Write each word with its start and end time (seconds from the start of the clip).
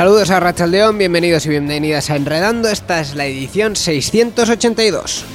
Saludos 0.00 0.30
a 0.30 0.40
Rachaldeón, 0.40 0.96
bienvenidos 0.96 1.44
y 1.44 1.50
bienvenidas 1.50 2.08
a 2.08 2.16
Enredando. 2.16 2.70
Esta 2.70 3.02
es 3.02 3.14
la 3.14 3.26
edición 3.26 3.76
682. 3.76 5.26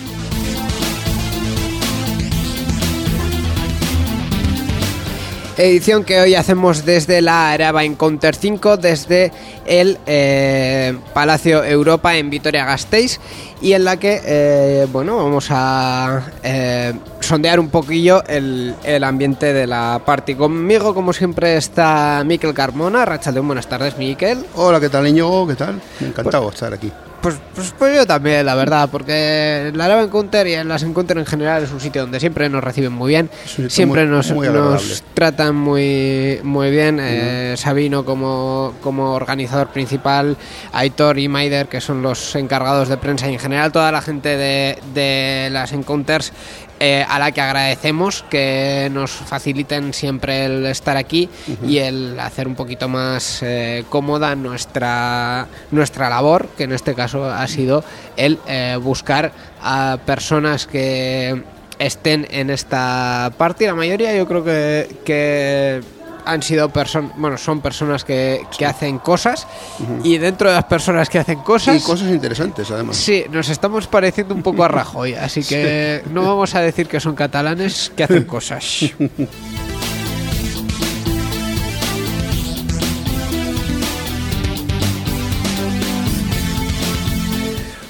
Edición 5.56 6.04
que 6.04 6.20
hoy 6.20 6.34
hacemos 6.34 6.84
desde 6.84 7.22
la 7.22 7.52
Araba 7.52 7.84
Encounter 7.84 8.36
5, 8.36 8.78
desde 8.78 9.32
el 9.66 9.98
eh, 10.06 10.98
Palacio 11.14 11.64
Europa 11.64 12.16
en 12.16 12.30
Vitoria-Gasteiz 12.30 13.20
y 13.62 13.74
en 13.74 13.84
la 13.84 13.98
que, 13.98 14.22
eh, 14.24 14.88
bueno, 14.92 15.18
vamos 15.18 15.48
a 15.50 16.22
eh, 16.44 16.94
sondear 17.20 17.60
un 17.60 17.70
poquillo 17.70 18.24
el, 18.28 18.76
el, 18.84 19.04
ambiente 19.04 19.54
de 19.54 19.68
la 19.68 20.02
party. 20.06 20.36
Conmigo, 20.36 20.94
como 20.94 21.14
siempre, 21.14 21.58
está 21.58 22.24
Miquel 22.26 22.54
Carmona. 22.54 23.06
Rachaldeón, 23.06 23.48
buenas 23.48 23.68
tardes, 23.68 23.98
Miquel. 23.98 24.46
Hola, 24.56 24.80
¿qué 24.80 24.90
tal, 24.90 25.04
niño? 25.04 25.48
¿Qué 25.48 25.56
tal? 25.56 25.82
Encantado 26.00 26.46
de 26.46 26.54
estar 26.54 26.74
aquí. 26.74 26.92
Pues, 27.26 27.40
pues, 27.56 27.74
pues, 27.80 27.96
yo 27.96 28.06
también, 28.06 28.46
la 28.46 28.54
verdad, 28.54 28.88
porque 28.92 29.72
la 29.74 29.86
Araba 29.86 30.04
Encounter 30.04 30.46
y 30.46 30.54
en 30.54 30.68
las 30.68 30.84
Encounter 30.84 31.18
en 31.18 31.26
general 31.26 31.64
es 31.64 31.72
un 31.72 31.82
sitio 31.82 32.04
donde 32.04 32.20
siempre 32.20 32.48
nos 32.50 32.64
reciben 32.64 32.94
muy 32.94 33.10
bien, 33.10 33.32
siempre 33.68 34.06
muy, 34.06 34.12
nos, 34.12 34.32
muy 34.32 34.48
nos, 34.48 35.04
tratan 35.16 35.56
muy, 35.56 36.40
muy 36.44 36.70
bien. 36.70 36.98
Uh 36.98 37.00
-huh. 37.00 37.04
eh, 37.08 37.56
Sabino 37.58 38.06
como, 38.06 38.76
como 38.80 39.14
organizador 39.14 39.70
principal, 39.70 40.38
Aitor 40.72 41.18
y 41.18 41.28
Maider, 41.28 41.68
que 41.68 41.82
son 41.82 42.04
los 42.04 42.36
encargados 42.36 42.90
de 42.90 42.98
prensa 42.98 43.28
y 43.28 43.34
en 43.34 43.40
general 43.40 43.72
toda 43.72 43.92
la 43.92 44.04
gente 44.04 44.38
de, 44.38 44.78
de 44.94 45.50
las 45.52 45.74
Encounters 45.74 46.32
eh, 46.80 47.06
a 47.08 47.20
la 47.20 47.32
que 47.32 47.42
agradecemos 47.42 48.24
que 48.30 48.90
nos 48.92 49.12
faciliten 49.12 49.94
siempre 49.94 50.46
el 50.46 50.66
estar 50.66 50.98
aquí 50.98 51.30
uh 51.48 51.52
-huh. 51.52 51.70
y 51.70 51.80
el 51.80 52.20
hacer 52.20 52.48
un 52.48 52.56
poquito 52.56 52.90
más 52.90 53.42
eh, 53.42 53.86
cómoda 53.90 54.36
nuestra, 54.36 55.48
nuestra 55.72 56.10
labor, 56.10 56.48
que 56.58 56.64
en 56.64 56.74
este 56.74 56.94
caso 56.94 57.26
ha 57.26 57.48
sido 57.48 57.84
el 58.18 58.40
eh, 58.48 58.78
buscar 58.82 59.32
a 59.62 60.00
personas 60.06 60.68
que 60.68 61.42
estén 61.80 62.28
en 62.30 62.50
esta 62.50 63.32
parte. 63.38 63.66
La 63.66 63.76
mayoría 63.76 64.16
yo 64.16 64.28
creo 64.28 64.44
que, 64.44 64.98
que 65.06 65.82
han 66.26 66.42
sido 66.42 66.70
personas, 66.70 67.12
bueno, 67.18 67.38
son 67.38 67.62
personas 67.62 68.04
que, 68.04 68.46
que 68.52 68.58
sí. 68.58 68.64
hacen 68.64 69.00
cosas 69.00 69.48
uh 69.80 69.84
-huh. 69.84 70.02
y 70.04 70.18
dentro 70.18 70.50
de 70.50 70.56
las 70.56 70.66
personas 70.66 71.10
que 71.10 71.20
hacen 71.20 71.40
cosas... 71.40 71.78
Y 71.78 71.86
cosas 71.86 72.10
interesantes, 72.10 72.70
además. 72.72 72.98
Sí, 72.98 73.26
nos 73.32 73.50
estamos 73.50 73.88
pareciendo 73.88 74.34
un 74.34 74.44
poco 74.44 74.64
a 74.64 74.68
Rajoy, 74.68 75.14
así 75.14 75.44
que 75.44 76.02
sí. 76.04 76.12
no 76.14 76.24
vamos 76.24 76.56
a 76.56 76.62
decir 76.62 76.88
que 76.88 77.00
son 77.00 77.16
catalanes 77.16 77.92
que 77.96 78.04
hacen 78.04 78.24
cosas. 78.26 78.66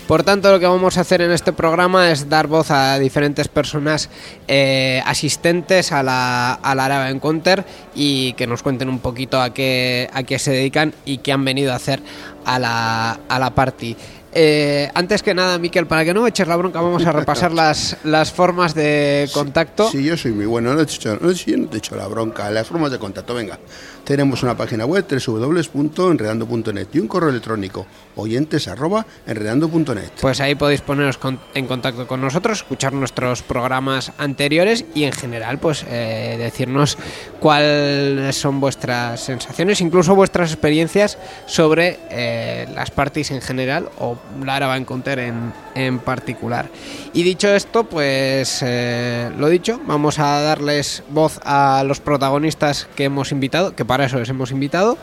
Por 0.07 0.21
tanto, 0.21 0.51
lo 0.51 0.59
que 0.59 0.67
vamos 0.67 0.97
a 0.97 1.01
hacer 1.01 1.21
en 1.21 1.31
este 1.31 1.51
programa 1.51 2.11
es 2.11 2.29
dar 2.29 2.45
voz 2.45 2.69
a 2.69 2.99
diferentes 2.99 3.47
personas 3.47 4.09
eh, 4.47 5.01
asistentes 5.03 5.91
a 5.91 6.03
la, 6.03 6.53
a 6.53 6.75
la 6.75 6.85
Araba 6.85 7.09
Encounter 7.09 7.65
y 7.95 8.33
que 8.33 8.45
nos 8.45 8.61
cuenten 8.61 8.87
un 8.87 8.99
poquito 8.99 9.41
a 9.41 9.51
qué, 9.51 10.07
a 10.13 10.21
qué 10.21 10.37
se 10.37 10.51
dedican 10.51 10.93
y 11.05 11.17
qué 11.19 11.31
han 11.31 11.43
venido 11.43 11.73
a 11.73 11.77
hacer 11.77 12.01
a 12.45 12.59
la, 12.59 13.19
a 13.27 13.39
la 13.39 13.55
party. 13.55 13.97
Eh, 14.37 14.91
antes 14.93 15.23
que 15.23 15.33
nada, 15.33 15.57
Miquel, 15.57 15.87
para 15.87 16.03
que 16.03 16.13
no 16.13 16.21
me 16.21 16.29
eches 16.29 16.45
la 16.45 16.57
bronca, 16.57 16.81
vamos 16.81 17.05
a 17.05 17.11
repasar 17.13 17.51
las, 17.53 17.97
las 18.03 18.31
formas 18.31 18.75
de 18.75 19.29
contacto. 19.33 19.89
Sí, 19.89 20.03
yo 20.03 20.17
soy 20.17 20.33
muy 20.33 20.45
bueno, 20.45 20.73
no 20.73 20.85
te 20.85 20.91
he 20.91 20.95
hecho, 20.95 21.17
no, 21.19 21.31
yo 21.31 21.57
no 21.57 21.67
te 21.67 21.77
he 21.77 21.79
hecho 21.79 21.95
la 21.95 22.05
bronca. 22.07 22.51
Las 22.51 22.67
formas 22.67 22.91
de 22.91 22.99
contacto, 22.99 23.33
venga. 23.33 23.57
Tenemos 24.05 24.43
una 24.43 24.55
página 24.55 24.85
web, 24.85 25.03
www.enredando.net 25.09 26.87
y 26.93 26.99
un 26.99 27.07
correo 27.07 27.29
electrónico, 27.29 27.87
oyentes 28.15 28.67
arroba 28.67 29.03
enredando.net. 29.25 30.11
Pues 30.21 30.39
ahí 30.41 30.53
podéis 30.53 30.81
poneros 30.81 31.17
en 31.55 31.65
contacto 31.65 32.05
con 32.05 32.21
nosotros, 32.21 32.59
escuchar 32.59 32.93
nuestros 32.93 33.41
programas 33.41 34.11
anteriores 34.19 34.85
y 34.93 35.05
en 35.05 35.11
general, 35.11 35.57
pues 35.57 35.83
eh, 35.89 36.35
decirnos 36.37 36.99
cuáles 37.39 38.35
son 38.35 38.59
vuestras 38.59 39.21
sensaciones, 39.21 39.81
incluso 39.81 40.13
vuestras 40.13 40.51
experiencias 40.51 41.17
sobre 41.47 41.97
eh, 42.11 42.67
las 42.75 42.91
parties 42.91 43.31
en 43.31 43.41
general 43.41 43.89
o 43.97 44.19
la 44.43 44.55
Araba 44.55 44.77
Encounter 44.77 45.17
en, 45.17 45.51
en 45.75 45.99
particular. 45.99 46.69
Y 47.13 47.23
dicho 47.23 47.47
esto, 47.49 47.83
pues 47.83 48.59
eh, 48.65 49.29
lo 49.37 49.49
dicho, 49.49 49.79
vamos 49.85 50.17
a 50.19 50.41
darles 50.41 51.03
voz 51.09 51.39
a 51.43 51.83
los 51.85 51.99
protagonistas 51.99 52.87
que 52.95 53.03
hemos 53.03 53.31
invitado, 53.31 53.75
que 53.75 53.85
para 53.85 54.05
eso 54.05 54.17
les 54.17 54.29
hemos 54.29 54.51
invitado, 54.51 54.97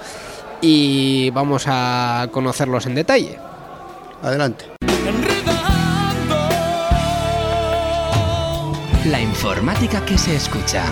y 0.61 1.31
vamos 1.31 1.65
a 1.67 2.29
conocerlos 2.33 2.87
en 2.87 2.95
detalle. 2.95 3.39
Adelante. 4.23 4.65
La 9.07 9.21
informática 9.21 10.05
que 10.05 10.17
se 10.17 10.37
escucha. 10.37 10.85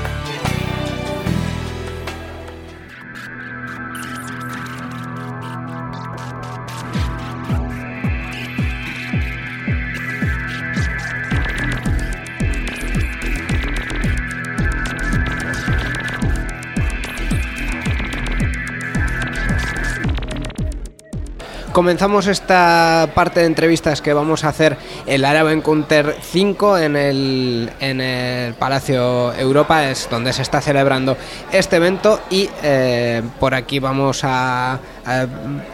Comenzamos 21.72 22.26
esta 22.26 23.08
parte 23.14 23.40
de 23.40 23.46
entrevistas 23.46 24.02
que 24.02 24.12
vamos 24.12 24.42
a 24.42 24.48
hacer 24.48 24.76
el 25.06 25.24
Arab 25.24 25.50
Encounter 25.50 26.16
5 26.20 26.78
en 26.78 26.96
el, 26.96 27.70
en 27.78 28.00
el 28.00 28.54
Palacio 28.54 29.32
Europa, 29.34 29.88
es 29.88 30.08
donde 30.10 30.32
se 30.32 30.42
está 30.42 30.60
celebrando 30.60 31.16
este 31.52 31.76
evento 31.76 32.20
y 32.28 32.50
eh, 32.64 33.22
por 33.38 33.54
aquí 33.54 33.78
vamos 33.78 34.22
a, 34.24 34.80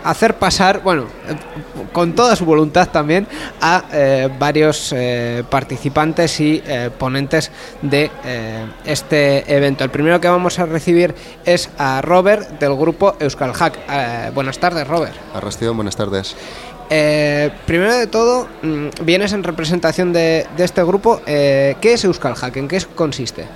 hacer 0.04 0.34
pasar, 0.36 0.82
bueno, 0.82 1.04
eh, 1.28 1.36
con 1.92 2.14
toda 2.14 2.36
su 2.36 2.44
voluntad 2.44 2.88
también, 2.88 3.26
a 3.60 3.84
eh, 3.92 4.28
varios 4.38 4.92
eh, 4.94 5.44
participantes 5.48 6.40
y 6.40 6.62
eh, 6.66 6.90
ponentes 6.96 7.50
de 7.82 8.10
este 8.84 9.54
evento. 9.54 9.84
El 9.84 9.90
primero 9.90 10.20
que 10.20 10.28
vamos 10.28 10.58
a 10.58 10.66
recibir 10.66 11.14
es 11.44 11.70
a 11.78 12.02
Robert 12.02 12.58
del 12.58 12.74
grupo 12.76 13.16
Euskal 13.18 13.52
Hack. 13.52 14.34
Buenas 14.34 14.58
tardes, 14.58 14.86
Robert. 14.86 15.14
Arrastión, 15.34 15.76
buenas 15.76 15.96
tardes. 15.96 16.36
Eh, 16.88 17.50
primero 17.66 17.94
de 17.96 18.06
todo, 18.06 18.46
mm, 18.62 18.88
vienes 19.02 19.32
en 19.32 19.42
representación 19.42 20.12
de, 20.12 20.46
de 20.56 20.64
este 20.64 20.84
grupo. 20.84 21.20
Eh, 21.26 21.76
¿Qué 21.80 21.94
es 21.94 22.04
Euskal 22.04 22.34
Hack? 22.36 22.56
¿En 22.56 22.68
qué 22.68 22.80
consiste? 22.94 23.46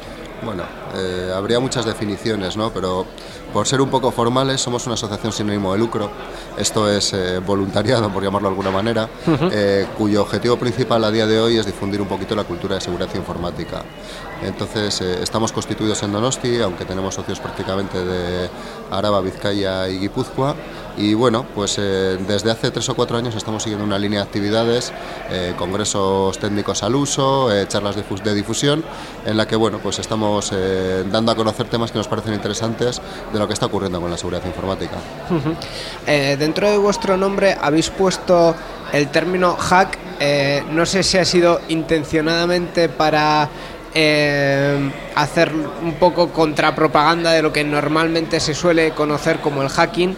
Bueno, 0.42 0.64
eh, 0.94 1.32
habría 1.34 1.60
muchas 1.60 1.84
definiciones, 1.84 2.56
¿no? 2.56 2.70
Pero 2.72 3.06
por 3.52 3.66
ser 3.66 3.80
un 3.80 3.90
poco 3.90 4.10
formales, 4.10 4.60
somos 4.60 4.86
una 4.86 4.94
asociación 4.94 5.32
sin 5.32 5.48
ánimo 5.48 5.72
de 5.72 5.78
lucro. 5.78 6.10
Esto 6.56 6.88
es 6.88 7.12
eh, 7.12 7.38
voluntariado, 7.38 8.08
por 8.10 8.22
llamarlo 8.22 8.48
de 8.48 8.52
alguna 8.52 8.70
manera, 8.70 9.08
eh, 9.52 9.86
cuyo 9.98 10.22
objetivo 10.22 10.56
principal 10.56 11.02
a 11.04 11.10
día 11.10 11.26
de 11.26 11.40
hoy 11.40 11.58
es 11.58 11.66
difundir 11.66 12.00
un 12.00 12.08
poquito 12.08 12.34
la 12.34 12.44
cultura 12.44 12.76
de 12.76 12.80
seguridad 12.80 13.12
informática. 13.14 13.82
Entonces, 14.42 15.00
estamos 15.00 15.52
constituidos 15.52 16.02
en 16.02 16.12
Donosti, 16.12 16.60
aunque 16.60 16.84
tenemos 16.84 17.14
socios 17.14 17.40
prácticamente 17.40 18.02
de 18.02 18.48
Araba, 18.90 19.20
Vizcaya 19.20 19.88
y 19.88 19.98
Guipúzcoa. 19.98 20.54
Y 20.96 21.14
bueno, 21.14 21.46
pues 21.54 21.76
desde 21.76 22.50
hace 22.50 22.70
tres 22.70 22.88
o 22.88 22.94
cuatro 22.94 23.16
años 23.16 23.34
estamos 23.34 23.62
siguiendo 23.62 23.84
una 23.84 23.98
línea 23.98 24.20
de 24.20 24.24
actividades, 24.24 24.92
congresos 25.58 26.38
técnicos 26.38 26.82
al 26.82 26.94
uso, 26.94 27.48
charlas 27.68 27.96
de, 27.96 28.04
de 28.24 28.34
difusión, 28.34 28.82
en 29.24 29.36
la 29.36 29.46
que 29.46 29.56
bueno, 29.56 29.78
pues 29.82 29.98
estamos 29.98 30.52
eh, 30.80 31.04
dando 31.10 31.32
a 31.32 31.34
conocer 31.34 31.66
temas 31.68 31.90
que 31.92 31.98
nos 31.98 32.08
parecen 32.08 32.32
interesantes 32.34 33.00
de 33.32 33.38
lo 33.38 33.46
que 33.46 33.52
está 33.52 33.66
ocurriendo 33.66 34.00
con 34.00 34.10
la 34.10 34.16
seguridad 34.16 34.44
informática. 34.46 34.96
Eh, 36.06 36.36
dentro 36.38 36.70
de 36.70 36.78
vuestro 36.78 37.16
nombre 37.16 37.56
habéis 37.60 37.90
puesto 37.90 38.54
el 38.92 39.08
término 39.08 39.56
hack. 39.56 39.98
eh, 40.18 40.62
no 40.70 40.84
sé 40.86 41.02
si 41.02 41.18
ha 41.18 41.24
sido 41.24 41.60
intencionadamente 41.68 42.88
para 42.88 43.48
eh, 43.94 44.90
hacer 45.14 45.52
un 45.82 45.94
poco 45.94 46.28
contrapropaganda 46.30 47.32
de 47.32 47.42
lo 47.42 47.52
que 47.52 47.64
normalmente 47.64 48.38
se 48.40 48.54
suele 48.54 48.92
conocer 48.92 49.40
como 49.40 49.62
el 49.62 49.68
hacking. 49.68 50.16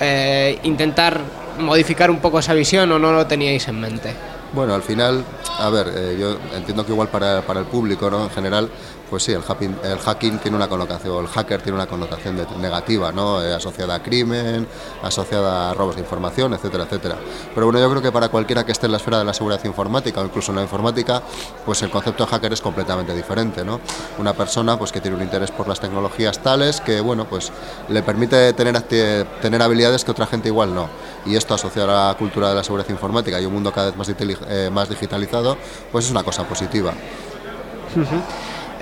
eh, 0.00 0.58
intentar 0.64 1.20
modificar 1.58 2.10
un 2.10 2.18
poco 2.18 2.40
esa 2.40 2.52
visión 2.54 2.90
o 2.90 2.98
no 2.98 3.12
lo 3.12 3.26
teníais 3.26 3.68
en 3.68 3.80
mente. 3.80 4.12
Bueno, 4.52 4.74
al 4.74 4.82
final, 4.82 5.24
a 5.58 5.70
ver, 5.70 5.86
eh, 5.94 6.16
yo 6.18 6.36
entiendo 6.56 6.84
que 6.86 6.92
igual 6.92 7.08
para, 7.08 7.42
para 7.42 7.60
el 7.60 7.66
público, 7.66 8.10
¿no? 8.10 8.24
En 8.24 8.30
general, 8.30 8.68
pues 9.14 9.22
sí, 9.22 9.30
el 9.30 9.42
hacking, 9.42 9.76
el 9.84 9.98
hacking 10.00 10.38
tiene 10.40 10.56
una 10.56 10.66
connotación, 10.66 11.22
el 11.22 11.30
hacker 11.30 11.62
tiene 11.62 11.76
una 11.76 11.86
connotación 11.86 12.36
negativa, 12.60 13.12
¿no? 13.12 13.40
Eh, 13.40 13.54
asociada 13.54 13.94
a 13.94 14.02
crimen, 14.02 14.66
asociada 15.04 15.70
a 15.70 15.74
robos 15.74 15.94
de 15.94 16.00
información, 16.00 16.52
etcétera, 16.52 16.82
etcétera. 16.82 17.14
Pero 17.54 17.66
bueno, 17.66 17.78
yo 17.78 17.88
creo 17.90 18.02
que 18.02 18.10
para 18.10 18.28
cualquiera 18.28 18.66
que 18.66 18.72
esté 18.72 18.86
en 18.86 18.90
la 18.90 18.98
esfera 18.98 19.20
de 19.20 19.24
la 19.24 19.32
seguridad 19.32 19.64
informática 19.64 20.20
o 20.20 20.24
incluso 20.24 20.50
en 20.50 20.56
la 20.56 20.62
informática, 20.62 21.22
pues 21.64 21.80
el 21.84 21.90
concepto 21.90 22.24
de 22.24 22.30
hacker 22.30 22.54
es 22.54 22.60
completamente 22.60 23.14
diferente, 23.14 23.64
¿no? 23.64 23.78
Una 24.18 24.32
persona 24.32 24.76
pues 24.76 24.90
que 24.90 25.00
tiene 25.00 25.16
un 25.16 25.22
interés 25.22 25.52
por 25.52 25.68
las 25.68 25.78
tecnologías 25.78 26.40
tales 26.40 26.80
que, 26.80 27.00
bueno, 27.00 27.24
pues 27.24 27.52
le 27.90 28.02
permite 28.02 28.52
tener, 28.54 28.82
tener 28.82 29.62
habilidades 29.62 30.04
que 30.04 30.10
otra 30.10 30.26
gente 30.26 30.48
igual 30.48 30.74
no. 30.74 30.88
Y 31.24 31.36
esto 31.36 31.54
asociado 31.54 31.96
a 31.96 32.08
la 32.08 32.14
cultura 32.18 32.48
de 32.48 32.56
la 32.56 32.64
seguridad 32.64 32.90
informática 32.90 33.40
y 33.40 33.46
un 33.46 33.52
mundo 33.52 33.70
cada 33.72 33.92
vez 33.92 33.96
más, 33.96 34.08
eh, 34.08 34.70
más 34.72 34.88
digitalizado, 34.88 35.56
pues 35.92 36.06
es 36.06 36.10
una 36.10 36.24
cosa 36.24 36.42
positiva. 36.48 36.92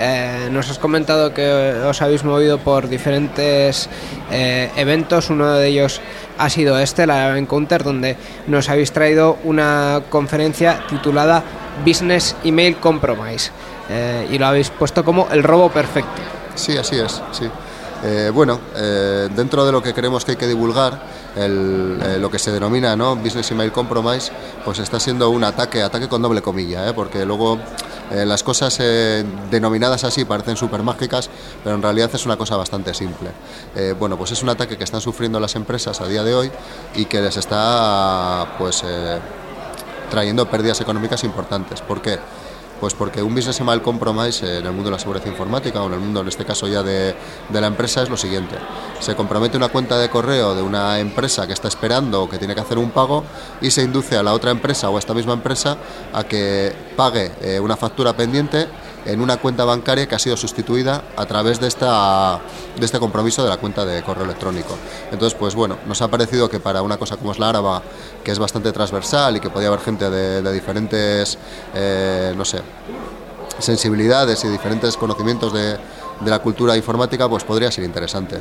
Eh, 0.05 0.49
nos 0.51 0.69
has 0.69 0.81
comentado 0.81 1.33
que 1.33 1.47
os 1.87 2.03
habéis 2.03 2.25
movido 2.25 2.59
por 2.59 2.89
diferentes 2.89 3.89
eh, 4.33 4.69
eventos. 4.75 5.31
Uno 5.31 5.53
de 5.53 5.69
ellos 5.69 6.01
ha 6.39 6.51
sido 6.51 6.77
este, 6.77 7.07
la 7.07 7.39
Encounter, 7.39 7.85
donde 7.85 8.17
nos 8.49 8.69
habéis 8.69 8.91
traído 8.91 9.39
una 9.45 10.03
conferencia 10.11 10.85
titulada 10.89 11.45
Business 11.87 12.35
Email 12.43 12.79
Compromise. 12.79 13.53
Eh, 13.89 14.27
y 14.33 14.39
lo 14.39 14.47
habéis 14.47 14.71
puesto 14.71 15.05
como 15.05 15.29
el 15.31 15.45
robo 15.45 15.71
perfecto. 15.71 16.21
Sí, 16.57 16.77
así 16.77 16.97
es, 16.97 17.23
sí. 17.31 17.49
Bueno, 18.35 18.59
dentro 19.37 19.65
de 19.65 19.71
lo 19.71 19.81
que 19.81 19.95
creemos 19.95 20.25
que 20.25 20.33
hay 20.33 20.37
que 20.37 20.49
divulgar, 20.49 21.01
lo 21.37 22.31
que 22.33 22.39
se 22.41 22.51
denomina 22.51 22.97
¿no? 22.97 23.15
Business 23.15 23.53
Email 23.53 23.71
Compromise, 23.71 24.33
pues 24.65 24.81
está 24.81 24.99
siendo 24.99 25.31
un 25.31 25.45
ataque, 25.45 25.81
ataque 25.85 26.09
con 26.09 26.21
doble 26.21 26.43
comilla, 26.43 26.93
porque 26.97 27.25
luego 27.25 27.61
eh, 28.11 28.27
las 28.27 28.43
cosas 28.43 28.77
eh, 28.81 29.25
denominadas 29.51 30.05
así 30.05 30.25
parecen 30.25 30.57
súper 30.57 30.83
mágicas, 30.83 31.31
pero 31.63 31.77
en 31.77 31.83
realidad 31.83 32.11
es 32.13 32.27
una 32.27 32.37
cosa 32.37 32.57
bastante 32.57 32.93
simple. 32.95 33.31
Eh, 33.75 33.95
bueno, 33.99 34.17
pues 34.17 34.33
es 34.33 34.43
un 34.43 34.49
ataque 34.49 34.77
que 34.77 34.85
están 34.85 35.01
sufriendo 35.01 35.41
las 35.41 35.55
empresas 35.55 36.01
a 36.01 36.07
día 36.07 36.23
de 36.23 36.35
hoy 36.35 36.51
y 36.95 37.07
que 37.07 37.21
les 37.21 37.37
está 37.37 38.55
pues 38.59 38.85
trayendo 40.11 40.49
pérdidas 40.51 40.81
económicas 40.81 41.25
importantes. 41.25 41.81
¿Por 41.81 42.03
qué? 42.03 42.19
Pues 42.83 42.95
porque 42.95 43.23
un 43.23 43.33
business 43.33 43.61
email 43.61 43.81
compromise 43.81 44.59
en 44.59 44.67
el 44.67 44.73
mundo 44.73 44.87
de 44.87 44.91
la 44.91 44.99
seguridad 44.99 45.25
informática 45.25 45.81
o 45.81 45.87
en 45.87 45.93
el 45.93 46.01
mundo, 46.01 46.23
en 46.23 46.27
este 46.27 46.45
caso 46.45 46.67
ya 46.67 46.83
de, 46.83 47.15
de 47.49 47.61
la 47.61 47.69
empresa, 47.69 48.03
es 48.03 48.11
lo 48.11 48.17
siguiente. 48.17 48.57
Se 48.99 49.15
compromete 49.15 49.57
una 49.57 49.69
cuenta 49.69 49.97
de 50.01 50.11
correo 50.11 50.57
de 50.57 50.63
una 50.63 50.99
empresa 50.99 51.47
que 51.47 51.53
está 51.53 51.69
esperando 51.69 52.25
o 52.25 52.29
que 52.29 52.39
tiene 52.39 52.57
que 52.57 52.61
hacer 52.61 52.79
un 52.79 52.91
pago 52.91 53.23
y 53.61 53.71
se 53.71 53.85
induce 53.85 54.17
a 54.17 54.25
la 54.25 54.33
otra 54.33 54.51
empresa 54.51 54.91
o 54.91 54.97
a 54.97 54.99
esta 54.99 55.15
misma 55.15 55.33
empresa 55.33 55.77
a 56.13 56.25
que 56.25 56.75
pague 56.97 57.31
eh, 57.41 57.61
una 57.61 57.77
factura 57.77 58.17
pendiente 58.17 58.67
en 59.07 59.21
una 59.21 59.37
cuenta 59.39 59.65
bancaria 59.65 60.07
que 60.07 60.15
ha 60.15 60.19
sido 60.19 60.37
sustituida 60.37 61.05
a 61.17 61.27
través 61.27 61.61
de, 61.61 61.69
esta, 61.69 62.41
de 62.79 62.85
este 62.85 62.99
compromiso 62.99 63.43
de 63.43 63.51
la 63.51 63.57
cuenta 63.57 63.85
de 63.85 64.03
correo 64.03 64.25
electrónico. 64.25 64.77
Entonces, 65.11 65.37
pues 65.39 65.55
bueno, 65.55 65.79
nos 65.87 66.01
ha 66.03 66.09
parecido 66.09 66.49
que 66.49 66.61
para 66.61 66.83
una 66.83 66.97
cosa 66.97 67.17
como 67.17 67.33
es 67.33 67.39
la 67.39 67.49
Áraba, 67.49 67.83
que 68.23 68.31
es 68.31 68.39
bastante 68.39 68.73
transversal 68.73 69.37
y 69.37 69.41
que 69.41 69.51
podía 69.51 69.69
haber 69.69 69.81
gente 69.81 70.09
de, 70.09 70.53
diferentes, 70.53 71.39
eh, 71.75 72.35
no 72.37 72.45
sé, 72.45 72.61
sensibilidades 73.59 74.45
y 74.45 74.49
diferentes 74.49 74.97
conocimientos 74.97 75.53
de 75.53 75.79
la 76.25 76.39
cultura 76.39 76.77
informática, 76.77 77.29
pues 77.29 77.45
podría 77.45 77.71
ser 77.71 77.85
interesante. 77.85 78.41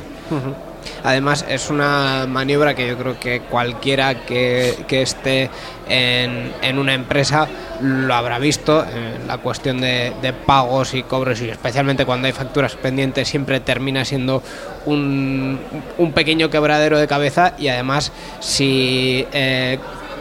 Además, 1.04 1.44
es 1.48 1.70
una 1.70 2.26
maniobra 2.28 2.74
que 2.74 2.86
yo 2.88 2.96
creo 2.96 3.18
que 3.18 3.40
cualquiera 3.40 4.24
que, 4.24 4.76
que 4.86 5.02
esté 5.02 5.50
en, 5.88 6.52
en 6.62 6.78
una 6.78 6.94
empresa 6.94 7.48
lo 7.80 8.14
habrá 8.14 8.38
visto. 8.38 8.84
En 8.84 9.26
la 9.26 9.38
cuestión 9.38 9.80
de, 9.80 10.12
de 10.22 10.32
pagos 10.32 10.94
y 10.94 11.02
cobros, 11.02 11.40
y 11.40 11.50
especialmente 11.50 12.04
cuando 12.04 12.26
hay 12.26 12.32
facturas 12.32 12.76
pendientes, 12.76 13.28
siempre 13.28 13.60
termina 13.60 14.04
siendo 14.04 14.42
un, 14.86 15.58
un 15.98 16.12
pequeño 16.12 16.50
quebradero 16.50 16.98
de 16.98 17.06
cabeza. 17.06 17.54
Y 17.58 17.68
además, 17.68 18.12
si. 18.40 19.26
eh, 19.32 19.78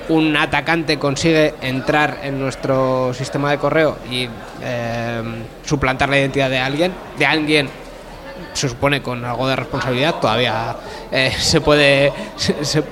un 0.09 0.35
atacante 0.35 0.97
consigue 0.99 1.53
entrar 1.61 2.19
en 2.23 2.37
nuestro 2.37 3.13
sistema 3.13 3.51
de 3.51 3.57
correo 3.59 3.97
y 4.11 4.27
eh, 4.61 5.21
suplantar 5.63 6.09
la 6.09 6.17
identidad 6.17 6.49
de 6.49 6.59
alguien, 6.59 6.91
de 7.17 7.25
alguien 7.25 7.69
se 8.53 8.69
supone 8.69 9.01
con 9.01 9.23
algo 9.25 9.47
de 9.47 9.55
responsabilidad, 9.55 10.15
todavía 10.19 10.75
eh, 11.11 11.31
se 11.39 11.61
puede, 11.61 12.13
se- 12.37 12.83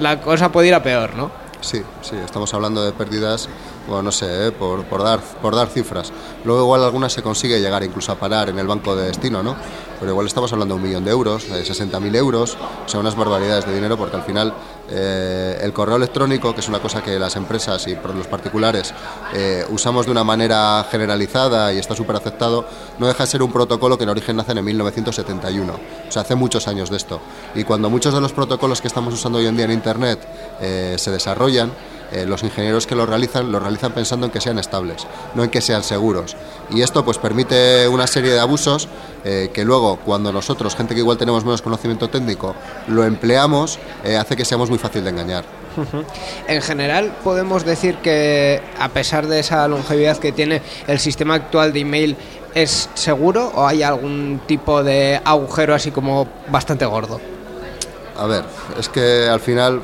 la 0.00 0.20
cosa 0.20 0.50
puede 0.52 0.68
ir 0.68 0.74
a 0.74 0.82
peor, 0.82 1.14
¿no? 1.14 1.30
Sí, 1.60 1.82
sí, 2.02 2.16
estamos 2.24 2.52
hablando 2.54 2.84
de 2.84 2.92
pérdidas, 2.92 3.48
bueno, 3.86 4.02
no 4.02 4.12
sé, 4.12 4.48
¿eh? 4.48 4.52
por, 4.52 4.84
dar, 5.02 5.20
por 5.20 5.54
dar 5.54 5.68
cifras. 5.68 6.12
Luego 6.44 6.62
igual 6.62 6.84
algunas 6.84 7.12
se 7.12 7.22
consigue 7.22 7.60
llegar 7.60 7.82
incluso 7.82 8.12
a 8.12 8.16
parar 8.16 8.48
en 8.48 8.58
el 8.58 8.66
banco 8.66 8.94
de 8.96 9.06
destino, 9.06 9.42
¿no? 9.42 9.56
Pero 9.98 10.12
igual 10.12 10.26
estamos 10.26 10.52
hablando 10.52 10.74
de 10.74 10.80
un 10.80 10.86
millón 10.86 11.04
de 11.04 11.12
euros, 11.12 11.48
de 11.48 11.62
60.000 11.62 12.16
euros, 12.16 12.56
o 12.84 12.88
sea, 12.88 12.98
unas 12.98 13.14
barbaridades 13.14 13.66
de 13.66 13.74
dinero 13.74 13.96
porque 13.96 14.16
al 14.16 14.24
final 14.24 14.52
eh, 14.90 15.58
el 15.62 15.72
correo 15.72 15.96
electrónico, 15.96 16.52
que 16.54 16.60
es 16.60 16.68
una 16.68 16.80
cosa 16.80 17.02
que 17.02 17.18
las 17.18 17.36
empresas 17.36 17.86
y 17.86 17.94
los 17.94 18.26
particulares 18.26 18.92
eh, 19.32 19.64
usamos 19.70 20.06
de 20.06 20.12
una 20.12 20.24
manera 20.24 20.84
generalizada 20.90 21.72
y 21.72 21.78
está 21.78 21.94
súper 21.94 22.16
aceptado, 22.16 22.66
no 22.98 23.06
deja 23.06 23.22
de 23.22 23.30
ser 23.30 23.42
un 23.42 23.52
protocolo 23.52 23.96
que 23.96 24.04
en 24.04 24.10
origen 24.10 24.36
nace 24.36 24.52
en 24.52 24.64
1971. 24.64 25.72
O 26.08 26.12
sea, 26.12 26.22
hace 26.22 26.34
muchos 26.34 26.66
años 26.68 26.90
de 26.90 26.96
esto. 26.96 27.20
Y 27.54 27.64
cuando 27.64 27.88
muchos 27.88 28.12
de 28.12 28.20
los 28.20 28.32
protocolos 28.32 28.80
que 28.80 28.88
estamos 28.88 29.14
usando 29.14 29.38
hoy 29.38 29.46
en 29.46 29.56
día 29.56 29.66
en 29.66 29.72
Internet 29.72 30.18
eh, 30.60 30.96
se 30.98 31.10
desarrollan, 31.10 31.72
eh, 32.12 32.26
los 32.26 32.42
ingenieros 32.42 32.86
que 32.86 32.94
lo 32.94 33.06
realizan 33.06 33.50
lo 33.50 33.58
realizan 33.58 33.92
pensando 33.92 34.26
en 34.26 34.32
que 34.32 34.40
sean 34.40 34.58
estables, 34.58 35.06
no 35.34 35.44
en 35.44 35.50
que 35.50 35.60
sean 35.60 35.82
seguros. 35.82 36.36
Y 36.70 36.82
esto 36.82 37.04
pues 37.04 37.18
permite 37.18 37.88
una 37.88 38.06
serie 38.06 38.32
de 38.32 38.40
abusos 38.40 38.88
eh, 39.24 39.50
que 39.52 39.64
luego 39.64 39.96
cuando 39.96 40.32
nosotros, 40.32 40.76
gente 40.76 40.94
que 40.94 41.00
igual 41.00 41.16
tenemos 41.16 41.44
menos 41.44 41.62
conocimiento 41.62 42.10
técnico, 42.10 42.54
lo 42.88 43.04
empleamos, 43.04 43.78
eh, 44.04 44.16
hace 44.16 44.36
que 44.36 44.44
seamos 44.44 44.68
muy 44.68 44.78
fácil 44.78 45.04
de 45.04 45.10
engañar. 45.10 45.44
En 46.48 46.60
general, 46.60 47.14
podemos 47.24 47.64
decir 47.64 47.96
que, 47.96 48.60
a 48.78 48.90
pesar 48.90 49.26
de 49.26 49.40
esa 49.40 49.66
longevidad 49.68 50.18
que 50.18 50.32
tiene, 50.32 50.60
el 50.86 50.98
sistema 50.98 51.34
actual 51.34 51.72
de 51.72 51.80
email 51.80 52.16
es 52.54 52.90
seguro 52.92 53.50
o 53.54 53.66
hay 53.66 53.82
algún 53.82 54.42
tipo 54.46 54.82
de 54.82 55.18
agujero 55.24 55.74
así 55.74 55.90
como 55.90 56.28
bastante 56.48 56.84
gordo. 56.84 57.20
A 58.18 58.26
ver, 58.26 58.44
es 58.78 58.90
que 58.90 59.26
al 59.26 59.40
final 59.40 59.80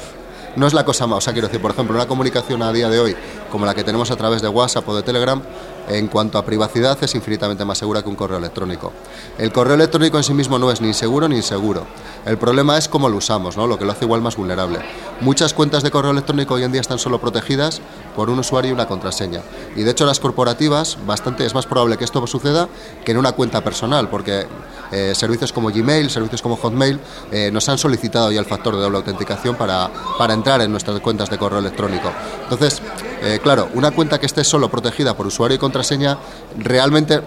no 0.59 0.67
es 0.67 0.75
la 0.75 0.85
cosa 0.85 1.07
más, 1.07 1.19
o 1.19 1.21
sea, 1.21 1.33
quiero 1.33 1.49
decir, 1.49 1.61
por 1.61 1.71
ejemplo, 1.71 1.95
una 1.95 2.07
comunicación 2.07 2.63
a 2.63 2.73
día 2.73 2.89
de 2.89 3.01
hoy 3.01 3.17
como 3.51 3.67
la 3.67 3.75
que 3.75 3.85
tenemos 3.85 4.11
a 4.11 4.17
través 4.17 4.43
de 4.43 4.49
WhatsApp 4.49 4.89
o 4.89 4.97
de 4.97 5.03
Telegram, 5.03 5.43
en 5.89 6.09
cuanto 6.09 6.39
a 6.39 6.45
privacidad 6.45 6.99
es 7.03 7.15
infinitamente 7.15 7.65
más 7.65 7.79
segura 7.79 8.03
que 8.03 8.09
un 8.09 8.15
correo 8.15 8.39
electrónico. 8.39 8.93
El 9.39 9.53
correo 9.53 9.75
electrónico 9.75 10.19
en 10.19 10.25
sí 10.25 10.35
mismo 10.35 10.59
no 10.59 10.71
es 10.71 10.81
ni 10.81 10.93
seguro 10.93 11.29
ni 11.29 11.37
inseguro. 11.37 11.87
El 12.27 12.37
problema 12.37 12.77
es 12.77 12.89
cómo 12.89 13.09
lo 13.09 13.17
usamos, 13.17 13.57
¿no? 13.57 13.67
lo 13.67 13.79
que 13.79 13.85
lo 13.85 13.93
hace 13.93 14.05
igual 14.05 14.21
más 14.21 14.37
vulnerable. 14.37 14.81
Muchas 15.21 15.55
cuentas 15.55 15.83
de 15.83 15.91
correo 15.91 16.11
electrónico 16.11 16.55
hoy 16.55 16.65
en 16.65 16.73
día 16.73 16.81
están 16.81 16.99
solo 16.99 17.21
protegidas 17.21 17.81
por 18.15 18.29
un 18.29 18.39
usuario 18.39 18.71
y 18.71 18.75
una 18.75 18.87
contraseña. 18.87 19.41
Y 19.77 19.83
de 19.83 19.91
hecho 19.91 20.05
las 20.05 20.21
corporativas, 20.21 20.99
bastante 21.07 21.47
es 21.47 21.55
más 21.55 21.67
probable 21.67 21.97
que 21.97 22.05
esto 22.05 22.27
suceda 22.27 22.69
que 23.05 23.13
en 23.13 23.19
una 23.19 23.33
cuenta 23.33 23.63
personal, 23.63 24.11
porque 24.11 24.47
eh, 24.91 25.15
servicios 25.15 25.53
como 25.53 25.69
Gmail, 25.71 26.11
servicios 26.11 26.43
como 26.43 26.57
Hotmail, 26.57 26.99
eh, 27.31 27.51
nos 27.53 27.69
han 27.69 27.79
solicitado 27.79 28.31
ya 28.33 28.41
el 28.41 28.47
factor 28.47 28.75
de 28.75 28.83
doble 28.83 28.99
autenticación 28.99 29.57
para, 29.57 29.91
para 30.19 30.35
entrar 30.35 30.61
en 30.61 30.71
nuestras 30.71 31.01
cuentas 31.01 31.31
de 31.31 31.39
correo 31.39 31.59
electrónico. 31.59 32.11
Entonces, 32.45 32.83
eh, 33.23 33.38
claro, 33.41 33.69
una 33.75 33.91
cuenta 33.91 34.19
que 34.19 34.27
esté 34.27 34.45
solo 34.45 34.69
protegida 34.69 35.17
por 35.17 35.27
usuario 35.27 35.57
y 35.57 35.59
contraseña 35.59 36.19
realmente 36.57 37.21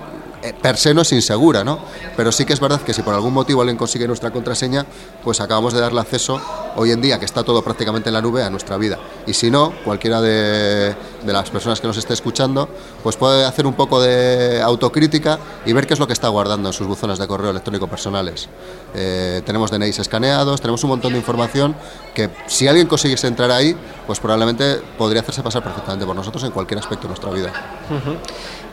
per 0.62 0.77
se 0.77 0.93
no 0.93 1.01
es 1.01 1.12
insegura, 1.12 1.63
¿no? 1.63 1.79
Pero 2.17 2.31
sí 2.31 2.45
que 2.45 2.53
es 2.53 2.60
verdad 2.60 2.81
que 2.81 2.93
si 2.93 3.01
por 3.01 3.13
algún 3.13 3.33
motivo 3.33 3.62
alguien 3.62 3.77
consigue 3.77 4.07
nuestra 4.07 4.31
contraseña, 4.31 4.86
pues 5.24 5.39
acabamos 5.39 5.74
de 5.74 5.79
darle 5.79 6.00
acceso 6.01 6.41
hoy 6.75 6.91
en 6.91 7.01
día, 7.01 7.19
que 7.19 7.25
está 7.25 7.43
todo 7.43 7.62
prácticamente 7.63 8.10
en 8.10 8.13
la 8.13 8.21
nube, 8.21 8.43
a 8.43 8.50
nuestra 8.50 8.77
vida. 8.77 8.98
Y 9.27 9.33
si 9.33 9.51
no, 9.51 9.74
cualquiera 9.83 10.21
de, 10.21 10.95
de 11.24 11.33
las 11.33 11.50
personas 11.50 11.79
que 11.79 11.88
nos 11.88 11.98
esté 11.98 12.13
escuchando, 12.13 12.69
pues 13.03 13.15
puede 13.15 13.45
hacer 13.45 13.65
un 13.65 13.74
poco 13.74 14.01
de 14.01 14.62
autocrítica 14.62 15.39
y 15.65 15.74
ver 15.74 15.88
qué 15.88 15.93
es 15.93 16.00
lo 16.00 16.07
que 16.07 16.13
está 16.13 16.27
guardando 16.29 16.69
en 16.69 16.74
sus 16.74 16.88
buzones 16.88 17.19
de 17.19 17.27
correo 17.27 17.51
electrónico 17.51 17.88
personales. 17.88 18.50
Eh, 18.93 19.41
tenemos 19.45 19.71
DNIs 19.71 20.00
escaneados, 20.00 20.62
tenemos 20.62 20.83
un 20.83 20.91
montón 20.91 21.13
de 21.13 21.19
información 21.19 21.75
que 22.13 22.29
si 22.48 22.67
alguien 22.67 22.88
consiguiese 22.88 23.27
entrar 23.27 23.51
ahí, 23.51 23.75
pues 24.07 24.19
probablemente 24.19 24.81
podría 24.98 25.21
hacerse 25.21 25.43
pasar 25.43 25.63
perfectamente 25.63 26.05
por 26.05 26.15
nosotros 26.15 26.43
en 26.43 26.51
cualquier 26.51 26.79
aspecto 26.79 27.03
de 27.03 27.10
nuestra 27.10 27.31
vida. 27.31 27.51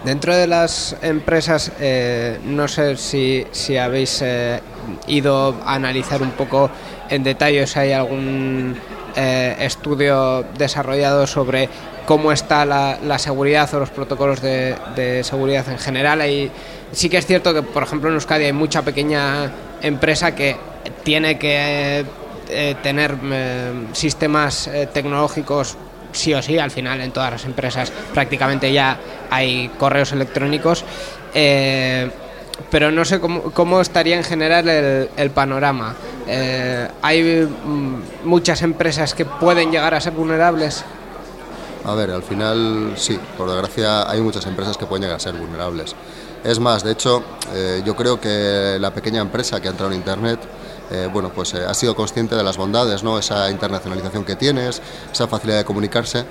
Dentro 0.05 0.35
de 0.35 0.47
las 0.47 0.97
empresas, 1.03 1.73
eh, 1.81 2.39
no 2.45 2.69
sé 2.69 2.97
si, 2.97 3.45
si 3.51 3.77
habéis 3.77 4.23
eh, 4.23 4.61
ido 5.09 5.57
a 5.65 5.75
analizar 5.75 6.23
un 6.23 6.31
poco 6.31 6.71
en 7.11 7.25
detalle 7.25 7.67
si 7.67 7.79
hay 7.81 7.93
algún 7.93 8.77
eh, 9.17 9.57
estudio 9.59 10.45
desarrollado 10.57 11.27
sobre 11.27 11.69
cómo 12.07 12.31
está 12.31 12.65
la, 12.65 13.19
seguridad 13.19 13.75
o 13.75 13.81
los 13.81 13.91
protocolos 13.91 14.41
de, 14.41 14.77
de 14.95 15.25
seguridad 15.25 15.69
en 15.69 15.79
general. 15.79 16.21
Hay, 16.21 16.53
sí 16.93 17.09
que 17.09 17.19
es 17.19 17.27
cierto 17.27 17.53
que, 17.53 17.63
por 17.63 17.83
ejemplo, 17.83 18.09
en 18.09 18.15
Euskadi 18.15 18.45
hay 18.45 18.53
mucha 18.53 18.83
pequeña 18.83 19.51
empresa 19.83 20.33
que 20.35 20.57
tiene 21.03 21.39
que 21.39 22.05
eh, 22.49 22.77
tener 22.83 23.17
sistemas 23.93 24.71
tecnológicos 24.95 25.77
sí 26.19 26.35
o 26.35 26.43
sí, 26.43 26.59
al 26.59 26.71
final 26.71 27.01
en 27.01 27.13
todas 27.13 27.31
las 27.31 27.45
empresas 27.45 27.93
prácticamente 28.13 28.73
ya 28.73 28.99
hay 29.31 29.69
correos 29.79 30.13
electrónicos, 30.13 30.85
eh, 31.35 32.11
pero 32.71 32.91
no 32.91 33.05
sé 33.05 33.21
cómo, 33.21 33.81
estaría 33.81 34.17
en 34.17 34.25
general 34.25 34.69
el, 34.69 35.09
el 35.17 35.31
panorama. 35.31 35.95
Eh, 36.27 36.89
hay 37.01 37.23
mm, 37.23 38.03
muchas 38.25 38.63
empresas 38.63 39.15
que 39.15 39.25
pueden 39.25 39.71
llegar 39.71 39.95
a 39.95 40.01
ser 40.01 40.13
vulnerables. 40.13 40.85
A 41.85 41.95
ver, 41.95 42.11
al 42.11 42.23
final 42.23 42.93
sí, 42.97 43.19
por 43.37 43.49
desgracia 43.49 44.11
hay 44.11 44.21
muchas 44.21 44.45
empresas 44.47 44.77
que 44.77 44.85
pueden 44.85 45.03
llegar 45.03 45.17
a 45.17 45.21
ser 45.21 45.35
vulnerables. 45.35 45.95
Es 46.45 46.59
más, 46.61 46.85
de 46.85 46.93
hecho, 46.93 47.23
eh, 47.55 47.83
yo 47.85 47.97
creo 47.97 48.21
que 48.21 48.77
la 48.79 48.93
pequeña 48.93 49.21
empresa 49.21 49.61
que 49.61 49.69
ha 49.69 49.71
entrado 49.71 49.93
en 49.93 49.99
Internet, 49.99 50.39
eh, 50.91 51.09
bueno, 51.13 51.31
pues 51.35 51.55
eh, 51.55 51.65
ha 51.67 51.75
sido 51.75 51.95
consciente 51.95 52.35
de 52.35 52.43
las 52.43 52.57
bondades, 52.57 53.03
¿no? 53.03 53.19
Esa 53.19 53.51
internacionalización 53.51 54.25
que 54.25 54.37
tienes, 54.37 54.81
esa 55.13 55.29
facilidad 55.29 55.59
de 55.59 55.65
comunicarse. 55.65 56.25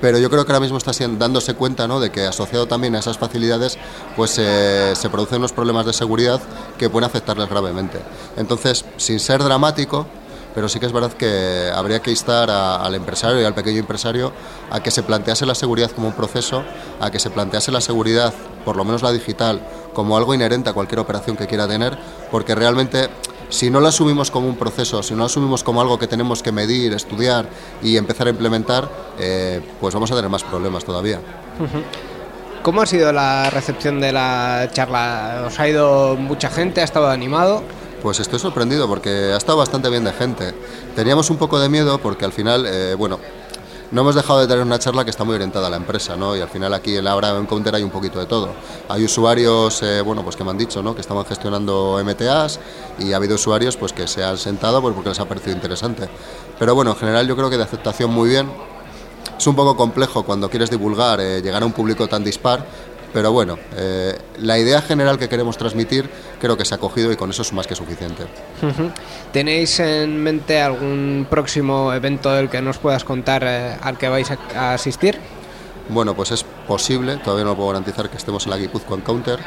Pero 0.00 0.18
yo 0.18 0.30
creo 0.30 0.44
que 0.46 0.52
ahora 0.52 0.60
mismo 0.60 0.78
está 0.78 0.92
dándose 1.18 1.54
cuenta 1.54 1.88
¿no? 1.88 1.98
de 1.98 2.10
que 2.10 2.24
asociado 2.24 2.66
también 2.66 2.94
a 2.94 3.00
esas 3.00 3.18
facilidades 3.18 3.78
pues 4.14 4.36
eh, 4.38 4.92
se 4.94 5.10
producen 5.10 5.38
unos 5.38 5.52
problemas 5.52 5.86
de 5.86 5.92
seguridad 5.92 6.40
que 6.78 6.88
pueden 6.88 7.06
afectarles 7.06 7.48
gravemente. 7.48 7.98
Entonces, 8.36 8.84
sin 8.96 9.18
ser 9.18 9.42
dramático, 9.42 10.06
pero 10.54 10.68
sí 10.68 10.78
que 10.78 10.86
es 10.86 10.92
verdad 10.92 11.12
que 11.12 11.70
habría 11.74 12.00
que 12.00 12.10
instar 12.10 12.50
al 12.50 12.94
empresario 12.94 13.40
y 13.40 13.44
al 13.44 13.54
pequeño 13.54 13.78
empresario 13.78 14.32
a 14.70 14.80
que 14.80 14.90
se 14.90 15.02
plantease 15.02 15.46
la 15.46 15.54
seguridad 15.54 15.90
como 15.90 16.08
un 16.08 16.14
proceso, 16.14 16.62
a 17.00 17.10
que 17.10 17.18
se 17.18 17.30
plantease 17.30 17.72
la 17.72 17.80
seguridad, 17.80 18.32
por 18.64 18.76
lo 18.76 18.84
menos 18.84 19.02
la 19.02 19.12
digital, 19.12 19.60
como 19.94 20.16
algo 20.16 20.34
inherente 20.34 20.70
a 20.70 20.72
cualquier 20.72 21.00
operación 21.00 21.36
que 21.36 21.46
quiera 21.46 21.66
tener, 21.68 21.98
porque 22.30 22.54
realmente 22.54 23.08
si 23.48 23.70
no 23.70 23.80
lo 23.80 23.88
asumimos 23.88 24.30
como 24.30 24.48
un 24.48 24.56
proceso, 24.56 25.02
si 25.02 25.14
no 25.14 25.20
lo 25.20 25.24
asumimos 25.26 25.64
como 25.64 25.80
algo 25.80 25.98
que 25.98 26.06
tenemos 26.06 26.42
que 26.42 26.52
medir, 26.52 26.92
estudiar 26.92 27.48
y 27.82 27.96
empezar 27.96 28.26
a 28.26 28.30
implementar, 28.30 28.88
eh, 29.18 29.60
pues 29.80 29.94
vamos 29.94 30.10
a 30.12 30.14
tener 30.14 30.30
más 30.30 30.44
problemas 30.44 30.84
todavía. 30.84 31.20
¿Cómo 32.62 32.82
ha 32.82 32.86
sido 32.86 33.12
la 33.12 33.50
recepción 33.50 34.00
de 34.00 34.12
la 34.12 34.68
charla? 34.72 35.44
¿Os 35.46 35.58
ha 35.58 35.68
ido 35.68 36.16
mucha 36.16 36.50
gente? 36.50 36.80
¿Ha 36.80 36.84
estado 36.84 37.08
animado? 37.08 37.62
Pues 38.02 38.20
estoy 38.20 38.38
sorprendido 38.38 38.86
porque 38.86 39.32
ha 39.32 39.36
estado 39.36 39.58
bastante 39.58 39.88
bien 39.88 40.04
de 40.04 40.12
gente. 40.12 40.54
Teníamos 40.94 41.30
un 41.30 41.36
poco 41.36 41.58
de 41.58 41.68
miedo 41.68 41.98
porque 41.98 42.24
al 42.24 42.32
final, 42.32 42.66
eh, 42.66 42.94
bueno, 42.94 43.18
no 43.90 44.02
hemos 44.02 44.14
dejado 44.14 44.40
de 44.40 44.46
tener 44.46 44.62
una 44.62 44.78
charla 44.78 45.04
que 45.04 45.10
está 45.10 45.24
muy 45.24 45.34
orientada 45.34 45.68
a 45.68 45.70
la 45.70 45.76
empresa, 45.76 46.14
¿no? 46.14 46.36
Y 46.36 46.40
al 46.40 46.48
final 46.48 46.74
aquí 46.74 46.96
en 46.96 47.04
la 47.04 47.16
hora 47.16 47.32
de 47.32 47.40
Encounter 47.40 47.74
hay 47.74 47.82
un 47.82 47.90
poquito 47.90 48.18
de 48.18 48.26
todo. 48.26 48.50
Hay 48.88 49.04
usuarios, 49.04 49.82
eh, 49.82 50.02
bueno, 50.02 50.22
pues 50.22 50.36
que 50.36 50.44
me 50.44 50.50
han 50.50 50.58
dicho, 50.58 50.82
¿no? 50.82 50.94
Que 50.94 51.00
estaban 51.00 51.24
gestionando 51.24 51.98
MTAs 52.04 52.60
y 52.98 53.12
ha 53.12 53.16
habido 53.16 53.36
usuarios, 53.36 53.76
pues 53.76 53.94
que 53.94 54.06
se 54.06 54.22
han 54.22 54.36
sentado 54.36 54.82
pues, 54.82 54.94
porque 54.94 55.08
les 55.08 55.20
ha 55.20 55.24
parecido 55.24 55.54
interesante. 55.54 56.08
Pero 56.58 56.74
bueno, 56.74 56.90
en 56.90 56.96
general 56.98 57.26
yo 57.26 57.34
creo 57.34 57.48
que 57.48 57.56
de 57.56 57.62
aceptación 57.62 58.10
muy 58.10 58.28
bien. 58.28 58.50
Es 59.38 59.46
un 59.46 59.54
poco 59.54 59.76
complejo 59.76 60.24
cuando 60.24 60.50
quieres 60.50 60.68
divulgar, 60.68 61.20
eh, 61.20 61.40
llegar 61.40 61.62
a 61.62 61.66
un 61.66 61.72
público 61.72 62.08
tan 62.08 62.24
dispar, 62.24 62.66
pero 63.12 63.32
bueno, 63.32 63.58
eh, 63.76 64.16
la 64.38 64.58
idea 64.58 64.82
general 64.82 65.18
que 65.18 65.28
queremos 65.28 65.56
transmitir 65.56 66.08
creo 66.40 66.56
que 66.56 66.64
se 66.64 66.74
ha 66.74 66.78
cogido 66.78 67.10
y 67.12 67.16
con 67.16 67.30
eso 67.30 67.42
es 67.42 67.52
más 67.52 67.66
que 67.66 67.74
suficiente. 67.74 68.24
¿Tenéis 69.32 69.80
en 69.80 70.22
mente 70.22 70.60
algún 70.60 71.26
próximo 71.28 71.92
evento 71.92 72.30
del 72.30 72.48
que 72.48 72.60
nos 72.62 72.78
puedas 72.78 73.04
contar 73.04 73.42
eh, 73.46 73.76
al 73.80 73.98
que 73.98 74.08
vais 74.08 74.30
a, 74.30 74.38
a 74.54 74.74
asistir? 74.74 75.18
Bueno, 75.88 76.14
pues 76.14 76.30
es 76.32 76.44
posible, 76.66 77.16
todavía 77.16 77.44
no 77.44 77.50
lo 77.50 77.56
puedo 77.56 77.68
garantizar 77.68 78.10
que 78.10 78.18
estemos 78.18 78.44
en 78.44 78.50
la 78.50 78.58
Guipúzcoa 78.58 78.98
Encounter. 78.98 79.38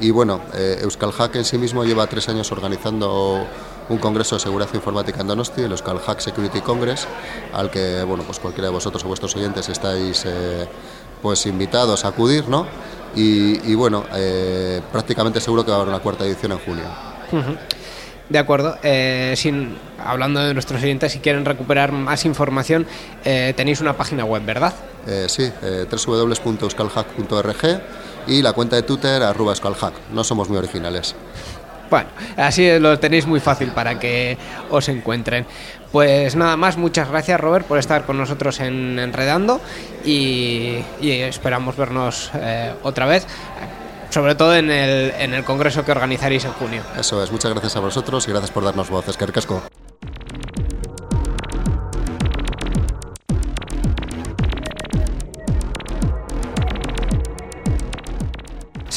Y 0.00 0.10
bueno, 0.10 0.42
eh, 0.54 0.78
Euskal 0.82 1.12
Hack 1.12 1.36
en 1.36 1.44
sí 1.44 1.58
mismo 1.58 1.84
lleva 1.84 2.06
tres 2.06 2.28
años 2.28 2.52
organizando 2.52 3.44
un 3.88 3.98
congreso 3.98 4.36
de 4.36 4.40
seguridad 4.40 4.68
informática 4.74 5.22
en 5.22 5.26
Donosti, 5.26 5.62
el 5.62 5.72
Euskal 5.72 5.98
Hack 5.98 6.20
Security 6.20 6.60
Congress, 6.60 7.08
al 7.52 7.70
que 7.70 8.04
bueno, 8.04 8.22
pues 8.22 8.38
cualquiera 8.38 8.68
de 8.68 8.74
vosotros 8.74 9.02
o 9.04 9.08
vuestros 9.08 9.34
oyentes 9.34 9.68
estáis 9.68 10.24
eh, 10.26 10.68
pues 11.22 11.46
invitados 11.46 12.04
a 12.04 12.08
acudir, 12.08 12.48
¿no? 12.48 12.66
Y, 13.14 13.70
y 13.70 13.74
bueno, 13.74 14.04
eh, 14.14 14.80
prácticamente 14.92 15.40
seguro 15.40 15.64
que 15.64 15.70
va 15.70 15.78
a 15.78 15.80
haber 15.80 15.94
una 15.94 16.02
cuarta 16.02 16.24
edición 16.24 16.52
en 16.52 16.58
junio. 16.58 16.84
De 18.28 18.38
acuerdo. 18.38 18.76
Eh, 18.82 19.34
sin, 19.36 19.76
hablando 20.02 20.40
de 20.40 20.52
nuestros 20.52 20.82
oyentes, 20.82 21.12
si 21.12 21.20
quieren 21.20 21.44
recuperar 21.44 21.92
más 21.92 22.24
información, 22.24 22.86
eh, 23.24 23.54
tenéis 23.56 23.80
una 23.80 23.96
página 23.96 24.24
web, 24.24 24.44
¿verdad? 24.44 24.74
Eh, 25.06 25.26
sí, 25.28 25.50
www.euskalhack.org 25.90 27.80
y 28.26 28.42
la 28.42 28.52
cuenta 28.52 28.76
de 28.76 28.82
Twitter 28.82 29.22
arroba 29.22 29.52
euskalhack. 29.52 29.94
No 30.12 30.22
somos 30.24 30.50
muy 30.50 30.58
originales. 30.58 31.14
Bueno, 31.90 32.08
así 32.36 32.78
lo 32.78 32.98
tenéis 32.98 33.26
muy 33.26 33.40
fácil 33.40 33.70
para 33.70 33.98
que 33.98 34.36
os 34.70 34.88
encuentren. 34.88 35.46
Pues 35.92 36.36
nada 36.36 36.56
más, 36.56 36.76
muchas 36.76 37.08
gracias 37.08 37.40
Robert 37.40 37.66
por 37.66 37.78
estar 37.78 38.04
con 38.04 38.18
nosotros 38.18 38.60
en 38.60 38.98
Enredando 38.98 39.60
y, 40.04 40.76
esperamos 41.00 41.76
vernos 41.76 42.30
eh, 42.34 42.74
otra 42.82 43.06
vez, 43.06 43.26
sobre 44.10 44.34
todo 44.34 44.54
en 44.54 44.70
el, 44.70 45.12
en 45.18 45.32
el 45.32 45.44
congreso 45.44 45.84
que 45.84 45.92
organizaréis 45.92 46.44
en 46.44 46.52
junio. 46.52 46.82
Eso 46.98 47.22
es, 47.22 47.32
muchas 47.32 47.52
gracias 47.52 47.76
a 47.76 47.80
vosotros 47.80 48.28
y 48.28 48.30
gracias 48.30 48.50
por 48.50 48.64
darnos 48.64 48.90
voz. 48.90 49.08
Es 49.08 49.77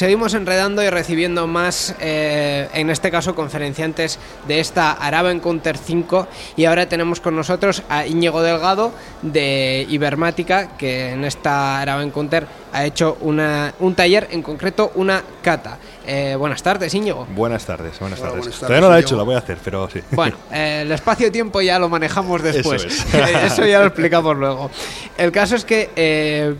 Seguimos 0.02 0.34
enredando 0.34 0.82
y 0.82 0.90
recibiendo 0.90 1.46
más, 1.46 1.94
eh, 2.00 2.68
en 2.74 2.90
este 2.90 3.12
caso, 3.12 3.36
conferenciantes 3.36 4.18
de 4.48 4.58
esta 4.58 4.90
Araba 4.90 5.30
Encounter 5.30 5.78
5. 5.78 6.26
Y 6.56 6.64
ahora 6.64 6.88
tenemos 6.88 7.20
con 7.20 7.36
nosotros 7.36 7.84
a 7.88 8.04
Íñigo 8.04 8.42
Delgado 8.42 8.92
de 9.22 9.86
Ibermática, 9.88 10.76
que 10.76 11.10
en 11.10 11.24
esta 11.24 11.80
Araba 11.80 12.02
Encounter 12.02 12.48
ha 12.72 12.84
hecho 12.84 13.16
una, 13.20 13.74
un 13.78 13.94
taller, 13.94 14.26
en 14.32 14.42
concreto 14.42 14.90
una 14.96 15.22
cata. 15.40 15.78
Eh, 16.04 16.34
buenas 16.36 16.64
tardes, 16.64 16.92
Íñigo. 16.94 17.28
Buenas 17.32 17.64
tardes, 17.64 18.00
buenas 18.00 18.18
Hola, 18.18 18.30
tardes. 18.30 18.44
buenas 18.46 18.58
tardes, 18.58 18.58
Todavía 18.58 18.80
no 18.80 18.90
la 18.90 18.98
he 18.98 19.02
hecho, 19.02 19.16
la 19.16 19.22
voy 19.22 19.36
a 19.36 19.38
hacer, 19.38 19.58
pero 19.62 19.88
sí. 19.88 20.00
Bueno, 20.10 20.36
eh, 20.50 20.80
el 20.82 20.90
espacio-tiempo 20.90 21.60
ya 21.60 21.78
lo 21.78 21.88
manejamos 21.88 22.42
después. 22.42 22.84
Eso 22.86 23.18
Eso, 23.18 23.62
es. 23.62 23.70
ya 23.70 23.78
lo 23.78 23.86
explicamos 23.86 24.36
luego. 24.36 24.68
El 25.16 25.30
caso 25.30 25.54
es 25.54 25.64
que 25.64 25.90
eh, 25.94 26.56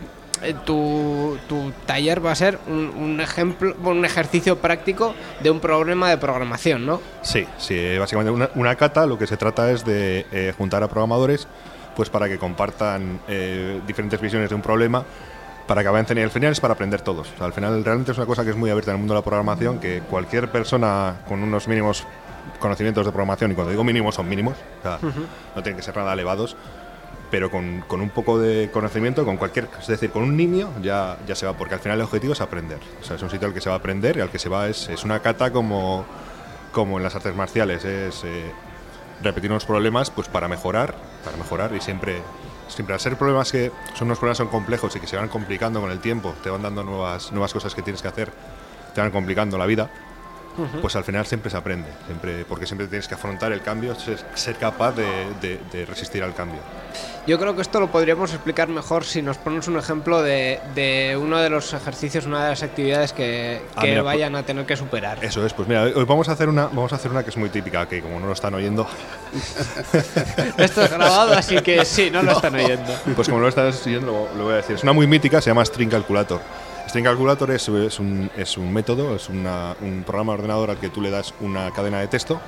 tu, 0.65 1.39
tu 1.49 1.73
taller 1.87 2.25
va 2.25 2.33
a 2.33 2.35
ser 2.35 2.59
un, 2.67 2.93
un 2.97 3.21
ejemplo, 3.21 3.75
un 3.83 4.05
ejercicio 4.05 4.59
práctico 4.59 5.15
de 5.41 5.51
un 5.51 5.61
problema 5.61 6.11
de 6.11 6.19
programación, 6.19 6.87
¿no? 6.87 7.01
Sí, 7.23 7.47
sí, 7.59 7.99
básicamente 7.99 8.31
una, 8.31 8.51
una 8.55 8.75
cata 8.77 9.07
lo 9.07 9.19
que 9.19 9.27
se 9.27 9.37
trata 9.37 9.71
es 9.71 9.85
de 9.85 10.27
eh, 10.33 10.53
juntar 10.57 10.83
a 10.83 10.89
programadores 10.89 11.47
pues 11.97 12.09
para 12.09 12.29
que 12.29 12.39
compartan 12.39 13.21
eh, 13.29 13.81
diferentes 13.87 14.21
visiones 14.21 14.49
de 14.49 14.55
un 14.55 14.63
problema 14.63 15.05
para 15.67 15.83
que 15.83 15.89
avancen 15.89 16.19
y 16.19 16.23
al 16.23 16.31
final 16.31 16.53
es 16.53 16.61
para 16.61 16.75
aprender 16.75 17.03
todos. 17.03 17.31
O 17.35 17.37
sea, 17.37 17.47
al 17.47 17.53
final 17.53 17.85
realmente 17.85 18.13
es 18.13 18.19
una 18.19 18.27
cosa 18.27 18.45
que 18.45 18.51
es 18.51 18.57
muy 18.57 18.71
abierta 18.71 18.91
en 18.91 18.97
el 18.97 18.99
mundo 18.99 19.15
de 19.15 19.21
la 19.21 19.25
programación 19.25 19.79
que 19.79 20.01
cualquier 20.01 20.51
persona 20.51 21.17
con 21.29 21.43
unos 21.43 21.69
mínimos 21.69 22.05
conocimientos 22.59 23.07
de 23.07 23.13
programación 23.13 23.53
y 23.53 23.55
cuando 23.55 23.71
digo 23.71 23.85
mínimos 23.85 24.15
son 24.15 24.29
mínimos, 24.29 24.55
o 24.81 24.83
sea, 24.83 24.99
no 25.55 25.63
tienen 25.63 25.77
que 25.77 25.83
ser 25.83 25.97
nada 25.97 26.13
elevados, 26.13 26.57
pero 27.33 27.51
con, 27.51 27.81
con 27.89 28.03
un 28.03 28.11
poco 28.11 28.39
de 28.39 28.69
conocimiento, 28.71 29.25
con 29.25 29.39
cualquier, 29.39 29.67
es 29.81 29.87
decir, 29.87 30.11
con 30.11 30.23
un 30.23 30.37
niño 30.37 30.69
ya, 30.83 31.17
ya 31.27 31.35
se 31.35 31.47
va, 31.47 31.55
porque 31.55 31.73
al 31.73 31.81
final 31.81 31.99
el 31.99 32.05
objetivo 32.05 32.35
es 32.35 32.43
aprender. 32.43 32.79
O 33.01 33.05
sea, 33.05 33.17
es 33.17 33.23
un 33.23 33.31
sitio 33.31 33.49
al 33.49 33.55
que 33.55 33.63
se 33.63 33.71
va 33.71 33.77
a 33.77 33.79
aprender 33.79 34.19
y 34.19 34.21
al 34.21 34.29
que 34.29 34.39
se 34.39 34.51
va 34.51 34.69
es, 34.69 34.91
es 34.91 35.03
una 35.03 35.21
cata 35.21 35.51
como, 35.51 36.05
como 36.73 36.99
en 36.99 37.03
las 37.03 37.15
artes 37.15 37.35
marciales, 37.35 37.87
es 37.87 38.23
eh, 38.25 38.53
repetir 39.23 39.51
unos 39.51 39.65
problemas 39.65 40.11
pues 40.11 40.29
para 40.29 40.47
mejorar, 40.47 40.95
para 41.25 41.39
mejorar 41.39 41.75
y 41.75 41.81
siempre, 41.81 42.21
siempre 42.69 42.99
ser 42.99 43.17
problemas 43.17 43.51
que 43.51 43.73
son 43.95 44.09
unos 44.09 44.19
problemas 44.19 44.37
son 44.37 44.49
complejos 44.49 44.95
y 44.97 45.01
que 45.01 45.07
se 45.07 45.17
van 45.17 45.29
complicando 45.29 45.81
con 45.81 45.91
el 45.91 46.01
tiempo, 46.01 46.35
te 46.43 46.51
van 46.51 46.61
dando 46.61 46.85
nuevas, 46.85 47.33
nuevas 47.33 47.55
cosas 47.55 47.75
que 47.75 47.81
tienes 47.81 48.03
que 48.03 48.09
hacer, 48.09 48.31
te 48.95 49.01
van 49.01 49.11
complicando 49.11 49.57
la 49.57 49.65
vida. 49.65 49.89
Pues 50.81 50.97
al 50.97 51.05
final 51.05 51.25
siempre 51.27 51.51
se 51.51 51.57
aprende, 51.57 51.89
siempre, 52.07 52.45
porque 52.45 52.67
siempre 52.67 52.87
tienes 52.87 53.09
que 53.09 53.15
afrontar 53.15 53.53
el 53.53 53.63
cambio, 53.63 53.95
ser, 53.95 54.19
ser 54.35 54.57
capaz 54.57 54.93
de, 54.93 55.07
de- 55.41 55.61
de 55.73 55.87
resistir 55.87 56.23
al 56.23 56.35
cambio. 56.35 56.61
Yo 57.27 57.39
creo 57.39 57.55
que 57.55 57.63
esto 57.63 57.79
lo 57.81 57.91
podríamos 57.91 58.33
explicar 58.33 58.69
mejor 58.69 59.05
si 59.05 59.23
nos 59.23 59.39
pones 59.39 59.69
un 59.69 59.79
ejemplo 59.79 60.21
de, 60.23 60.61
de 60.75 61.17
uno 61.17 61.39
de 61.39 61.49
los 61.51 61.73
ejercicios, 61.73 62.27
una 62.27 62.43
de 62.45 62.51
las 62.51 62.63
actividades 62.65 63.13
que, 63.13 63.63
Ah, 63.77 63.83
mira, 63.85 64.03
vayan 64.03 64.35
a 64.35 64.43
tener 64.43 64.67
que 64.67 64.77
superar. 64.77 65.25
Eso 65.25 65.47
es, 65.47 65.53
pues 65.55 65.69
mira, 65.69 65.83
hoy 65.85 66.05
vamos 66.05 66.29
a 66.29 66.33
hacer 66.33 66.49
una, 66.49 66.67
vamos 66.67 66.93
a 66.93 66.97
hacer 66.97 67.11
una 67.13 67.23
que 67.23 67.31
es 67.31 67.37
muy 67.37 67.49
típica, 67.49 67.87
que 67.89 68.03
como 68.03 68.19
no 68.21 68.27
lo 68.27 68.33
están 68.33 68.53
oyendo, 68.55 68.87
Esto 70.59 70.83
es 70.85 70.91
grabado, 70.91 71.33
así 71.35 71.57
que 71.61 71.85
sí, 71.85 72.11
no 72.11 72.23
lo 72.23 72.33
están 72.37 72.55
oyendo. 72.55 72.93
pues 73.15 73.29
como 73.29 73.39
no 73.39 73.45
lo 73.45 73.49
están 73.49 73.67
oyendo, 73.67 74.07
lo, 74.33 74.37
lo 74.39 74.45
voy 74.45 74.53
a 74.55 74.57
decir. 74.57 74.77
Es 74.77 74.83
una 74.83 74.93
muy 74.93 75.07
mítica, 75.07 75.41
se 75.41 75.51
llama 75.51 75.65
String 75.65 75.91
Calculator. 75.91 76.41
String 76.89 77.05
Calculator 77.05 77.51
es, 77.51 77.69
es 77.69 77.99
un, 77.99 78.73
método, 78.73 79.17
es 79.17 79.29
un 79.29 80.05
programa 80.07 80.33
de 80.33 80.39
ordenador 80.39 80.71
al 80.71 80.79
que 80.79 80.89
tú 80.89 81.01
le 81.01 81.11
das 81.11 81.35
una 81.41 81.71
cadena 81.73 82.01
de 82.01 82.09
texto 82.09 82.41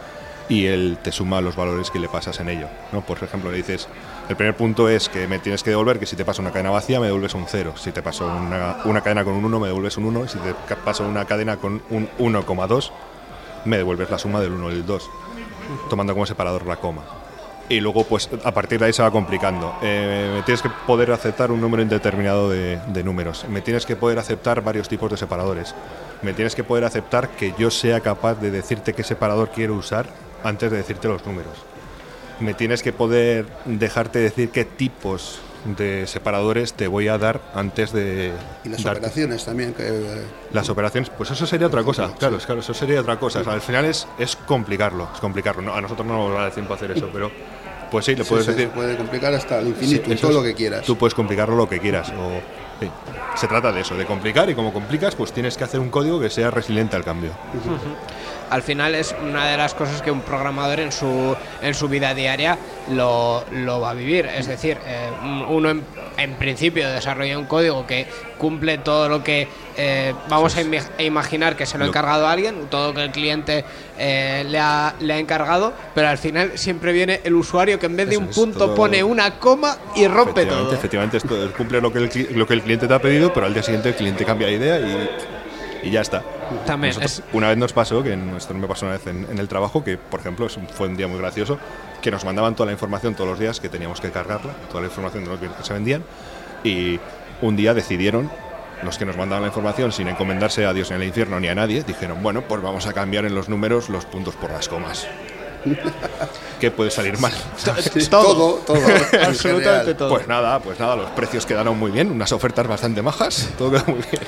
y 0.48 0.66
él 0.66 0.98
te 1.02 1.12
suma 1.12 1.40
los 1.40 1.56
valores 1.56 1.90
que 1.90 1.98
le 1.98 2.08
pasas 2.08 2.38
en 2.40 2.48
ello. 2.48 2.68
Por 3.06 3.22
ejemplo, 3.22 3.50
le 3.50 3.58
dices, 3.58 3.88
el 4.28 4.36
primer 4.36 4.56
punto 4.56 4.88
es 4.88 5.08
que 5.08 5.26
me 5.26 5.38
tienes 5.38 5.62
que 5.62 5.70
devolver 5.70 5.98
que 5.98 6.06
si 6.06 6.16
te 6.16 6.24
paso 6.24 6.42
una 6.42 6.50
cadena 6.50 6.70
vacía 6.70 7.00
me 7.00 7.06
devuelves 7.06 7.34
un 7.34 7.46
0, 7.48 7.74
si 7.76 7.92
te 7.92 8.02
paso 8.02 8.26
una, 8.26 9.00
cadena 9.00 9.24
con 9.24 9.34
un 9.34 9.44
1 9.44 9.60
me 9.60 9.68
devuelves 9.68 9.96
un 9.96 10.04
1 10.06 10.24
y 10.24 10.28
si 10.28 10.38
te 10.38 10.76
paso 10.76 11.06
una 11.06 11.24
cadena 11.24 11.56
con 11.56 11.82
un 11.90 12.08
1,2 12.18 12.90
me 13.64 13.78
devuelves 13.78 14.10
la 14.10 14.18
suma 14.18 14.40
del 14.40 14.52
1 14.52 14.70
y 14.70 14.74
del 14.74 14.86
2, 14.86 15.10
tomando 15.88 16.12
como 16.12 16.26
separador 16.26 16.66
la 16.66 16.76
coma. 16.76 17.23
Y 17.68 17.80
luego, 17.80 18.04
pues 18.04 18.28
a 18.44 18.52
partir 18.52 18.78
de 18.78 18.86
ahí 18.86 18.92
se 18.92 19.02
va 19.02 19.10
complicando. 19.10 19.74
Eh, 19.82 20.32
me 20.36 20.42
tienes 20.42 20.60
que 20.60 20.68
poder 20.86 21.10
aceptar 21.12 21.50
un 21.50 21.60
número 21.60 21.82
indeterminado 21.82 22.50
de, 22.50 22.78
de 22.88 23.02
números. 23.02 23.46
Me 23.48 23.62
tienes 23.62 23.86
que 23.86 23.96
poder 23.96 24.18
aceptar 24.18 24.60
varios 24.62 24.88
tipos 24.88 25.10
de 25.10 25.16
separadores. 25.16 25.74
Me 26.20 26.34
tienes 26.34 26.54
que 26.54 26.62
poder 26.62 26.84
aceptar 26.84 27.30
que 27.30 27.54
yo 27.58 27.70
sea 27.70 28.00
capaz 28.00 28.34
de 28.34 28.50
decirte 28.50 28.92
qué 28.92 29.02
separador 29.02 29.50
quiero 29.50 29.74
usar 29.74 30.06
antes 30.42 30.70
de 30.70 30.76
decirte 30.76 31.08
los 31.08 31.24
números. 31.24 31.54
Me 32.40 32.52
tienes 32.52 32.82
que 32.82 32.92
poder 32.92 33.46
dejarte 33.64 34.18
decir 34.18 34.50
qué 34.50 34.64
tipos 34.66 35.38
de 35.64 36.06
separadores 36.06 36.74
te 36.74 36.88
voy 36.88 37.08
a 37.08 37.16
dar 37.16 37.40
antes 37.54 37.90
de 37.92 38.32
Y 38.64 38.68
las 38.68 38.82
darte- 38.84 38.98
operaciones 38.98 39.44
también. 39.46 39.72
Que, 39.72 39.84
eh, 39.88 40.24
las 40.52 40.68
operaciones, 40.68 41.08
pues 41.08 41.30
eso 41.30 41.46
sería 41.46 41.68
otra 41.68 41.82
cosa, 41.82 42.12
claro, 42.18 42.36
claro, 42.38 42.60
eso 42.60 42.74
sería 42.74 43.00
otra 43.00 43.18
cosa. 43.18 43.40
O 43.40 43.44
sea, 43.44 43.54
al 43.54 43.62
final 43.62 43.86
es, 43.86 44.06
es 44.18 44.36
complicarlo, 44.36 45.08
es 45.14 45.20
complicarlo. 45.20 45.62
No, 45.62 45.72
a 45.74 45.80
nosotros 45.80 46.06
no 46.06 46.18
nos 46.18 46.34
va 46.36 46.40
a 46.40 46.42
dar 46.44 46.52
tiempo 46.52 46.74
a 46.74 46.76
hacer 46.76 46.90
eso, 46.90 47.08
pero 47.10 47.30
pues 47.94 48.06
sí, 48.06 48.16
le 48.16 48.24
puedes 48.24 48.44
se 48.46 48.52
decir. 48.54 48.70
puede 48.70 48.96
complicar 48.96 49.32
hasta 49.34 49.60
el 49.60 49.68
infinito, 49.68 50.10
Sí, 50.10 50.16
todo 50.16 50.30
es. 50.32 50.36
lo 50.36 50.42
que 50.42 50.52
quieras. 50.54 50.84
Tú 50.84 50.96
puedes 50.98 51.14
complicarlo 51.14 51.54
lo 51.54 51.68
que 51.68 51.78
quieras. 51.78 52.08
O, 52.10 52.40
sí. 52.80 52.90
Se 53.36 53.46
trata 53.46 53.70
de 53.70 53.82
eso, 53.82 53.94
de 53.96 54.04
complicar 54.04 54.50
y 54.50 54.54
como 54.56 54.72
complicas, 54.72 55.14
pues 55.14 55.32
tienes 55.32 55.56
que 55.56 55.62
hacer 55.62 55.78
un 55.78 55.90
código 55.90 56.18
que 56.18 56.28
sea 56.28 56.50
resiliente 56.50 56.96
al 56.96 57.04
cambio. 57.04 57.30
Al 58.54 58.62
final 58.62 58.94
es 58.94 59.12
una 59.20 59.48
de 59.48 59.56
las 59.56 59.74
cosas 59.74 60.00
que 60.00 60.12
un 60.12 60.20
programador 60.20 60.78
en 60.78 60.92
su, 60.92 61.36
en 61.60 61.74
su 61.74 61.88
vida 61.88 62.14
diaria 62.14 62.56
lo, 62.88 63.44
lo 63.50 63.80
va 63.80 63.90
a 63.90 63.94
vivir. 63.94 64.26
Es 64.26 64.46
decir, 64.46 64.78
eh, 64.86 65.10
uno 65.48 65.70
en, 65.70 65.82
en 66.18 66.34
principio 66.34 66.88
desarrolla 66.88 67.36
un 67.36 67.46
código 67.46 67.84
que 67.84 68.06
cumple 68.38 68.78
todo 68.78 69.08
lo 69.08 69.24
que 69.24 69.48
eh, 69.76 70.14
vamos 70.28 70.56
a, 70.56 70.62
imaginar 71.02 71.56
que 71.56 71.66
se 71.66 71.78
lo 71.78 71.84
ha 71.84 71.88
encargado 71.88 72.28
a 72.28 72.30
alguien, 72.30 72.66
todo 72.70 72.88
lo 72.88 72.94
que 72.94 73.02
el 73.02 73.10
cliente 73.10 73.64
eh, 73.98 74.44
le, 74.48 74.60
ha, 74.60 74.94
le 75.00 75.14
ha 75.14 75.18
encargado, 75.18 75.72
pero 75.92 76.06
al 76.06 76.18
final 76.18 76.52
siempre 76.54 76.92
viene 76.92 77.22
el 77.24 77.34
usuario 77.34 77.80
que 77.80 77.86
en 77.86 77.96
vez 77.96 78.08
de 78.08 78.14
Eso 78.14 78.22
un 78.22 78.30
punto 78.30 78.72
pone 78.76 79.02
una 79.02 79.40
coma 79.40 79.78
y 79.96 80.06
rompe 80.06 80.42
efectivamente, 80.42 80.64
todo. 80.64 80.74
efectivamente, 80.74 81.16
esto 81.16 81.52
cumple 81.56 81.80
lo 81.80 81.92
que, 81.92 81.98
el, 81.98 82.38
lo 82.38 82.46
que 82.46 82.54
el 82.54 82.62
cliente 82.62 82.86
te 82.86 82.94
ha 82.94 83.00
pedido, 83.00 83.32
pero 83.32 83.46
al 83.46 83.52
día 83.52 83.64
siguiente 83.64 83.88
el 83.88 83.96
cliente 83.96 84.24
cambia 84.24 84.46
de 84.46 84.52
idea 84.52 84.78
y, 84.78 85.33
y 85.84 85.90
ya 85.90 86.00
está. 86.00 86.22
También 86.66 86.94
Nosotros- 86.94 87.18
es- 87.28 87.34
Una 87.34 87.48
vez 87.48 87.58
nos 87.58 87.72
pasó, 87.72 88.02
que 88.02 88.18
esto 88.36 88.54
me 88.54 88.66
pasó 88.66 88.86
una 88.86 88.94
vez 88.96 89.06
en, 89.06 89.26
en 89.30 89.38
el 89.38 89.48
trabajo, 89.48 89.84
que 89.84 89.96
por 89.98 90.20
ejemplo 90.20 90.48
fue 90.48 90.88
un 90.88 90.96
día 90.96 91.06
muy 91.08 91.18
gracioso, 91.18 91.58
que 92.02 92.10
nos 92.10 92.24
mandaban 92.24 92.54
toda 92.54 92.66
la 92.66 92.72
información 92.72 93.14
todos 93.14 93.30
los 93.30 93.38
días 93.38 93.60
que 93.60 93.68
teníamos 93.68 94.00
que 94.00 94.10
cargarla, 94.10 94.52
toda 94.68 94.80
la 94.80 94.86
información 94.88 95.24
de 95.24 95.30
los 95.30 95.40
bienes 95.40 95.56
que 95.58 95.64
se 95.64 95.72
vendían, 95.72 96.04
y 96.62 96.98
un 97.42 97.56
día 97.56 97.74
decidieron, 97.74 98.30
los 98.82 98.98
que 98.98 99.06
nos 99.06 99.16
mandaban 99.16 99.42
la 99.42 99.48
información 99.48 99.92
sin 99.92 100.08
encomendarse 100.08 100.66
a 100.66 100.72
Dios 100.72 100.90
en 100.90 100.96
el 100.98 101.04
infierno 101.04 101.40
ni 101.40 101.48
a 101.48 101.54
nadie, 101.54 101.82
dijeron, 101.84 102.22
bueno, 102.22 102.42
pues 102.42 102.60
vamos 102.62 102.86
a 102.86 102.92
cambiar 102.92 103.24
en 103.24 103.34
los 103.34 103.48
números 103.48 103.88
los 103.88 104.04
puntos 104.04 104.34
por 104.34 104.50
las 104.50 104.68
comas. 104.68 105.06
¿Qué 106.60 106.70
puede 106.70 106.90
salir 106.90 107.18
mal? 107.18 107.32
Todo, 108.10 108.54
todo. 108.66 108.76
en 109.12 109.24
Absolutamente 109.24 109.94
todo. 109.94 110.10
Pues 110.10 110.28
nada, 110.28 110.58
pues 110.60 110.78
nada, 110.78 110.96
los 110.96 111.10
precios 111.12 111.46
quedaron 111.46 111.78
muy 111.78 111.90
bien, 111.90 112.10
unas 112.10 112.32
ofertas 112.32 112.66
bastante 112.66 113.00
majas, 113.02 113.48
todo 113.56 113.70
quedó 113.72 113.84
muy 113.86 114.02
bien. 114.10 114.22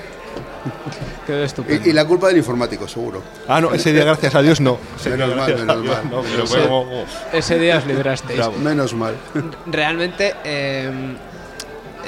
Quedó 1.27 1.45
estupendo. 1.45 1.87
Y, 1.87 1.91
y 1.91 1.93
la 1.93 2.05
culpa 2.05 2.29
del 2.29 2.39
informático, 2.39 2.87
seguro. 2.89 3.23
Ah, 3.49 3.61
no, 3.61 3.73
ese 3.73 3.93
día 3.93 4.05
gracias 4.05 4.35
a 4.35 4.43
Dios 4.43 4.61
no. 4.61 4.79
Ese 4.99 5.17
día, 5.17 5.27
Menos 5.27 5.37
mal, 5.37 5.57
menos 5.59 5.83
Dios 5.83 5.97
mal. 5.97 6.11
no, 6.11 6.23
pero 6.53 6.79
oh, 6.81 7.05
Ese 7.33 7.59
día 7.59 7.79
os 7.79 7.87
librasteis. 7.87 8.39
Bravo. 8.39 8.59
Menos 8.59 8.95
mal. 8.95 9.15
realmente 9.67 10.35
eh, 10.45 10.91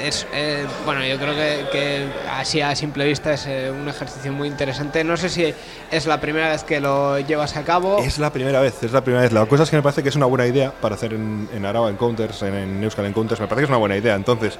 es 0.01 0.25
eh, 0.33 0.65
bueno 0.85 1.05
yo 1.05 1.17
creo 1.17 1.35
que, 1.35 1.65
que 1.71 2.07
así 2.31 2.61
a 2.61 2.73
simple 2.75 3.05
vista 3.05 3.33
es 3.33 3.45
eh, 3.47 3.69
un 3.69 3.87
ejercicio 3.89 4.31
muy 4.31 4.47
interesante 4.47 5.03
no 5.03 5.17
sé 5.17 5.27
si 5.27 5.53
es 5.91 6.05
la 6.05 6.21
primera 6.21 6.49
vez 6.49 6.63
que 6.63 6.79
lo 6.79 7.19
llevas 7.19 7.57
a 7.57 7.63
cabo 7.63 7.99
Es 8.01 8.17
la 8.17 8.31
primera 8.31 8.61
vez, 8.61 8.81
es 8.81 8.91
la 8.93 9.03
primera 9.03 9.23
vez. 9.23 9.33
La 9.33 9.45
cosa 9.45 9.63
es 9.63 9.69
que 9.69 9.75
me 9.75 9.81
parece 9.81 10.01
que 10.03 10.09
es 10.09 10.15
una 10.15 10.25
buena 10.27 10.47
idea 10.47 10.71
para 10.71 10.95
hacer 10.95 11.13
en, 11.13 11.49
en 11.53 11.65
Araba 11.65 11.89
Encounters, 11.89 12.41
en, 12.43 12.53
en 12.55 12.83
Euskal 12.83 13.05
Encounters, 13.07 13.41
me 13.41 13.47
parece 13.47 13.61
que 13.61 13.65
es 13.65 13.69
una 13.69 13.77
buena 13.79 13.97
idea. 13.97 14.15
Entonces, 14.15 14.57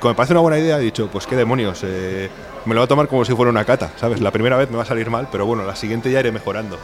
como 0.00 0.12
me 0.12 0.16
parece 0.16 0.32
una 0.32 0.40
buena 0.40 0.58
idea, 0.58 0.78
he 0.78 0.80
dicho, 0.80 1.08
pues 1.12 1.26
qué 1.26 1.36
demonios, 1.36 1.80
eh, 1.84 2.30
me 2.64 2.74
lo 2.74 2.80
voy 2.80 2.84
a 2.86 2.88
tomar 2.88 3.06
como 3.06 3.24
si 3.24 3.34
fuera 3.34 3.50
una 3.50 3.64
cata, 3.64 3.92
¿sabes? 3.96 4.20
La 4.20 4.30
primera 4.30 4.56
vez 4.56 4.70
me 4.70 4.76
va 4.76 4.82
a 4.82 4.86
salir 4.86 5.10
mal, 5.10 5.28
pero 5.30 5.46
bueno, 5.46 5.64
la 5.64 5.76
siguiente 5.76 6.10
ya 6.10 6.20
iré 6.20 6.32
mejorando. 6.32 6.78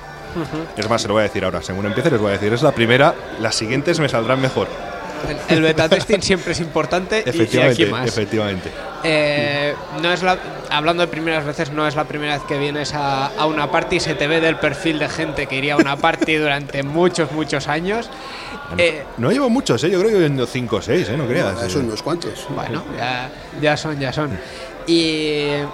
Es 0.77 0.89
más, 0.89 1.01
se 1.01 1.09
lo 1.09 1.15
voy 1.15 1.21
a 1.21 1.25
decir 1.25 1.45
ahora. 1.45 1.63
Según 1.63 1.87
empiece, 1.87 2.11
les 2.11 2.21
voy 2.21 2.29
a 2.29 2.33
decir, 2.33 2.53
es 2.53 2.63
la 2.63 2.73
primera, 2.73 3.15
las 3.41 3.55
siguientes 3.55 3.99
me 4.01 4.09
saldrán 4.09 4.41
mejor. 4.41 4.69
El, 5.49 5.57
el 5.57 5.63
beta 5.63 5.89
testing 5.89 6.21
siempre 6.21 6.53
es 6.53 6.61
importante 6.61 7.19
y- 7.25 7.29
y, 7.29 7.31
Efectivamente, 7.31 7.83
aquí 7.83 7.93
más. 7.93 8.09
efectivamente. 8.09 8.71
Eh, 9.05 9.75
no 10.03 10.13
es 10.13 10.23
la, 10.23 10.39
hablando 10.71 11.03
de 11.03 11.07
primeras 11.09 11.45
veces, 11.45 11.71
no 11.71 11.87
es 11.87 11.95
la 11.95 12.05
primera 12.05 12.35
vez 12.35 12.43
que 12.45 12.59
vienes 12.59 12.95
a, 12.95 13.27
a 13.27 13.47
una 13.47 13.71
party 13.71 13.97
y 13.97 14.01
se 14.01 14.15
te 14.15 14.27
ve 14.27 14.41
del 14.41 14.57
perfil 14.57 14.99
de 14.99 15.09
gente 15.09 15.47
que 15.47 15.57
iría 15.57 15.75
a 15.75 15.77
una 15.77 15.97
party 15.97 16.35
durante 16.37 16.83
muchos, 16.83 17.31
muchos 17.33 17.69
años. 17.69 18.09
Eh, 18.79 19.05
No 19.19 19.31
llevo 19.31 19.49
muchos, 19.49 19.83
¿eh? 19.85 19.91
Yo 19.91 20.01
creo 20.01 20.11
que 20.19 20.29
llevo 20.29 20.47
5 20.47 20.77
o 20.77 20.83
6, 20.83 21.09
¿eh? 21.11 21.17
No 21.17 21.27
creas. 21.27 21.71
Son 21.71 21.85
unos 21.85 22.03
cuantos. 22.03 22.47
bueno, 22.51 22.85
ya, 22.97 23.31
ya 23.61 23.77
son, 23.77 23.99
ya 24.01 24.13
son. 24.13 24.37
Y 24.89 25.41
eh, 25.51 25.67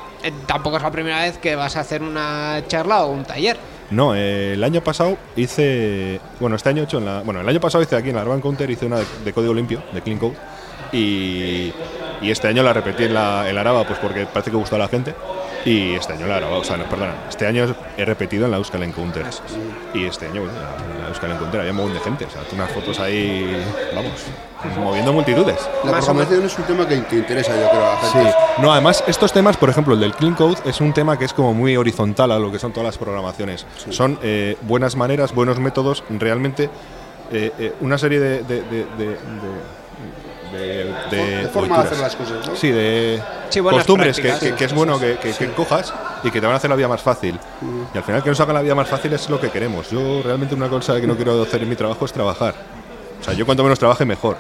tampoco 0.46 0.76
es 0.76 0.82
la 0.82 0.90
primera 0.90 1.20
vez 1.22 1.38
que 1.38 1.54
vas 1.56 1.76
a 1.76 1.80
hacer 1.80 2.02
una 2.02 2.62
charla 2.68 3.04
o 3.04 3.12
un 3.12 3.24
taller. 3.24 3.56
No, 3.92 4.14
eh, 4.14 4.54
el 4.54 4.64
año 4.64 4.82
pasado 4.82 5.18
hice. 5.36 6.18
Bueno, 6.40 6.56
este 6.56 6.70
año 6.70 6.82
he 6.82 6.84
hecho 6.84 6.98
en 6.98 7.04
la. 7.04 7.20
Bueno, 7.20 7.40
el 7.40 7.48
año 7.48 7.60
pasado 7.60 7.84
hice 7.84 7.94
aquí 7.94 8.08
en 8.08 8.16
la 8.16 8.22
Urban 8.22 8.40
Counter, 8.40 8.68
hice 8.70 8.86
una 8.86 8.98
de, 8.98 9.32
código 9.32 9.52
limpio, 9.52 9.82
de 9.92 10.00
Clean 10.00 10.18
Code. 10.18 10.34
Y, 10.92 11.72
y 12.22 12.30
este 12.30 12.48
año 12.48 12.62
la 12.62 12.72
repetí 12.72 13.04
en 13.04 13.14
la, 13.14 13.48
en 13.48 13.54
la 13.54 13.60
Araba, 13.60 13.84
pues 13.86 13.98
porque 13.98 14.26
parece 14.26 14.50
que 14.50 14.56
gustó 14.56 14.76
a 14.76 14.78
la 14.78 14.88
gente. 14.88 15.14
Y 15.64 15.94
este 15.94 16.14
año 16.14 16.26
la 16.26 16.36
Araba, 16.38 16.56
o 16.58 16.64
sea, 16.64 16.76
no, 16.76 16.84
perdona, 16.86 17.14
este 17.28 17.46
año 17.46 17.72
he 17.96 18.04
repetido 18.04 18.46
en 18.46 18.50
la 18.50 18.56
Euskal 18.56 18.82
Encounter. 18.82 19.24
Y 19.94 20.04
este 20.06 20.26
año, 20.26 20.42
bueno, 20.42 20.56
en 20.94 21.02
la, 21.02 21.08
Euskal 21.08 21.30
Encounter 21.32 21.60
había 21.60 21.70
un 21.72 21.76
montón 21.78 21.94
de 21.94 22.00
gente. 22.00 22.24
O 22.24 22.30
sea, 22.30 22.42
unas 22.52 22.70
fotos 22.72 22.98
ahí, 22.98 23.56
vamos, 23.94 24.12
moviendo 24.82 25.12
multitudes. 25.12 25.58
La 25.84 25.92
programación 25.92 26.44
es 26.44 26.58
un 26.58 26.64
tema 26.64 26.88
que, 26.88 27.04
que 27.04 27.16
interesa, 27.16 27.52
yo 27.54 27.70
creo, 27.70 27.84
a 27.86 27.94
la 27.94 28.00
Sí, 28.00 28.12
gente. 28.18 28.32
no, 28.58 28.72
además 28.72 29.04
estos 29.06 29.32
temas, 29.32 29.56
por 29.56 29.70
ejemplo, 29.70 29.94
el 29.94 30.00
del 30.00 30.14
Clean 30.14 30.34
Code 30.34 30.56
es 30.64 30.80
un 30.80 30.92
tema 30.92 31.16
que 31.18 31.26
es 31.26 31.32
como 31.32 31.54
muy 31.54 31.76
horizontal 31.76 32.32
a 32.32 32.38
lo 32.40 32.50
que 32.50 32.58
son 32.58 32.72
todas 32.72 32.86
las 32.86 32.98
programaciones. 32.98 33.64
Son 33.90 34.18
eh, 34.22 34.56
buenas 34.62 34.96
maneras, 34.96 35.32
buenos 35.32 35.60
métodos, 35.60 36.02
realmente 36.10 36.70
eh, 37.30 37.52
eh, 37.58 37.72
una 37.80 37.98
serie 37.98 38.18
de... 38.18 38.42
de, 38.42 38.62
de, 38.62 38.84
de- 38.98 39.81
de- 40.52 40.94
de- 41.10 41.36
de 41.42 41.48
forma 41.48 41.78
de 41.78 41.84
hacer 41.84 41.98
las 41.98 42.14
cosas, 42.16 42.46
¿no? 42.48 42.56
Sí, 42.56 42.70
de 42.70 43.20
Sí, 43.48 43.60
costumbres 43.60 44.16
que, 44.20 44.32
que- 44.38 44.54
que 44.54 44.64
es 44.64 44.72
bueno 44.74 44.98
que, 45.00 45.16
que- 45.16 45.32
que 45.32 45.48
cojas 45.52 45.92
y 46.22 46.30
que 46.30 46.40
te 46.40 46.46
van 46.46 46.54
a 46.54 46.56
hacer 46.58 46.70
la 46.70 46.76
vida 46.76 46.88
más 46.88 47.02
fácil. 47.02 47.38
Y 47.94 47.98
al 47.98 48.04
final 48.04 48.22
que 48.22 48.30
nos 48.30 48.40
hagan 48.40 48.54
la 48.54 48.62
vida 48.62 48.74
más 48.74 48.88
fácil 48.88 49.12
es 49.12 49.28
lo 49.28 49.40
que 49.40 49.50
queremos. 49.50 49.90
Yo 49.90 50.22
realmente 50.22 50.54
una 50.54 50.68
cosa 50.68 51.00
que 51.00 51.06
no 51.06 51.16
quiero 51.16 51.42
hacer 51.42 51.62
en 51.62 51.68
mi 51.68 51.76
trabajo 51.76 52.04
es 52.04 52.12
trabajar. 52.12 52.54
O 53.20 53.24
sea, 53.24 53.34
yo 53.34 53.44
cuanto 53.46 53.62
menos 53.62 53.78
trabaje 53.78 54.04
mejor. 54.04 54.36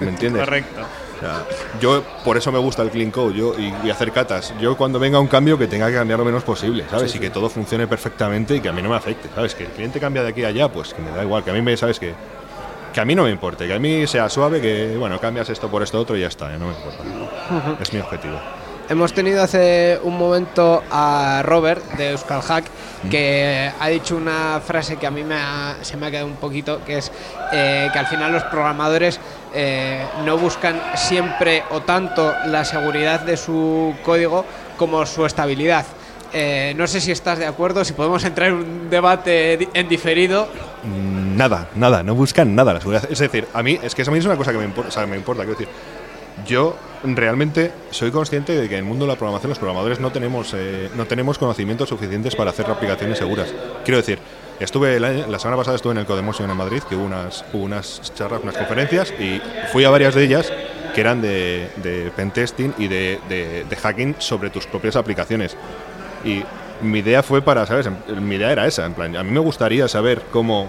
¿Me 0.00 0.08
entiendes? 0.08 0.44
Correcto. 0.44 0.80
O 1.16 1.18
sea, 1.18 1.44
yo 1.80 2.02
por 2.26 2.36
eso 2.36 2.52
me 2.52 2.58
gusta 2.58 2.82
el 2.82 2.90
clean 2.90 3.10
code 3.10 3.34
yo, 3.34 3.54
y, 3.58 3.72
y 3.86 3.90
hacer 3.90 4.12
catas. 4.12 4.52
Yo 4.60 4.76
cuando 4.76 4.98
venga 4.98 5.18
un 5.18 5.28
cambio 5.28 5.56
que 5.56 5.66
tenga 5.66 5.88
que 5.88 5.94
cambiar 5.94 6.18
lo 6.18 6.26
menos 6.26 6.42
posible, 6.42 6.84
¿sabes? 6.90 7.14
y 7.14 7.18
que 7.18 7.30
todo 7.30 7.48
funcione 7.48 7.86
perfectamente 7.86 8.56
y 8.56 8.60
que 8.60 8.68
a 8.68 8.72
mí 8.72 8.82
no 8.82 8.90
me 8.90 8.96
afecte, 8.96 9.30
¿sabes? 9.34 9.54
Que 9.54 9.64
el 9.64 9.70
cliente 9.70 9.98
cambia 9.98 10.22
de 10.22 10.28
aquí 10.28 10.44
a 10.44 10.48
allá, 10.48 10.68
pues 10.70 10.92
que 10.92 11.00
me 11.00 11.10
da 11.10 11.22
igual, 11.22 11.42
que 11.42 11.50
a 11.50 11.54
mí 11.54 11.62
me, 11.62 11.74
¿sabes? 11.78 11.98
Que, 11.98 12.12
que 12.96 13.00
a 13.02 13.04
mí 13.04 13.14
no 13.14 13.24
me 13.24 13.30
importe, 13.30 13.66
que 13.66 13.74
a 13.74 13.78
mí 13.78 14.06
sea 14.06 14.26
suave, 14.30 14.58
que 14.58 14.96
bueno, 14.98 15.20
cambias 15.20 15.50
esto 15.50 15.68
por 15.68 15.82
esto 15.82 16.00
otro 16.00 16.16
y 16.16 16.22
ya 16.22 16.28
está, 16.28 16.46
¿eh? 16.54 16.58
no 16.58 16.68
me 16.68 16.72
importa. 16.72 17.82
Es 17.82 17.92
mi 17.92 18.00
objetivo. 18.00 18.40
Hemos 18.88 19.12
tenido 19.12 19.42
hace 19.42 20.00
un 20.02 20.16
momento 20.16 20.82
a 20.90 21.42
Robert 21.44 21.84
de 21.98 22.12
Euskal 22.12 22.40
Hack 22.40 22.64
que 23.10 23.70
ha 23.78 23.88
dicho 23.88 24.16
una 24.16 24.62
frase 24.64 24.96
que 24.96 25.06
a 25.06 25.10
mí 25.10 25.24
me 25.24 25.34
ha- 25.34 25.76
se 25.82 25.98
me 25.98 26.06
ha 26.06 26.10
quedado 26.10 26.26
un 26.26 26.36
poquito, 26.36 26.80
que 26.86 26.96
es 26.96 27.12
eh, 27.52 27.90
que 27.92 27.98
al 27.98 28.06
final 28.06 28.32
los 28.32 28.44
programadores 28.44 29.20
eh, 29.54 30.02
no 30.24 30.38
buscan 30.38 30.80
siempre 30.94 31.64
o 31.72 31.82
tanto 31.82 32.32
la 32.46 32.64
seguridad 32.64 33.20
de 33.20 33.36
su 33.36 33.94
código 34.04 34.46
como 34.78 35.04
su 35.04 35.26
estabilidad. 35.26 35.84
Eh, 36.32 36.72
no 36.78 36.86
sé 36.86 37.02
si 37.02 37.12
estás 37.12 37.38
de 37.38 37.46
acuerdo, 37.46 37.84
si 37.84 37.92
podemos 37.92 38.24
entrar 38.24 38.48
en 38.48 38.54
un 38.54 38.88
debate 38.90 39.68
en 39.74 39.86
diferido. 39.86 40.48
Mm, 40.82 41.25
Nada, 41.36 41.68
nada, 41.74 42.02
no 42.02 42.14
buscan 42.14 42.54
nada 42.54 42.72
la 42.74 42.80
seguridad. 42.80 43.06
Es 43.10 43.18
decir, 43.18 43.46
a 43.52 43.62
mí, 43.62 43.78
es 43.82 43.94
que 43.94 44.02
eso 44.02 44.10
a 44.10 44.14
mí 44.14 44.18
es 44.20 44.24
una 44.26 44.36
cosa 44.36 44.52
que 44.52 44.58
me 44.58 44.64
importa, 44.64 44.88
o 44.88 44.92
sea, 44.92 45.06
me 45.06 45.16
importa, 45.16 45.42
quiero 45.44 45.58
decir. 45.58 45.72
Yo 46.46 46.76
realmente 47.02 47.72
soy 47.90 48.10
consciente 48.10 48.52
de 48.54 48.68
que 48.68 48.74
en 48.74 48.80
el 48.80 48.84
mundo 48.84 49.06
de 49.06 49.12
la 49.12 49.16
programación 49.16 49.48
los 49.50 49.58
programadores 49.58 50.00
no 50.00 50.12
tenemos, 50.12 50.52
eh, 50.54 50.90
no 50.94 51.06
tenemos 51.06 51.38
conocimientos 51.38 51.88
suficientes 51.88 52.36
para 52.36 52.50
hacer 52.50 52.66
aplicaciones 52.70 53.16
seguras. 53.18 53.52
Quiero 53.84 53.96
decir, 53.98 54.18
estuve 54.60 54.96
año- 54.96 55.26
la 55.28 55.38
semana 55.38 55.56
pasada 55.56 55.76
estuve 55.76 55.92
en 55.92 55.98
el 55.98 56.06
Codemotion 56.06 56.50
en 56.50 56.56
Madrid, 56.56 56.82
que 56.88 56.94
hubo 56.94 57.04
unas, 57.04 57.42
hubo 57.54 57.64
unas 57.64 58.12
charlas, 58.14 58.40
unas 58.42 58.56
conferencias, 58.56 59.12
y 59.18 59.40
fui 59.72 59.84
a 59.84 59.90
varias 59.90 60.14
de 60.14 60.24
ellas 60.24 60.52
que 60.94 61.00
eran 61.00 61.22
de, 61.22 61.70
de 61.82 62.10
pentesting 62.14 62.74
y 62.78 62.88
de, 62.88 63.18
de- 63.30 63.64
de 63.64 63.76
hacking 63.76 64.16
sobre 64.18 64.50
tus 64.50 64.66
propias 64.66 64.96
aplicaciones. 64.96 65.56
Y 66.22 66.42
mi 66.82 66.98
idea 66.98 67.22
fue 67.22 67.40
para, 67.40 67.64
¿sabes? 67.64 67.88
Mi 68.20 68.34
idea 68.36 68.52
era 68.52 68.66
esa, 68.66 68.84
en 68.84 68.92
plan, 68.92 69.16
a 69.16 69.22
mí 69.22 69.30
me 69.30 69.40
gustaría 69.40 69.88
saber 69.88 70.20
cómo 70.30 70.68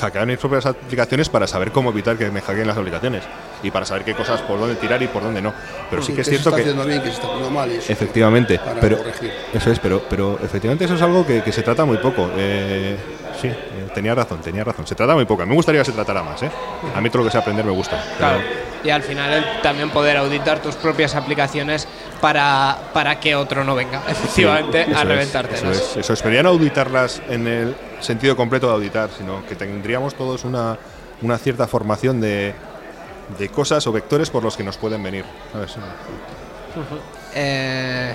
hackear 0.00 0.26
mis 0.26 0.38
propias 0.38 0.66
aplicaciones 0.66 1.28
para 1.28 1.46
saber 1.46 1.72
cómo 1.72 1.90
evitar 1.90 2.16
que 2.16 2.30
me 2.30 2.40
hackeen 2.40 2.66
las 2.66 2.76
aplicaciones 2.76 3.22
y 3.62 3.70
para 3.70 3.84
saber 3.86 4.04
qué 4.04 4.14
cosas 4.14 4.40
por 4.42 4.58
dónde 4.58 4.76
tirar 4.76 5.02
y 5.02 5.06
por 5.08 5.22
dónde 5.22 5.40
no. 5.42 5.52
Pero 5.90 6.02
sí 6.02 6.12
que 6.14 6.20
es 6.22 6.26
se 6.26 6.32
cierto 6.32 6.50
está 6.50 6.56
que 6.56 6.62
haciendo 6.62 6.84
bien, 6.84 7.00
que 7.00 7.08
se 7.08 7.14
está 7.14 7.26
haciendo 7.28 7.50
mal. 7.50 7.70
eso. 7.70 7.92
efectivamente, 7.92 8.58
Para 8.58 8.80
pero 8.80 8.98
corregir. 8.98 9.32
eso 9.52 9.70
es, 9.70 9.78
pero 9.78 10.02
pero 10.08 10.38
efectivamente 10.42 10.84
eso 10.84 10.94
es 10.94 11.02
algo 11.02 11.26
que, 11.26 11.42
que 11.42 11.52
se 11.52 11.62
trata 11.62 11.84
muy 11.84 11.98
poco. 11.98 12.30
Eh, 12.36 12.96
sí, 13.40 13.48
eh, 13.48 13.88
tenía 13.94 14.14
razón, 14.14 14.40
tenía 14.40 14.64
razón. 14.64 14.86
Se 14.86 14.94
trata 14.94 15.14
muy 15.14 15.24
poco. 15.24 15.42
A 15.42 15.44
mí 15.46 15.50
me 15.50 15.56
gustaría 15.56 15.80
que 15.80 15.86
se 15.86 15.92
tratara 15.92 16.22
más, 16.22 16.42
¿eh? 16.42 16.50
A 16.94 17.00
mí 17.00 17.08
todo 17.10 17.18
lo 17.22 17.24
que 17.26 17.32
sea 17.32 17.40
aprender 17.40 17.64
me 17.64 17.72
gusta. 17.72 18.02
pero-. 18.18 18.64
Y 18.84 18.90
al 18.90 19.02
final 19.02 19.32
el 19.32 19.62
también 19.62 19.88
poder 19.88 20.18
auditar 20.18 20.60
tus 20.60 20.74
propias 20.74 21.14
aplicaciones 21.14 21.88
para, 22.24 22.78
para 22.94 23.20
que 23.20 23.34
otro 23.34 23.64
no 23.64 23.74
venga, 23.74 24.02
efectivamente, 24.08 24.80
a 24.80 25.02
es, 25.02 25.04
reventártelas. 25.04 25.62
Eso 25.62 25.70
es, 25.70 25.96
eso 25.98 26.12
es. 26.14 26.22
Pero 26.22 26.34
ya 26.34 26.42
no 26.42 26.48
auditarlas 26.48 27.20
en 27.28 27.46
el 27.46 27.76
sentido 28.00 28.34
completo 28.34 28.66
de 28.66 28.72
auditar, 28.72 29.10
sino 29.10 29.44
que 29.44 29.54
tendríamos 29.54 30.14
todos 30.14 30.46
una, 30.46 30.78
una 31.20 31.36
cierta 31.36 31.66
formación 31.66 32.22
de, 32.22 32.54
de 33.38 33.48
cosas 33.50 33.86
o 33.86 33.92
vectores 33.92 34.30
por 34.30 34.42
los 34.42 34.56
que 34.56 34.64
nos 34.64 34.78
pueden 34.78 35.02
venir. 35.02 35.26
¿sabes? 35.52 35.76
Eh, 37.34 38.14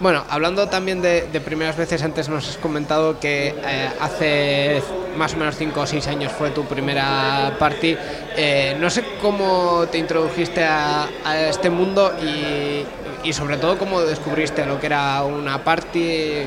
bueno, 0.00 0.24
hablando 0.28 0.68
también 0.68 1.00
de, 1.00 1.22
primeras 1.44 1.76
veces, 1.76 2.02
antes 2.02 2.28
nos 2.28 2.48
has 2.48 2.56
comentado 2.58 3.20
que 3.20 3.54
eh, 3.64 3.90
hace 4.00 4.82
más 5.16 5.34
o 5.34 5.36
menos 5.36 5.56
5 5.56 5.80
o 5.80 5.86
6 5.86 6.06
años 6.08 6.32
fue 6.32 6.50
tu 6.50 6.64
primera 6.64 7.54
party. 7.58 7.96
Eh, 8.36 8.76
no 8.80 8.90
sé 8.90 9.04
cómo 9.22 9.86
te 9.90 9.98
introdujiste 9.98 10.64
a, 10.64 11.08
este 11.48 11.70
mundo 11.70 12.12
y, 12.22 12.84
y 13.28 13.32
sobre 13.32 13.56
todo 13.56 13.78
cómo 13.78 14.00
descubriste 14.00 14.66
lo 14.66 14.80
que 14.80 14.86
era 14.86 15.22
una 15.24 15.62
party. 15.62 16.42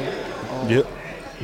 o- 0.64 0.97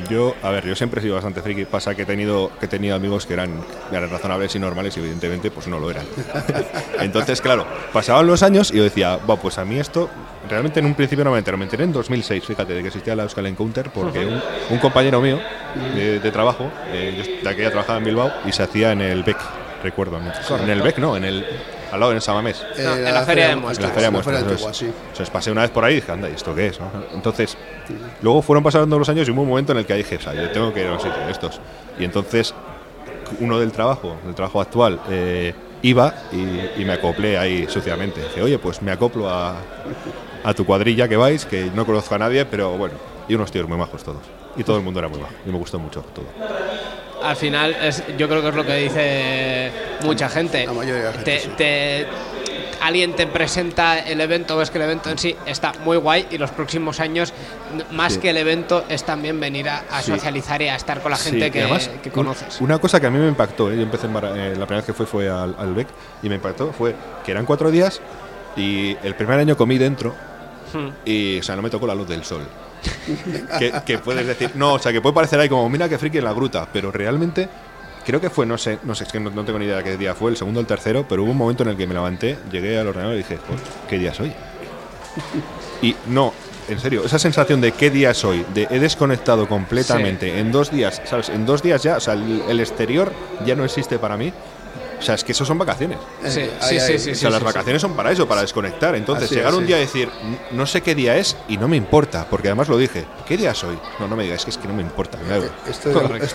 yo, 0.08 0.34
a 0.42 0.50
ver, 0.50 0.66
yo 0.66 0.74
siempre 0.74 1.00
he 1.00 1.02
sido 1.02 1.14
bastante 1.14 1.40
friki. 1.42 1.64
Pasa 1.64 1.94
que 1.94 2.02
he 2.02 2.06
tenido, 2.06 2.50
que 2.58 2.66
he 2.66 2.68
tenido 2.68 2.96
amigos 2.96 3.26
que 3.26 3.34
eran, 3.34 3.60
eran 3.90 4.10
razonables 4.10 4.54
y 4.54 4.58
normales 4.58 4.96
y 4.96 5.00
evidentemente 5.00 5.50
pues 5.50 5.68
no 5.68 5.78
lo 5.78 5.90
eran. 5.90 6.04
Entonces, 7.00 7.40
claro, 7.40 7.66
pasaban 7.92 8.26
los 8.26 8.42
años 8.42 8.70
y 8.72 8.78
yo 8.78 8.82
decía, 8.84 9.16
"Buah, 9.16 9.36
pues 9.36 9.58
a 9.58 9.64
mí 9.64 9.78
esto 9.78 10.10
realmente 10.48 10.80
en 10.80 10.86
un 10.86 10.94
principio 10.94 11.24
no 11.24 11.30
me 11.32 11.38
enteré. 11.38 11.56
Me 11.56 11.64
enteré 11.64 11.84
en 11.84 11.92
2006, 11.92 12.44
fíjate, 12.44 12.74
de 12.74 12.82
que 12.82 12.88
existía 12.88 13.14
la 13.16 13.22
Euskal 13.24 13.46
Encounter 13.46 13.90
porque 13.90 14.26
un, 14.26 14.40
un 14.70 14.78
compañero 14.78 15.20
mío 15.20 15.38
de, 15.94 16.20
de 16.20 16.30
trabajo, 16.30 16.70
eh, 16.92 17.14
yo 17.16 17.42
de 17.42 17.48
aquella 17.48 17.70
trabajaba 17.70 17.98
en 17.98 18.04
Bilbao 18.04 18.32
y 18.46 18.52
se 18.52 18.62
hacía 18.62 18.92
en 18.92 19.00
el 19.00 19.22
BEC, 19.22 19.36
recuerdo. 19.82 20.18
¿no? 20.20 20.32
En 20.58 20.70
el 20.70 20.82
BEC, 20.82 20.98
no, 20.98 21.16
en 21.16 21.24
el, 21.24 21.46
al 21.94 22.00
lado, 22.00 22.12
en 22.12 22.20
Samamés. 22.20 22.62
No, 22.78 22.94
Eh, 22.94 23.08
en 23.08 23.14
la 23.14 23.22
feria 23.22 23.46
de 23.46 23.52
En 23.52 23.60
muestras. 23.60 23.88
la 23.88 23.94
feria 23.94 24.10
de 24.10 24.16
La 24.18 24.22
feria 24.22 24.40
muestras, 24.40 24.52
antigua, 24.52 24.70
eso 24.70 24.78
sí. 24.80 24.86
es. 24.86 24.92
Entonces 25.08 25.30
pasé 25.30 25.50
una 25.50 25.62
vez 25.62 25.70
por 25.70 25.84
ahí 25.84 25.92
y 25.92 25.96
dije, 25.96 26.12
anda, 26.12 26.28
¿y 26.28 26.32
esto 26.34 26.54
qué 26.54 26.66
es? 26.66 26.78
no? 26.80 26.90
Entonces, 27.14 27.56
luego 28.22 28.42
fueron 28.42 28.62
pasando 28.62 28.98
los 28.98 29.08
años 29.08 29.26
y 29.26 29.30
hubo 29.30 29.42
un 29.42 29.48
momento 29.48 29.72
en 29.72 29.78
el 29.78 29.86
que 29.86 29.94
dije, 29.94 30.16
o 30.16 30.20
sea, 30.20 30.34
yo 30.34 30.50
tengo 30.50 30.72
que 30.72 30.80
ir 30.82 30.86
a 30.88 30.92
un 30.92 31.00
sitio 31.00 31.24
de 31.24 31.32
estos. 31.32 31.60
Y 31.98 32.04
entonces, 32.04 32.54
uno 33.40 33.58
del 33.58 33.72
trabajo, 33.72 34.16
del 34.24 34.34
trabajo 34.34 34.60
actual, 34.60 35.00
eh, 35.10 35.54
iba 35.82 36.14
y, 36.32 36.80
y 36.80 36.84
me 36.84 36.92
acoplé 36.94 37.38
ahí 37.38 37.66
suciamente. 37.68 38.20
Dije, 38.22 38.42
oye, 38.42 38.58
pues 38.58 38.82
me 38.82 38.90
acoplo 38.92 39.28
a, 39.30 39.56
a 40.44 40.54
tu 40.54 40.64
cuadrilla 40.66 41.08
que 41.08 41.16
vais, 41.16 41.44
que 41.46 41.70
no 41.74 41.84
conozco 41.86 42.14
a 42.14 42.18
nadie, 42.18 42.44
pero 42.44 42.76
bueno, 42.76 42.94
y 43.28 43.34
unos 43.34 43.50
tíos 43.50 43.68
muy 43.68 43.78
majos 43.78 44.02
todos. 44.04 44.20
Y 44.56 44.64
todo 44.64 44.76
el 44.76 44.82
mundo 44.82 45.00
era 45.00 45.08
muy 45.08 45.18
majo. 45.20 45.32
Y 45.46 45.50
me 45.50 45.58
gustó 45.58 45.78
mucho 45.78 46.02
todo. 46.14 46.26
al 47.22 47.36
final 47.36 47.74
es, 47.82 48.02
yo 48.18 48.28
creo 48.28 48.42
que 48.42 48.48
es 48.48 48.54
lo 48.54 48.66
que 48.66 48.76
dice 48.76 49.70
mucha 50.04 50.28
gente. 50.28 50.66
La 50.66 50.72
mayoría 50.72 50.94
de 51.00 51.04
la 51.04 51.12
gente, 51.12 51.24
Te- 51.24 51.40
sí. 51.40 51.48
te- 51.56 52.06
alguien 52.82 53.16
te 53.16 53.26
presenta 53.26 53.98
el 54.00 54.20
evento, 54.20 54.58
ves 54.58 54.70
que 54.70 54.76
el 54.76 54.84
evento 54.84 55.08
en 55.08 55.16
sí 55.16 55.34
está 55.46 55.72
muy 55.86 55.96
guay 55.96 56.26
y 56.30 56.36
los 56.36 56.50
próximos 56.50 57.00
años, 57.00 57.32
más 57.92 58.14
Sí. 58.14 58.20
que 58.20 58.28
el 58.30 58.36
evento, 58.36 58.84
es 58.90 59.04
también 59.04 59.40
venir 59.40 59.70
a, 59.70 59.84
a 59.90 60.02
Sí. 60.02 60.10
socializar 60.12 60.60
y 60.60 60.68
a 60.68 60.76
estar 60.76 61.00
con 61.00 61.12
la 61.12 61.16
gente 61.16 61.50
que, 61.50 61.62
además, 61.62 61.88
que 62.02 62.10
un- 62.10 62.14
conoces. 62.14 62.60
Una 62.60 62.78
cosa 62.78 63.00
que 63.00 63.06
a 63.06 63.10
mí 63.10 63.18
me 63.18 63.28
impactó, 63.28 63.72
¿eh? 63.72 63.76
yo 63.76 63.82
empecé 63.82 64.06
en 64.06 64.14
eh, 64.16 64.20
la 64.50 64.66
primera 64.66 64.76
vez 64.76 64.84
que 64.84 64.92
fue 64.92 65.06
fue 65.06 65.30
al, 65.30 65.56
al 65.58 65.72
BEC 65.72 65.88
y 66.22 66.28
me 66.28 66.34
impactó 66.34 66.74
fue 66.74 66.94
que 67.24 67.30
eran 67.32 67.46
cuatro 67.46 67.70
días 67.70 68.02
y 68.54 68.98
el 69.02 69.14
primer 69.14 69.38
año 69.38 69.56
comí 69.56 69.78
dentro 69.78 70.14
Hmm. 70.74 70.88
y, 71.06 71.38
o 71.38 71.42
sea, 71.42 71.56
no 71.56 71.62
me 71.62 71.70
tocó 71.70 71.86
la 71.86 71.94
luz 71.94 72.06
del 72.08 72.22
sol. 72.24 72.42
que, 73.58 73.72
que 73.84 73.98
puedes 73.98 74.26
decir, 74.26 74.52
no, 74.54 74.74
o 74.74 74.78
sea, 74.78 74.92
que 74.92 75.00
puede 75.00 75.14
parecer 75.14 75.40
ahí 75.40 75.48
como, 75.48 75.68
mira 75.68 75.88
que 75.88 75.98
friki 75.98 76.18
en 76.18 76.24
la 76.24 76.32
gruta, 76.32 76.66
pero 76.72 76.90
realmente 76.92 77.48
creo 78.04 78.20
que 78.20 78.30
fue, 78.30 78.46
no 78.46 78.58
sé, 78.58 78.78
no 78.84 78.94
sé, 78.94 79.04
es 79.04 79.12
que 79.12 79.20
no, 79.20 79.30
no 79.30 79.44
tengo 79.44 79.58
ni 79.58 79.64
idea 79.66 79.78
de 79.78 79.84
qué 79.84 79.96
día 79.96 80.14
fue, 80.14 80.30
el 80.30 80.36
segundo 80.36 80.60
o 80.60 80.62
el 80.62 80.66
tercero, 80.66 81.06
pero 81.08 81.22
hubo 81.22 81.32
un 81.32 81.38
momento 81.38 81.62
en 81.62 81.70
el 81.70 81.76
que 81.76 81.86
me 81.86 81.94
levanté, 81.94 82.38
llegué 82.50 82.78
al 82.78 82.88
ordenador 82.88 83.14
y 83.14 83.18
dije, 83.18 83.38
"Joder, 83.38 83.62
¿qué 83.88 83.98
día 83.98 84.12
soy? 84.14 84.32
Y 85.82 85.94
no, 86.08 86.32
en 86.68 86.80
serio, 86.80 87.04
esa 87.04 87.18
sensación 87.18 87.60
de 87.60 87.72
qué 87.72 87.90
día 87.90 88.10
es 88.10 88.24
hoy, 88.24 88.44
de 88.54 88.66
he 88.70 88.78
desconectado 88.78 89.46
completamente, 89.48 90.38
en 90.38 90.50
dos 90.50 90.70
días, 90.70 91.00
¿sabes? 91.04 91.28
En 91.28 91.46
dos 91.46 91.62
días 91.62 91.82
ya, 91.82 91.96
o 91.96 92.00
sea, 92.00 92.14
el, 92.14 92.42
el 92.48 92.60
exterior 92.60 93.12
ya 93.44 93.54
no 93.54 93.64
existe 93.64 93.98
para 93.98 94.16
mí. 94.16 94.32
O 94.98 95.02
sea, 95.02 95.14
es 95.16 95.24
que 95.24 95.32
eso 95.32 95.44
son 95.44 95.58
vacaciones. 95.58 95.98
Sí, 96.26 96.40
Eh, 96.40 96.50
sí, 96.60 96.66
ahí, 96.66 96.80
sí, 96.80 96.92
ahí. 96.92 96.98
sí, 96.98 97.10
O 97.10 97.14
sí, 97.14 97.20
sea, 97.20 97.30
las 97.30 97.40
sí, 97.40 97.44
vacaciones 97.44 97.82
son 97.82 97.94
para 97.94 98.10
eso, 98.12 98.26
para 98.28 98.40
desconectar. 98.42 98.94
Entonces, 98.94 99.26
Así 99.26 99.34
llegar 99.36 99.54
un 99.54 99.66
día 99.66 99.76
a 99.76 99.80
decir, 99.80 100.08
"N- 100.22 100.38
no 100.52 100.66
sé 100.66 100.80
qué 100.80 100.94
día 100.94 101.16
es 101.16 101.36
y 101.48 101.56
no 101.56 101.68
me 101.68 101.76
importa, 101.76 102.26
porque 102.30 102.48
además 102.48 102.68
lo 102.68 102.78
dije, 102.78 103.04
¿qué 103.26 103.36
día 103.36 103.50
es 103.50 103.64
hoy? 103.64 103.78
No, 103.98 104.08
no 104.08 104.16
me 104.16 104.24
digas, 104.24 104.38
es 104.40 104.44
que 104.44 104.50
es 104.52 104.58
que 104.58 104.68
no 104.68 104.74
me 104.74 104.82
importa, 104.82 105.18
me 105.18 105.24
igual. 105.36 105.50
Estoy, 105.68 105.92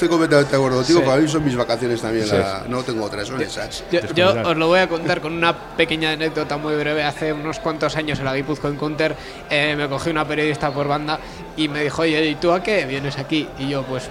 completamente 0.07 0.51
de 0.51 0.55
acuerdo 0.57 0.77
contigo, 0.77 0.99
Sí. 0.99 1.05
para 1.05 1.21
mí 1.21 1.27
son 1.27 1.43
mis 1.45 1.55
vacaciones 1.55 2.01
también. 2.01 2.25
Sí. 2.25 2.35
la- 2.35 2.63
no 2.67 2.83
tengo 2.83 3.05
otras, 3.05 3.27
son 3.27 3.41
esas. 3.41 3.83
Yo, 4.15 4.33
os 4.43 4.57
lo 4.57 4.67
voy 4.67 4.79
a 4.79 4.87
contar 4.89 5.21
con 5.21 5.33
una 5.33 5.55
pequeña 5.75 6.11
anécdota 6.11 6.57
muy 6.57 6.75
breve. 6.75 7.03
Hace 7.03 7.33
unos 7.33 7.59
cuantos 7.59 7.95
años 7.95 8.19
en 8.19 8.25
la 8.25 8.35
Guipuzcoa 8.35 8.69
Encounter 8.69 9.15
eh, 9.49 9.75
me 9.77 9.87
cogí 9.87 10.09
una 10.09 10.27
periodista 10.27 10.71
por 10.71 10.87
banda 10.87 11.19
y 11.57 11.67
me 11.67 11.83
dijo, 11.83 12.01
oye, 12.03 12.25
¿y 12.27 12.35
tú 12.35 12.51
a 12.51 12.61
qué 12.61 12.85
vienes 12.85 13.17
aquí? 13.17 13.47
Y 13.57 13.69
yo, 13.69 13.83
pues, 13.83 14.03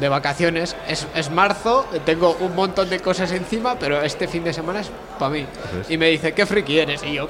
de 0.00 0.08
vacaciones. 0.08 0.76
Es, 0.88 1.06
es 1.14 1.30
marzo, 1.30 1.86
tengo 2.04 2.36
un 2.40 2.54
montón 2.54 2.88
de 2.90 3.00
cosas 3.00 3.30
encima, 3.32 3.76
pero 3.78 4.00
este 4.02 4.28
fin 4.28 4.44
de 4.44 4.52
semana 4.52 4.80
es 4.80 4.90
para 5.18 5.30
mí. 5.30 5.46
es. 5.82 5.90
Y 5.90 5.98
me 5.98 6.08
dice, 6.08 6.32
¿qué 6.32 6.46
friki 6.46 6.78
eres? 6.78 7.02
Y 7.04 7.14
yo, 7.14 7.28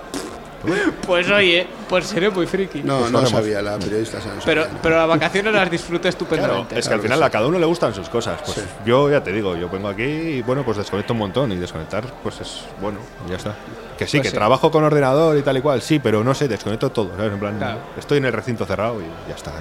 pues 1.07 1.31
oye, 1.31 1.67
pues 1.89 2.07
seré 2.07 2.31
muy 2.31 2.47
friki. 2.47 2.83
No, 2.83 3.01
Pues 3.01 3.13
no 3.13 3.21
lo 3.21 3.27
sabía, 3.27 3.61
la 3.61 3.79
periodista 3.79 4.19
no 4.19 4.41
Pero, 4.47 4.63
sabía, 4.63 4.75
no. 4.77 4.81
pero 4.83 4.97
las 4.97 5.09
vacaciones 5.09 5.53
las 5.53 5.71
disfruto 5.71 6.03
Claro, 6.03 6.09
estupendamente. 6.11 6.79
es 6.79 6.89
que 6.89 6.95
al 6.95 7.01
final 7.03 7.23
a 7.23 7.29
cada 7.31 7.47
uno 7.47 7.59
le 7.59 7.67
gustan 7.67 7.93
sus 7.95 8.09
cosas. 8.09 8.41
Pues 8.43 8.57
Sí. 8.57 8.63
yo 8.87 9.11
ya 9.11 9.23
te 9.23 9.31
digo, 9.33 9.55
yo 9.57 9.69
vengo 9.69 9.89
aquí 9.89 10.03
y 10.03 10.43
bueno, 10.43 10.65
pues 10.65 10.79
desconecto 10.79 11.13
un 11.13 11.19
montón 11.19 11.53
y 11.53 11.57
desconectar, 11.57 12.05
pues 12.23 12.41
es 12.41 12.61
bueno, 12.81 12.99
ya 13.29 13.37
está. 13.37 13.55
Que 13.99 14.07
sí, 14.07 14.17
Pues 14.17 14.23
que 14.23 14.31
sí. 14.31 14.35
trabajo 14.37 14.71
con 14.71 14.83
ordenador 14.85 15.37
y 15.37 15.43
tal 15.43 15.57
y 15.59 15.61
cual, 15.61 15.83
sí, 15.83 15.99
pero 15.99 16.25
no 16.25 16.35
sé, 16.35 16.49
desconecto 16.49 16.91
todo, 16.91 17.11
¿sabes? 17.17 17.33
En 17.33 17.39
plan, 17.39 17.59
Claro. 17.59 17.79
estoy 17.99 18.19
en 18.19 18.25
el 18.25 18.33
recinto 18.33 18.65
cerrado 18.65 19.01
y 19.03 19.05
ya 19.29 19.35
está, 19.37 19.53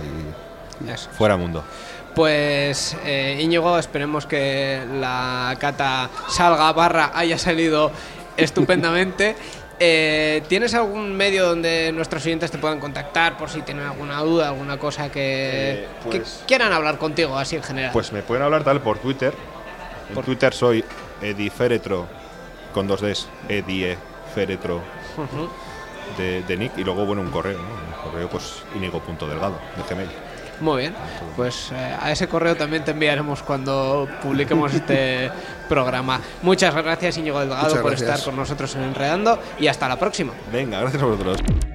y 0.86 0.89
Eso. 0.89 1.10
fuera 1.12 1.36
mundo. 1.38 1.63
Pues 2.15 2.95
eh, 3.06 3.39
Íñigo, 3.41 3.78
esperemos 3.80 4.26
que 4.26 4.84
la 4.99 5.56
cata 5.60 6.10
salga 6.30 6.71
barra 6.73 7.12
haya 7.15 7.38
salido 7.38 7.91
estupendamente. 8.38 9.36
Eh, 9.86 10.43
¿Tienes 10.47 10.73
algún 10.76 11.17
medio 11.17 11.47
donde 11.47 11.91
nuestros 11.91 12.23
oyentes 12.26 12.52
te 12.52 12.58
puedan 12.60 12.80
contactar 12.80 13.36
por 13.38 13.49
si 13.49 13.63
tienen 13.63 13.84
alguna 13.86 14.19
duda, 14.21 14.49
alguna 14.49 14.78
cosa 14.78 15.12
que, 15.12 15.19
Eh, 15.73 15.88
pues- 16.04 16.39
que 16.39 16.45
quieran 16.45 16.71
hablar 16.71 16.97
contigo 16.99 17.38
así 17.38 17.56
en 17.58 17.63
general? 17.63 17.89
Pues 17.91 18.13
me 18.13 18.21
pueden 18.21 18.43
hablar 18.43 18.63
tal 18.63 18.80
por 18.82 18.99
Twitter. 18.99 19.34
En 20.08 20.15
Por- 20.15 20.23
Twitter 20.23 20.54
soy 20.54 20.86
Ediferetro 21.21 22.08
con 22.73 22.88
dos 22.88 23.02
Ds, 23.02 23.28
Ujú. 25.17 25.49
de, 26.17 26.43
de 26.43 26.58
Nick 26.58 26.78
y 26.78 26.84
luego 26.84 27.06
bueno 27.06 27.21
un 27.21 27.32
correo, 27.32 27.58
¿no? 27.58 27.63
Un 27.63 28.12
correo 28.12 28.30
pues 28.30 28.63
inigo.delgado 28.76 29.60
de 29.76 29.84
Gmail. 29.95 30.10
Muy 30.63 30.84
bien, 30.84 30.93
pues 31.36 31.73
eh, 31.73 31.97
a 31.99 32.10
ese 32.10 32.30
correo 32.30 32.56
también 32.56 32.86
te 32.86 32.91
enviaremos 32.91 33.43
cuando 33.43 34.08
publiquemos 34.21 34.73
este 34.73 35.30
programa. 35.67 36.21
Muchas 36.41 36.73
gracias 36.73 37.17
Íñigo 37.17 37.38
Delgado 37.41 37.63
Muchas 37.63 37.82
por 37.82 37.91
gracias. 37.91 38.10
estar 38.10 38.26
con 38.26 38.38
nosotros 38.38 38.73
en 38.76 38.84
Enredando 38.84 39.38
y 39.60 39.67
hasta 39.67 39.89
la 39.89 39.99
próxima. 39.99 40.32
Venga, 40.54 40.80
gracias 40.80 41.04
a 41.04 41.06
vosotros. 41.06 41.73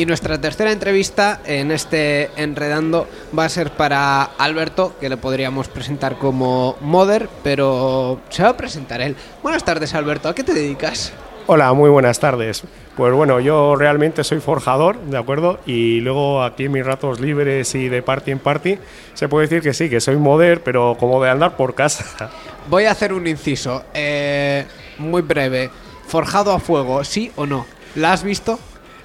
Y 0.00 0.06
nuestra 0.06 0.40
tercera 0.40 0.72
entrevista 0.72 1.42
en 1.44 1.70
este 1.70 2.30
Enredando 2.36 3.06
va 3.38 3.44
a 3.44 3.50
ser 3.50 3.70
para 3.72 4.22
Alberto, 4.22 4.94
que 4.98 5.10
le 5.10 5.18
podríamos 5.18 5.68
presentar 5.68 6.16
como 6.16 6.78
Mother, 6.80 7.28
pero 7.44 8.18
se 8.30 8.42
va 8.42 8.48
a 8.48 8.56
presentar 8.56 9.02
él. 9.02 9.14
Buenas 9.42 9.62
tardes, 9.62 9.92
Alberto. 9.92 10.30
¿A 10.30 10.34
qué 10.34 10.42
te 10.42 10.54
dedicas? 10.54 11.12
Hola, 11.46 11.70
muy 11.74 11.90
buenas 11.90 12.18
tardes. 12.18 12.62
Pues 12.96 13.12
bueno, 13.12 13.40
yo 13.40 13.76
realmente 13.76 14.24
soy 14.24 14.40
forjador, 14.40 14.98
¿de 15.00 15.18
acuerdo? 15.18 15.60
Y 15.66 16.00
luego 16.00 16.42
aquí 16.42 16.64
en 16.64 16.72
mis 16.72 16.86
ratos 16.86 17.20
libres 17.20 17.74
y 17.74 17.90
de 17.90 18.00
party 18.00 18.30
en 18.30 18.38
party, 18.38 18.78
se 19.12 19.28
puede 19.28 19.48
decir 19.48 19.62
que 19.62 19.74
sí, 19.74 19.90
que 19.90 20.00
soy 20.00 20.16
moder, 20.16 20.62
pero 20.62 20.96
como 20.98 21.22
de 21.22 21.28
andar 21.28 21.58
por 21.58 21.74
casa. 21.74 22.30
Voy 22.70 22.86
a 22.86 22.92
hacer 22.92 23.12
un 23.12 23.26
inciso 23.26 23.84
eh, 23.92 24.64
muy 24.96 25.20
breve. 25.20 25.68
Forjado 26.06 26.52
a 26.52 26.58
fuego, 26.58 27.04
¿sí 27.04 27.30
o 27.36 27.44
no? 27.44 27.66
¿La 27.96 28.14
has 28.14 28.22
visto? 28.24 28.58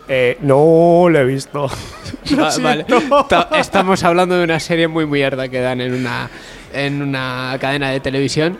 Eh, 0.07 0.37
no 0.41 1.07
lo 1.09 1.19
he 1.19 1.25
visto. 1.25 1.67
Va- 2.39 2.51
vale. 2.61 2.85
Estamos 3.57 4.03
hablando 4.03 4.37
de 4.37 4.43
una 4.43 4.59
serie 4.59 4.87
muy 4.87 5.05
mierda 5.05 5.47
que 5.47 5.59
dan 5.59 5.81
en 5.81 5.93
una, 5.93 6.29
en 6.73 7.01
una 7.01 7.57
cadena 7.59 7.89
de 7.91 7.99
televisión, 7.99 8.57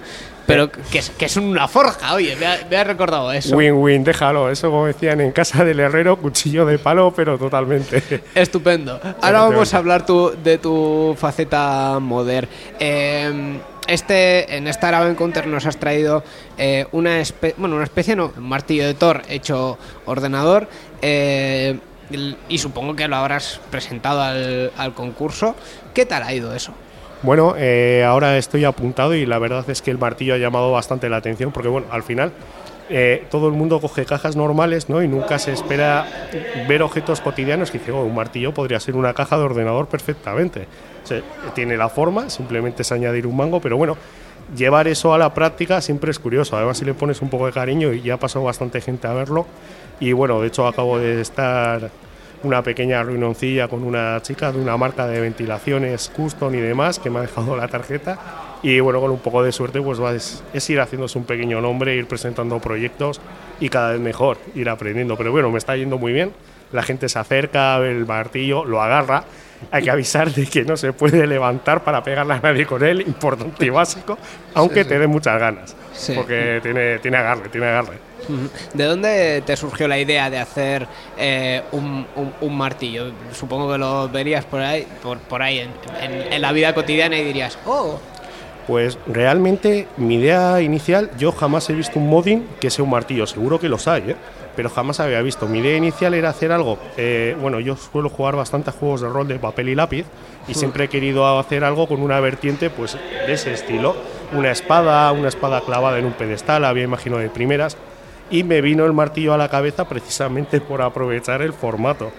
pero 0.48 0.70
que 0.72 1.00
es, 1.00 1.10
que 1.12 1.26
es 1.26 1.38
una 1.38 1.68
forja, 1.68 2.14
oye, 2.14 2.36
me 2.36 2.46
ha, 2.46 2.60
me 2.70 2.78
ha 2.78 2.84
recordado 2.84 3.32
eso. 3.32 3.56
Win-win, 3.58 4.04
déjalo. 4.04 4.50
Eso 4.52 4.70
como 4.70 4.86
decían 4.88 5.22
en 5.22 5.32
casa 5.32 5.64
del 5.64 5.80
herrero, 5.80 6.18
cuchillo 6.18 6.66
de 6.66 6.78
palo, 6.80 7.14
pero 7.16 7.38
totalmente. 7.38 8.04
Estupendo. 8.36 9.00
Ahora 9.22 9.42
vamos 9.42 9.74
a 9.74 9.78
hablar 9.78 10.06
tu- 10.06 10.34
de 10.44 10.58
tu 10.58 11.16
faceta 11.20 11.98
moder. 12.00 12.48
Eh, 12.80 13.60
este, 13.88 14.56
en 14.58 14.68
esta 14.68 14.88
Arab 14.88 15.10
Encounter 15.10 15.46
nos 15.46 15.66
has 15.68 15.78
traído 15.78 16.24
eh, 16.58 16.88
una, 16.92 17.22
espe- 17.22 17.54
bueno, 17.58 17.76
una 17.76 17.84
especie, 17.84 18.16
no, 18.16 18.34
un 18.36 18.50
martillo 18.50 18.84
de 18.86 18.96
Thor 18.96 19.22
hecho 19.30 19.78
ordenador. 20.06 20.68
Eh, 21.08 21.78
y, 22.50 22.58
supongo 22.58 22.96
que 22.96 23.08
lo 23.08 23.16
habrás 23.16 23.62
presentado 23.70 24.22
al, 24.22 24.72
al 24.76 24.94
concurso. 24.94 25.56
¿Qué 25.94 26.06
tal 26.06 26.24
ha 26.24 26.34
ido 26.34 26.54
eso? 26.56 26.74
Bueno, 27.22 27.54
eh, 27.58 28.04
ahora 28.04 28.38
estoy 28.38 28.66
apuntado 28.66 29.14
y 29.14 29.26
la 29.26 29.38
verdad 29.38 29.70
es 29.70 29.84
que 29.84 29.92
el 29.92 30.00
martillo 30.00 30.34
ha 30.34 30.38
llamado 30.38 30.72
bastante 30.72 31.08
la 31.10 31.18
atención 31.18 31.52
porque, 31.52 31.70
bueno, 31.70 31.88
al 31.92 32.02
final 32.02 32.32
eh, 32.90 33.26
todo 33.30 33.48
el 33.48 33.54
mundo 33.54 33.80
coge 33.80 34.06
cajas 34.06 34.36
normales 34.36 34.90
¿no? 34.90 35.02
y 35.04 35.08
nunca 35.08 35.38
se 35.40 35.52
espera 35.52 36.08
ver 36.68 36.82
objetos 36.82 37.22
cotidianos 37.22 37.72
que 37.72 37.80
dice, 37.80 37.92
"Oh, 37.92 38.04
un 38.04 38.16
martillo 38.16 38.54
podría 38.54 38.80
ser 38.80 38.96
una 38.96 39.14
caja 39.14 39.38
de 39.38 39.44
ordenador 39.44 39.88
perfectamente. 39.88 40.68
O 41.04 41.08
sea, 41.08 41.22
tiene 41.54 41.78
la 41.78 41.90
forma, 41.90 42.30
simplemente 42.32 42.82
es 42.82 42.92
añadir 42.92 43.28
un 43.28 43.38
mango, 43.38 43.60
pero 43.60 43.78
bueno, 43.78 43.96
llevar 44.56 44.88
eso 44.88 45.14
a 45.14 45.18
la 45.18 45.34
práctica 45.34 45.82
siempre 45.82 46.12
es 46.12 46.20
curioso. 46.20 46.56
Además, 46.56 46.78
si 46.78 46.86
le 46.86 46.94
pones 46.94 47.22
un 47.22 47.30
poco 47.30 47.46
de 47.46 47.52
cariño 47.52 47.94
y 47.94 48.02
ya 48.02 48.16
ha 48.16 48.20
pasado 48.20 48.46
bastante 48.46 48.82
gente 48.82 49.08
a 49.08 49.14
verlo. 49.14 49.46
Y 50.00 50.12
bueno, 50.12 50.42
de 50.42 50.48
hecho 50.48 50.68
acabo 50.68 51.00
de 51.00 51.22
estar 51.22 51.90
una 52.44 52.62
pequeña 52.62 53.02
reunioncilla 53.04 53.68
con 53.68 53.84
una 53.84 54.22
chica 54.22 54.52
de 54.52 54.60
una 54.60 54.78
marca 54.78 55.08
de 55.08 55.20
ventilaciones 55.20 56.12
custom 56.16 56.54
y 56.54 56.60
demás 56.60 57.00
que 57.00 57.10
me 57.10 57.20
ha 57.20 57.22
dejado 57.22 57.56
la 57.58 57.68
tarjeta 57.68 58.20
y 58.62 58.80
bueno 58.80 59.02
con 59.02 59.12
un 59.12 59.20
poco 59.20 59.42
de 59.42 59.52
suerte 59.52 59.82
pues 59.82 60.00
es, 60.00 60.44
es 60.54 60.70
ir 60.70 60.80
haciéndose 60.80 61.18
un 61.18 61.26
pequeño 61.26 61.60
nombre 61.60 61.96
ir 61.96 62.08
presentando 62.08 62.60
proyectos 62.60 63.20
y 63.60 63.70
cada 63.70 63.94
vez 63.94 64.00
mejor 64.02 64.38
ir 64.54 64.70
aprendiendo 64.70 65.18
pero 65.18 65.32
bueno 65.32 65.50
me 65.50 65.58
está 65.58 65.76
yendo 65.76 65.98
muy 65.98 66.14
bien 66.14 66.34
la 66.72 66.84
gente 66.84 67.08
se 67.10 67.20
acerca 67.20 67.78
el 67.78 68.06
martillo 68.06 68.66
lo 68.66 68.82
agarra 68.82 69.24
hay 69.72 69.84
que 69.84 69.90
avisar 69.92 70.32
de 70.32 70.46
que 70.46 70.64
no 70.64 70.76
se 70.78 70.92
puede 70.94 71.26
levantar 71.26 71.84
para 71.84 72.04
pegarle 72.04 72.34
a 72.34 72.40
nadie 72.40 72.66
con 72.66 72.84
él 72.84 73.02
importante 73.02 73.66
y 73.66 73.70
básico 73.70 74.18
aunque 74.54 74.84
te 74.86 75.00
dé 75.00 75.08
muchas 75.08 75.40
ganas 75.40 75.76
Sí. 75.94 76.12
porque 76.14 76.60
tiene, 76.62 77.00
tiene 77.00 77.16
agarre 77.18 77.48
tiene 77.48 77.68
agarre. 77.68 77.98
¿De 78.74 78.84
dónde 78.84 79.42
te 79.46 79.56
surgió 79.56 79.88
la 79.88 79.98
idea 79.98 80.30
de 80.30 80.40
hacer 80.40 80.86
eh, 81.18 81.62
un, 81.72 82.06
un- 82.18 82.34
un 82.42 82.58
martillo? 82.58 83.12
Supongo 83.32 83.72
que 83.72 83.78
lo 83.78 84.10
verías 84.10 84.44
por 84.44 84.60
ahí, 84.60 84.86
por, 85.02 85.20
por 85.20 85.42
ahí 85.42 85.60
en, 85.60 85.70
en- 86.02 86.34
en 86.34 86.42
la 86.42 86.52
vida 86.52 86.74
cotidiana 86.76 87.18
y 87.18 87.24
dirías, 87.24 87.58
oh, 87.66 87.98
Pues 88.68 88.98
realmente 89.08 89.88
mi 89.96 90.16
idea 90.16 90.60
inicial, 90.62 91.12
yo 91.18 91.32
jamás 91.32 91.70
he 91.70 91.74
visto 91.74 91.98
un 91.98 92.10
modding 92.10 92.46
que 92.60 92.70
sea 92.70 92.84
un 92.84 92.90
martillo, 92.92 93.26
seguro 93.26 93.58
que 93.58 93.70
los 93.70 93.88
hay, 93.88 94.02
¿eh? 94.12 94.16
Pero 94.56 94.70
jamás 94.70 95.00
había 95.00 95.22
visto. 95.22 95.48
Mi 95.48 95.60
idea 95.60 95.78
inicial 95.78 96.14
era 96.14 96.30
hacer 96.30 96.52
algo, 96.52 96.78
eh, 96.98 97.36
bueno, 97.40 97.60
yo 97.60 97.76
suelo 97.76 98.10
jugar 98.10 98.36
bastante 98.36 98.70
a 98.70 98.74
juegos 98.74 99.02
de 99.02 99.10
rol 99.10 99.28
de 99.28 99.40
papel 99.40 99.70
y 99.70 99.76
lápiz 99.76 100.06
y 100.48 100.54
siempre 100.54 100.86
he 100.86 100.88
querido 100.90 101.40
hacer 101.40 101.64
algo 101.64 101.88
con 101.88 102.02
una 102.02 102.20
vertiente 102.20 102.70
pues 102.70 102.98
de 103.28 103.34
ese 103.34 103.54
estilo, 103.54 103.96
una 104.34 104.52
espada, 104.52 105.12
una 105.12 105.28
espada 105.28 105.62
clavada 105.62 106.00
en 106.00 106.06
un 106.06 106.14
pedestal, 106.14 106.66
había 106.66 106.84
imagino 106.84 107.18
de 107.18 107.30
primeras 107.30 107.78
y 108.32 108.44
me 108.44 108.62
vino 108.62 108.86
el 108.86 108.94
martillo 108.94 109.34
a 109.34 109.38
la 109.38 109.50
cabeza 109.50 109.88
precisamente 109.88 110.60
por 110.62 110.82
aprovechar 110.82 111.42
el 111.42 111.54
formato. 111.54 112.12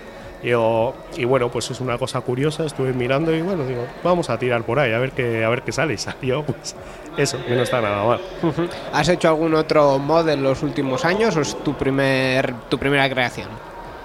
Yo- 0.43 0.95
y 1.17 1.25
bueno, 1.25 1.51
pues 1.51 1.71
es 1.71 1.81
una 1.81 1.99
cosa 1.99 2.21
curiosa, 2.21 2.65
estuve 2.67 2.93
mirando 2.93 3.35
y 3.35 3.41
bueno, 3.43 3.65
digo, 3.67 3.85
vamos 4.05 4.29
a 4.31 4.39
tirar 4.39 4.63
por 4.63 4.79
ahí, 4.79 4.93
a 4.93 4.99
ver 4.99 5.11
qué, 5.13 5.43
a 5.45 5.49
ver 5.49 5.63
qué 5.63 5.73
sale. 5.73 5.95
Y 5.95 5.99
salió, 5.99 6.45
pues 6.45 6.77
eso, 7.17 7.39
que 7.45 7.55
no 7.55 7.63
está 7.63 7.81
nada 7.81 8.05
mal. 8.05 8.21
¿Has 8.93 9.09
hecho 9.09 9.29
algún 9.29 9.55
otro 9.55 9.99
mod 9.99 10.29
en 10.29 10.43
los 10.43 10.63
últimos 10.63 11.05
años 11.05 11.37
o 11.37 11.41
es 11.41 11.57
tu, 11.63 11.75
primer, 11.75 12.55
tu 12.69 12.79
primera 12.79 13.09
creación? 13.09 13.49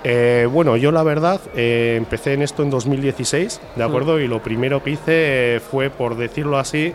Eh, 0.03 0.47
bueno, 0.51 0.77
yo 0.77 0.91
la 0.91 1.03
verdad 1.03 1.39
eh, 1.55 1.95
empecé 1.97 2.33
en 2.33 2.41
esto 2.41 2.63
en 2.63 2.71
2016, 2.71 3.61
¿de 3.75 3.83
acuerdo? 3.83 4.19
Y 4.19 4.27
lo 4.27 4.41
primero 4.41 4.81
que 4.83 4.91
hice 4.91 5.55
eh, 5.55 5.59
fue, 5.59 5.89
por 5.89 6.15
decirlo 6.15 6.57
así, 6.57 6.93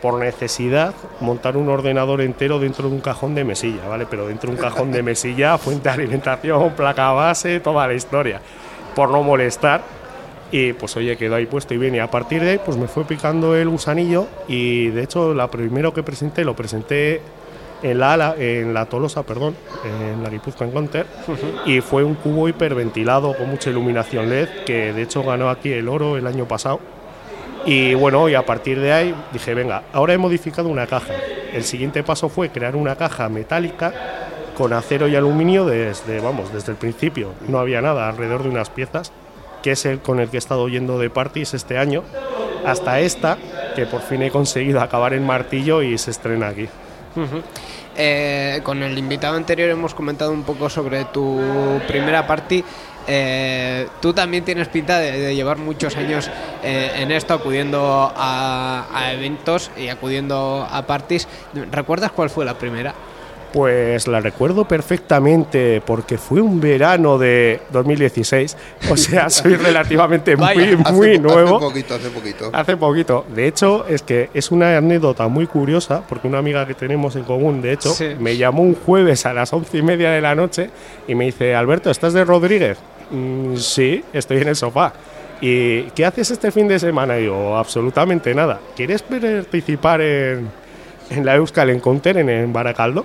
por 0.00 0.14
necesidad, 0.14 0.92
montar 1.20 1.56
un 1.56 1.68
ordenador 1.68 2.20
entero 2.20 2.58
dentro 2.58 2.88
de 2.88 2.96
un 2.96 3.00
cajón 3.00 3.36
de 3.36 3.44
mesilla, 3.44 3.86
¿vale? 3.88 4.06
Pero 4.10 4.26
dentro 4.26 4.50
de 4.50 4.56
un 4.56 4.60
cajón 4.60 4.90
de 4.90 5.02
mesilla, 5.04 5.56
fuente 5.56 5.88
de 5.88 5.94
alimentación, 5.94 6.72
placa 6.72 7.12
base, 7.12 7.60
toda 7.60 7.86
la 7.86 7.94
historia, 7.94 8.40
por 8.96 9.10
no 9.10 9.22
molestar. 9.22 9.82
Y 10.52 10.74
pues 10.74 10.96
oye, 10.96 11.16
quedó 11.16 11.34
ahí 11.34 11.46
puesto 11.46 11.74
y 11.74 11.78
bien. 11.78 11.94
Y 11.94 11.98
a 11.98 12.10
partir 12.10 12.42
de 12.42 12.50
ahí, 12.50 12.60
pues 12.64 12.76
me 12.76 12.86
fue 12.86 13.04
picando 13.04 13.56
el 13.56 13.68
gusanillo. 13.68 14.26
Y 14.46 14.88
de 14.88 15.02
hecho, 15.02 15.34
la 15.34 15.50
primero 15.50 15.92
que 15.94 16.02
presenté, 16.02 16.44
lo 16.44 16.54
presenté 16.54 17.20
en 17.82 17.98
la, 17.98 18.12
ala- 18.12 18.34
en 18.38 18.74
la 18.74 18.84
Tolosa, 18.86 19.22
perdón, 19.22 19.56
en 19.84 20.22
la 20.22 20.28
Guipúzcoa 20.28 20.66
Encounter. 20.66 21.06
Y 21.64 21.80
fue 21.80 22.04
un 22.04 22.14
cubo 22.14 22.48
hiperventilado 22.48 23.34
con 23.36 23.48
mucha 23.48 23.70
iluminación 23.70 24.28
LED, 24.28 24.48
que 24.66 24.92
de 24.92 25.02
hecho 25.02 25.22
ganó 25.22 25.48
aquí 25.48 25.72
el 25.72 25.88
oro 25.88 26.16
el 26.18 26.26
año 26.26 26.44
pasado. 26.46 26.78
Y 27.64 27.94
bueno, 27.94 28.28
y 28.28 28.34
a 28.34 28.44
partir 28.44 28.78
de 28.80 28.92
ahí 28.92 29.14
dije, 29.32 29.54
venga, 29.54 29.84
ahora 29.92 30.12
he 30.12 30.18
modificado 30.18 30.68
una 30.68 30.86
caja. 30.86 31.14
El 31.52 31.64
siguiente 31.64 32.02
paso 32.02 32.28
fue 32.28 32.50
crear 32.50 32.76
una 32.76 32.96
caja 32.96 33.28
metálica 33.28 33.92
con 34.56 34.72
acero 34.72 35.08
y 35.08 35.16
aluminio 35.16 35.64
desde, 35.64 36.20
vamos, 36.20 36.52
desde 36.52 36.72
el 36.72 36.78
principio. 36.78 37.30
No 37.48 37.58
había 37.58 37.80
nada 37.80 38.08
alrededor 38.08 38.42
de 38.42 38.48
unas 38.50 38.68
piezas, 38.68 39.12
que 39.62 39.72
es 39.72 39.84
el 39.86 40.00
con 40.00 40.20
el 40.20 40.28
que 40.28 40.36
he 40.36 40.38
estado 40.38 40.68
yendo 40.68 40.98
de 40.98 41.08
parties 41.10 41.54
este 41.54 41.78
año, 41.78 42.02
hasta 42.66 43.00
esta, 43.00 43.38
que 43.74 43.86
por 43.86 44.02
fin 44.02 44.22
he 44.22 44.30
conseguido 44.30 44.80
acabar 44.80 45.14
en 45.14 45.24
martillo 45.24 45.82
y 45.82 45.96
se 45.98 46.10
estrena 46.10 46.48
aquí. 46.48 46.68
Eh, 47.96 48.60
con 48.62 48.82
el 48.82 48.96
invitado 48.96 49.36
anterior 49.36 49.68
hemos 49.70 49.94
comentado 49.94 50.32
un 50.32 50.44
poco 50.44 50.68
sobre 50.70 51.04
tu 51.06 51.40
primera 51.86 52.26
party. 52.26 52.64
Eh, 53.06 53.88
tú 54.00 54.12
también 54.12 54.44
tienes 54.44 54.68
pinta 54.68 54.98
de, 54.98 55.18
de 55.18 55.34
llevar 55.34 55.58
muchos 55.58 55.96
años 55.96 56.30
eh, 56.62 56.92
en 56.96 57.10
esto, 57.10 57.34
acudiendo 57.34 58.12
a, 58.16 58.86
a 58.94 59.12
eventos 59.12 59.70
y 59.76 59.88
acudiendo 59.88 60.66
a 60.70 60.86
parties. 60.86 61.26
¿Recuerdas 61.70 62.12
cuál 62.12 62.30
fue 62.30 62.44
la 62.44 62.54
primera? 62.54 62.94
Pues 63.52 64.08
la 64.08 64.20
recuerdo 64.20 64.64
perfectamente 64.66 65.82
porque 65.84 66.16
fue 66.16 66.40
un 66.40 66.58
verano 66.58 67.18
de 67.18 67.60
2016, 67.70 68.56
o 68.90 68.96
sea, 68.96 69.28
soy 69.30 69.56
relativamente 69.56 70.36
muy, 70.36 70.46
Vaya, 70.46 70.76
muy 70.92 71.08
hace, 71.10 71.18
nuevo. 71.18 71.56
Hace 71.58 71.66
poquito, 71.66 71.94
hace 71.94 72.08
poquito. 72.08 72.50
Hace 72.52 72.76
poquito. 72.78 73.26
De 73.34 73.46
hecho, 73.46 73.86
es 73.86 74.02
que 74.02 74.30
es 74.32 74.50
una 74.50 74.76
anécdota 74.78 75.28
muy 75.28 75.46
curiosa, 75.46 76.02
porque 76.08 76.28
una 76.28 76.38
amiga 76.38 76.66
que 76.66 76.72
tenemos 76.72 77.14
en 77.16 77.24
común, 77.24 77.60
de 77.60 77.72
hecho, 77.74 77.90
Sí. 77.90 78.12
me 78.18 78.38
llamó 78.38 78.62
un 78.62 78.74
jueves 78.74 79.26
a 79.26 79.34
las 79.34 79.52
once 79.52 79.76
y 79.76 79.82
media 79.82 80.10
de 80.12 80.22
la 80.22 80.34
noche 80.34 80.70
y 81.06 81.14
me 81.14 81.26
dice, 81.26 81.54
Alberto, 81.54 81.90
¿estás 81.90 82.14
de 82.14 82.24
Rodríguez? 82.24 82.78
"Mm, 83.10 83.56
sí, 83.56 84.02
estoy 84.14 84.38
en 84.38 84.48
el 84.48 84.56
sofá. 84.56 84.94
¿Y 85.42 85.82
qué 85.90 86.06
haces 86.06 86.30
este 86.30 86.50
fin 86.52 86.68
de 86.68 86.78
semana? 86.78 87.18
Y 87.18 87.22
digo, 87.22 87.56
absolutamente 87.58 88.34
nada. 88.34 88.60
¿Quieres 88.76 89.02
participar 89.02 90.00
en, 90.00 90.48
en 91.10 91.26
la 91.26 91.34
Euskal 91.34 91.68
Encounter 91.68 92.16
en, 92.16 92.30
en 92.30 92.52
Baracaldo? 92.52 93.04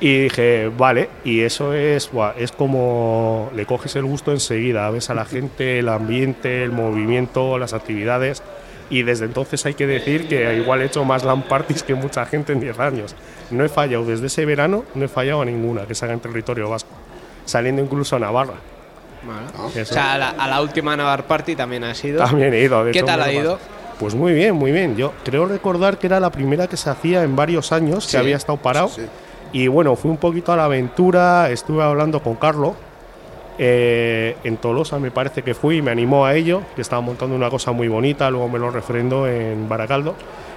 Y 0.00 0.22
dije, 0.24 0.70
vale, 0.76 1.08
y 1.24 1.40
eso 1.40 1.74
es, 1.74 2.10
buah, 2.12 2.34
es 2.38 2.52
como 2.52 3.50
le 3.54 3.66
coges 3.66 3.96
el 3.96 4.04
gusto 4.04 4.30
enseguida, 4.30 4.88
ves 4.90 5.10
a 5.10 5.14
la 5.14 5.24
gente, 5.24 5.80
el 5.80 5.88
ambiente, 5.88 6.62
el 6.62 6.70
movimiento, 6.70 7.58
las 7.58 7.72
actividades, 7.72 8.42
y 8.90 9.02
desde 9.02 9.24
entonces 9.24 9.64
hay 9.66 9.74
que 9.74 9.86
decir 9.88 10.28
que 10.28 10.54
igual 10.56 10.82
he 10.82 10.84
hecho 10.84 11.04
más 11.04 11.24
LAN 11.24 11.42
parties 11.42 11.82
que 11.82 11.94
mucha 11.94 12.24
gente 12.26 12.52
en 12.52 12.60
10 12.60 12.78
años. 12.78 13.16
No 13.50 13.64
he 13.64 13.68
fallado, 13.68 14.04
desde 14.04 14.26
ese 14.26 14.44
verano 14.46 14.84
no 14.94 15.04
he 15.04 15.08
fallado 15.08 15.42
a 15.42 15.44
ninguna 15.44 15.82
que 15.86 15.94
se 15.96 16.04
haga 16.04 16.14
en 16.14 16.20
territorio 16.20 16.68
vasco, 16.70 16.90
saliendo 17.44 17.82
incluso 17.82 18.14
a 18.16 18.18
Navarra. 18.20 18.54
O 19.58 19.68
Eso. 19.78 19.94
sea, 19.94 20.14
a 20.14 20.18
la, 20.18 20.28
a 20.30 20.48
la 20.48 20.60
última 20.62 20.96
Navar 20.96 21.24
Party 21.26 21.54
también 21.56 21.84
has 21.84 22.04
ido. 22.04 22.22
También 22.24 22.52
he 22.54 22.60
ido. 22.60 22.84
de 22.84 22.92
¿Qué 22.92 22.98
hecho, 22.98 23.06
tal 23.06 23.22
ha 23.22 23.32
ido? 23.32 23.58
Pues 23.98 24.14
muy 24.14 24.32
bien, 24.32 24.54
muy 24.56 24.72
bien. 24.72 24.96
Yo 24.96 25.12
creo 25.24 25.46
recordar 25.46 25.98
que 25.98 26.08
era 26.08 26.18
la 26.18 26.30
primera 26.30 26.66
que 26.66 26.76
se 26.76 26.90
hacía 26.90 27.22
en 27.22 27.36
varios 27.36 27.70
años, 27.72 28.04
Sí, 28.04 28.12
que 28.12 28.16
había 28.18 28.36
estado 28.36 28.58
parado. 28.58 28.88
sí, 28.88 29.02
sí. 29.02 29.08
Y 29.52 29.68
bueno, 29.68 29.96
fui 29.96 30.10
un 30.10 30.16
poquito 30.16 30.52
a 30.52 30.56
la 30.56 30.64
aventura, 30.64 31.50
estuve 31.50 31.82
hablando 31.82 32.22
con 32.22 32.36
Carlos. 32.36 32.72
eh, 33.58 34.36
en 34.44 34.56
Tolosa 34.56 34.98
me 34.98 35.10
parece 35.10 35.42
que 35.42 35.54
fui 35.54 35.76
y 35.76 35.82
me 35.82 35.90
animó 35.90 36.24
a 36.24 36.34
ello, 36.34 36.62
que 36.74 36.80
estaba 36.80 37.02
montando 37.02 37.36
una 37.36 37.50
cosa 37.50 37.70
muy 37.72 37.86
bonita, 37.86 38.30
luego 38.30 38.48
me 38.48 38.58
lo 38.58 38.70
refrendó 38.70 39.26
en 39.28 39.68
Baracaldo. 39.68 40.14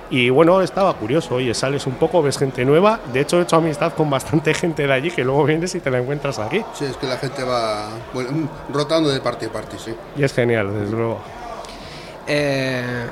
Y 0.10 0.30
bueno, 0.30 0.62
estaba 0.62 0.94
curioso, 0.94 1.36
oye, 1.36 1.54
sales 1.54 1.88
un 1.88 1.96
poco, 1.96 2.22
ves 2.22 2.38
gente 2.38 2.64
nueva. 2.64 3.00
De 3.12 3.22
hecho, 3.22 3.40
he 3.40 3.44
hecho 3.44 3.58
amistad 3.58 3.94
con 3.94 4.10
bastante 4.10 4.54
gente 4.62 4.86
de 4.88 4.94
allí 4.94 5.12
que 5.12 5.24
luego 5.24 5.44
vienes 5.44 5.74
y 5.76 5.80
te 5.82 5.90
la 5.92 5.98
encuentras 6.00 6.40
aquí. 6.40 6.64
Sí, 6.74 6.86
es 6.86 6.96
que 6.98 7.08
la 7.08 7.18
gente 7.18 7.44
va 7.44 7.90
bueno, 8.14 8.32
mm, 8.32 8.74
rotando 8.74 9.10
de 9.10 9.20
parte 9.20 9.48
a 9.48 9.52
parte, 9.52 9.78
sí. 9.78 9.94
Y 10.16 10.24
es 10.24 10.34
genial, 10.34 10.72
desde 10.74 10.96
luego. 10.96 11.20
Eh, 12.28 13.06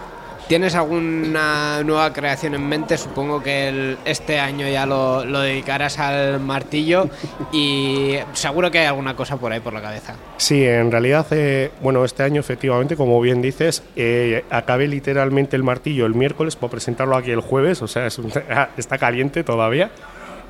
¿Tienes 0.48 0.76
alguna 0.76 1.82
nueva 1.84 2.12
creación 2.12 2.54
en 2.54 2.68
mente? 2.68 2.98
Supongo 2.98 3.42
que 3.42 3.70
el- 3.70 3.98
este 4.06 4.40
año 4.40 4.68
ya 4.68 4.86
lo, 4.86 5.24
lo 5.26 5.40
dedicarás 5.40 5.98
al 6.00 6.40
martillo 6.42 7.10
y 7.52 8.18
seguro 8.34 8.70
que 8.70 8.80
hay 8.80 8.86
alguna 8.86 9.16
cosa 9.16 9.38
por 9.38 9.52
ahí 9.54 9.62
por 9.62 9.74
la 9.74 9.82
cabeza. 9.82 10.16
Sí, 10.38 10.64
en 10.66 10.92
realidad, 10.92 11.26
eh, 11.32 11.72
bueno, 11.82 12.04
este 12.06 12.24
año 12.24 12.42
efectivamente, 12.42 12.96
como 12.98 13.20
bien 13.22 13.42
dices, 13.42 13.84
eh, 13.96 14.44
acabé 14.50 14.88
literalmente 14.88 15.56
el 15.56 15.64
martillo 15.64 16.06
el 16.06 16.14
miércoles 16.14 16.56
para 16.58 16.72
presentarlo 16.72 17.16
aquí 17.16 17.32
el 17.32 17.40
jueves, 17.42 17.82
o 17.82 17.88
sea, 17.88 18.06
es 18.06 18.20
un- 18.20 18.32
está 18.78 18.98
caliente 18.98 19.44
todavía. 19.44 19.92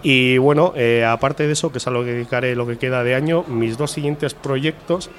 Y 0.02 0.38
bueno, 0.40 0.74
eh, 0.76 1.06
aparte 1.06 1.46
de 1.48 1.54
eso, 1.54 1.72
que 1.72 1.78
es 1.78 1.88
a 1.88 1.92
lo 1.92 2.04
que 2.04 2.12
dedicaré 2.14 2.56
lo 2.56 2.68
que 2.68 2.78
queda 2.78 3.04
de 3.04 3.16
año, 3.16 3.44
mis 3.48 3.78
dos 3.78 3.92
siguientes 3.92 4.34
proyectos 4.34 5.10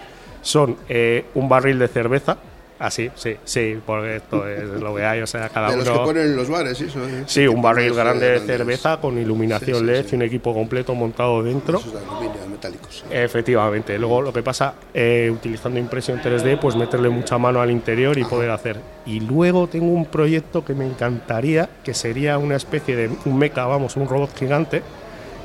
son 0.42 0.76
eh, 0.90 1.24
un 1.34 1.48
barril 1.48 1.78
de 1.78 1.88
cerveza, 1.88 2.36
así, 2.78 3.10
sí, 3.14 3.36
sí, 3.44 3.78
porque 3.84 4.16
esto 4.16 4.48
es 4.48 4.68
lo 4.80 4.94
que 4.94 5.04
hay, 5.04 5.20
o 5.20 5.26
sea, 5.26 5.48
cada 5.48 5.70
de 5.72 5.76
los 5.76 5.88
que 5.88 5.98
ponen 5.98 6.24
en 6.24 6.36
los 6.36 6.48
bares, 6.48 6.78
sí. 6.78 6.84
Eso, 6.84 7.04
¿eh? 7.04 7.24
Sí, 7.26 7.46
un 7.46 7.62
barril 7.62 7.94
grande 7.94 8.40
de 8.40 8.40
cerveza 8.40 8.98
con 9.00 9.18
iluminación 9.18 9.78
Sí, 9.78 9.84
sí, 9.84 9.86
LED 9.86 10.04
sí. 10.04 10.08
y 10.12 10.16
un 10.16 10.22
equipo 10.22 10.54
completo 10.54 10.94
montado 10.94 11.42
dentro. 11.42 11.78
Esos 11.78 11.92
de 11.92 11.98
aluminio, 12.00 12.32
metálicos. 12.50 13.04
Efectivamente. 13.10 13.98
Luego 13.98 14.22
lo 14.22 14.32
que 14.32 14.42
pasa, 14.42 14.74
eh, 14.92 15.30
utilizando 15.32 15.78
impresión 15.78 16.20
3D, 16.20 16.58
pues 16.58 16.76
meterle 16.76 17.08
mucha 17.08 17.38
mano 17.38 17.60
al 17.60 17.70
interior 17.70 18.18
y 18.18 18.24
poder 18.24 18.50
hacer. 18.50 18.76
Y 19.06 19.20
luego 19.20 19.66
tengo 19.66 19.86
un 19.86 20.06
proyecto 20.06 20.64
que 20.64 20.74
me 20.74 20.86
encantaría, 20.86 21.68
que 21.82 21.94
sería 21.94 22.38
una 22.38 22.56
especie 22.56 22.96
de 22.96 23.10
un 23.24 23.38
mecha, 23.38 23.66
vamos, 23.66 23.96
un 23.96 24.08
robot 24.08 24.36
gigante. 24.38 24.82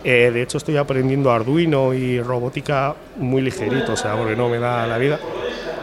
Eh, 0.03 0.31
de 0.33 0.41
hecho, 0.41 0.57
estoy 0.57 0.77
aprendiendo 0.77 1.29
Arduino 1.31 1.93
y 1.93 2.21
robótica 2.21 2.95
muy 3.17 3.41
ligerito, 3.41 3.93
o 3.93 3.97
sea, 3.97 4.15
porque 4.15 4.35
no 4.35 4.47
me 4.47 4.57
da 4.57 4.87
la 4.87 4.97
vida, 4.97 5.19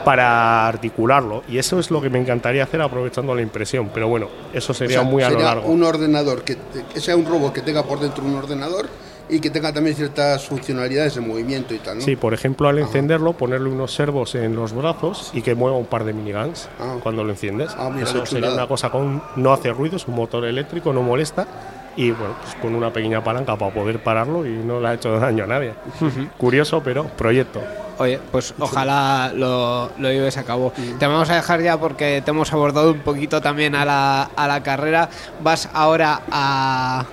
para 0.06 0.68
articularlo. 0.68 1.42
Y 1.48 1.58
eso 1.58 1.80
es 1.80 1.90
lo 1.90 2.00
que 2.00 2.08
me 2.08 2.20
encantaría 2.20 2.62
hacer 2.62 2.80
aprovechando 2.80 3.34
la 3.34 3.42
impresión. 3.42 3.90
Pero 3.92 4.06
bueno, 4.06 4.28
eso 4.54 4.70
O 4.70 4.74
sería 4.74 5.00
sea, 5.00 5.02
muy 5.02 5.20
a 5.24 5.26
lo 5.26 5.32
sería 5.32 5.46
largo. 5.54 5.68
un 5.68 5.82
ordenador, 5.82 6.44
que, 6.44 6.56
que 6.94 7.00
sea 7.00 7.16
un 7.16 7.26
robot 7.26 7.52
que 7.52 7.60
tenga 7.62 7.82
por 7.82 7.98
dentro 7.98 8.22
un 8.24 8.36
ordenador 8.36 8.86
y 9.28 9.40
que 9.40 9.50
tenga 9.50 9.72
también 9.72 9.96
ciertas 9.96 10.44
funcionalidades 10.46 11.14
de 11.16 11.20
movimiento 11.20 11.74
y 11.74 11.78
tal, 11.78 11.98
¿no? 11.98 12.04
Sí, 12.04 12.16
por 12.16 12.32
ejemplo, 12.34 12.68
al 12.68 12.78
encenderlo, 12.78 13.32
ponerle 13.32 13.68
unos 13.68 13.92
servos 13.92 14.34
en 14.34 14.54
los 14.54 14.72
brazos 14.72 15.30
y 15.34 15.42
que 15.42 15.54
mueva 15.54 15.76
un 15.76 15.86
par 15.86 16.04
de 16.04 16.12
miniguns 16.12 16.68
Ah. 16.78 16.96
cuando 17.02 17.24
lo 17.24 17.30
enciendes. 17.30 17.70
Ah, 17.76 17.90
mira, 17.92 18.08
Eso 18.08 18.24
sería 18.26 18.50
una 18.52 18.66
cosa 18.68 18.90
con 18.90 19.22
no 19.36 19.52
hace 19.52 19.72
ruido, 19.72 19.96
es 19.96 20.06
un 20.06 20.14
motor 20.14 20.44
eléctrico, 20.44 20.92
no 20.92 21.02
molesta 21.02 21.46
y 21.96 22.10
bueno, 22.10 22.34
pues 22.42 22.54
con 22.56 22.74
una 22.74 22.92
pequeña 22.92 23.24
palanca 23.24 23.56
para 23.56 23.72
poder 23.74 24.02
pararlo 24.02 24.44
y 24.46 24.50
no 24.50 24.80
le 24.80 24.88
ha 24.88 24.94
hecho 24.94 25.18
daño 25.18 25.44
a 25.44 25.46
nadie. 25.46 25.72
Curioso, 26.36 26.82
pero 26.84 27.04
proyecto. 27.04 27.60
Oye, 27.98 28.20
pues 28.30 28.52
ojalá 28.58 29.32
lo, 29.34 29.90
lo 29.98 30.10
lleves 30.12 30.36
a 30.36 30.44
cabo. 30.44 30.72
Te 30.98 31.06
vamos 31.06 31.30
a 31.30 31.36
dejar 31.36 31.62
ya 31.62 31.78
porque 31.80 32.20
te 32.22 32.30
hemos 32.30 32.52
abordado 32.52 32.92
un 32.92 33.00
poquito 33.00 33.40
también 33.40 33.74
a 33.74 33.86
la, 33.86 34.24
a 34.36 34.46
la 34.46 34.62
carrera. 34.62 35.08
Vas 35.42 35.70
ahora 35.72 36.20
a... 36.30 37.06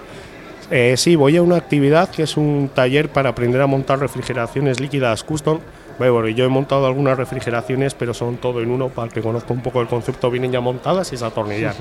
Eh, 0.76 0.98
sí, 0.98 1.16
voy 1.16 1.38
a 1.38 1.44
una 1.44 1.56
actividad 1.56 2.10
que 2.10 2.24
es 2.24 2.36
un 2.36 2.68
taller 2.74 3.08
para 3.08 3.30
aprender 3.30 3.62
a 3.62 3.68
montar 3.68 4.00
refrigeraciones 4.00 4.80
líquidas 4.80 5.24
custom. 5.24 5.60
Bueno, 6.00 6.28
yo 6.30 6.46
he 6.46 6.48
montado 6.48 6.88
algunas 6.88 7.16
refrigeraciones, 7.16 7.94
pero 7.94 8.16
son 8.16 8.38
todo 8.38 8.60
en 8.60 8.72
uno, 8.72 8.90
para 8.90 9.06
el 9.06 9.14
que 9.14 9.22
conozco 9.22 9.54
un 9.54 9.62
poco 9.62 9.82
el 9.82 9.88
concepto, 9.88 10.32
vienen 10.32 10.52
ya 10.52 10.62
montadas 10.62 11.12
y 11.12 11.16
es 11.16 11.22
atornillar. 11.22 11.76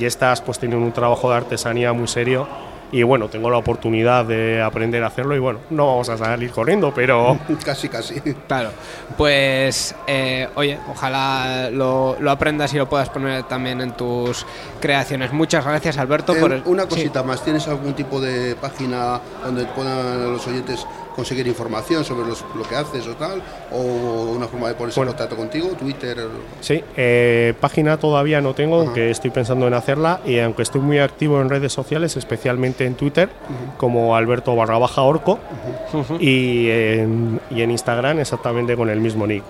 Y 0.00 0.06
estas 0.06 0.40
pues 0.40 0.58
tienen 0.58 0.78
un 0.78 0.92
trabajo 0.92 1.28
de 1.28 1.36
artesanía 1.36 1.92
muy 1.92 2.08
serio 2.08 2.48
y 2.92 3.02
bueno, 3.02 3.28
tengo 3.28 3.50
la 3.50 3.58
oportunidad 3.58 4.24
de 4.24 4.62
aprender 4.62 5.02
a 5.04 5.08
hacerlo 5.08 5.36
y 5.36 5.38
bueno, 5.38 5.58
no 5.70 5.86
vamos 5.86 6.08
a 6.08 6.16
salir 6.16 6.50
corriendo, 6.50 6.92
pero 6.94 7.38
Casi, 7.64 7.88
casi. 7.88 8.20
Claro, 8.46 8.70
pues 9.16 9.94
eh, 10.06 10.48
oye, 10.54 10.78
ojalá 10.90 11.68
lo, 11.70 12.16
lo 12.20 12.30
aprendas 12.30 12.72
y 12.74 12.78
lo 12.78 12.88
puedas 12.88 13.10
poner 13.10 13.42
también 13.44 13.80
en 13.80 13.92
tus 13.92 14.46
creaciones. 14.80 15.32
Muchas 15.32 15.64
gracias 15.66 15.98
Alberto 15.98 16.34
Eh, 16.34 16.40
por 16.40 16.52
el... 16.52 16.62
una 16.64 16.84
Sí. 16.84 16.88
cosita 16.90 17.22
más, 17.22 17.42
¿tienes 17.44 17.66
algún 17.68 17.94
tipo 17.94 18.20
de 18.20 18.54
página 18.56 19.20
donde 19.44 19.64
puedan 19.66 20.32
los 20.32 20.46
oyentes 20.46 20.86
conseguir 21.18 21.48
información 21.48 22.04
sobre 22.04 22.28
los- 22.28 22.44
lo 22.54 22.62
que 22.62 22.76
haces 22.76 23.04
o 23.08 23.16
tal? 23.16 23.42
¿O 23.72 24.34
una 24.36 24.46
forma 24.46 24.68
de 24.68 24.74
ponerse 24.74 25.00
Bueno. 25.00 25.10
en 25.10 25.16
contacto 25.16 25.34
contigo? 25.36 25.70
¿Twitter? 25.76 26.16
Sí, 26.60 26.84
eh, 26.96 27.54
página 27.60 27.96
todavía 27.96 28.40
no 28.40 28.54
tengo, 28.54 28.82
aunque 28.82 29.10
estoy 29.10 29.30
pensando 29.30 29.66
en 29.66 29.74
hacerla 29.74 30.20
y 30.24 30.38
aunque 30.38 30.62
estoy 30.62 30.80
muy 30.80 31.00
activo 31.00 31.40
en 31.40 31.48
redes 31.50 31.72
sociales, 31.72 32.16
especialmente 32.16 32.86
en 32.86 32.94
Twitter, 32.94 33.28
como 33.78 34.14
Alberto 34.14 34.54
barra 34.54 34.78
baja 34.78 35.02
Orco, 35.02 35.40
y, 36.20 36.70
en, 36.70 37.40
y 37.50 37.62
en 37.62 37.72
Instagram 37.72 38.20
exactamente 38.20 38.76
con 38.76 38.88
el 38.88 39.00
mismo 39.00 39.26
nick. 39.26 39.42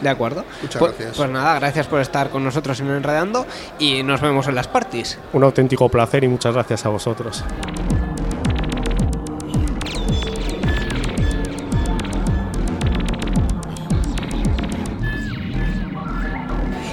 De 0.00 0.08
acuerdo. 0.08 0.44
Muchas 0.62 0.78
pues, 0.78 0.92
gracias. 0.92 1.16
Pues 1.16 1.28
nada, 1.30 1.58
gracias 1.58 1.88
por 1.88 2.00
estar 2.00 2.30
con 2.30 2.44
nosotros 2.44 2.78
en 2.78 2.90
Enredando 2.90 3.44
y 3.80 4.04
nos 4.04 4.20
vemos 4.20 4.46
en 4.46 4.54
las 4.54 4.68
parties. 4.68 5.18
Un 5.32 5.42
auténtico 5.42 5.88
placer 5.88 6.22
y 6.22 6.28
muchas 6.28 6.54
gracias 6.54 6.86
a 6.86 6.90
vosotros. 6.90 7.42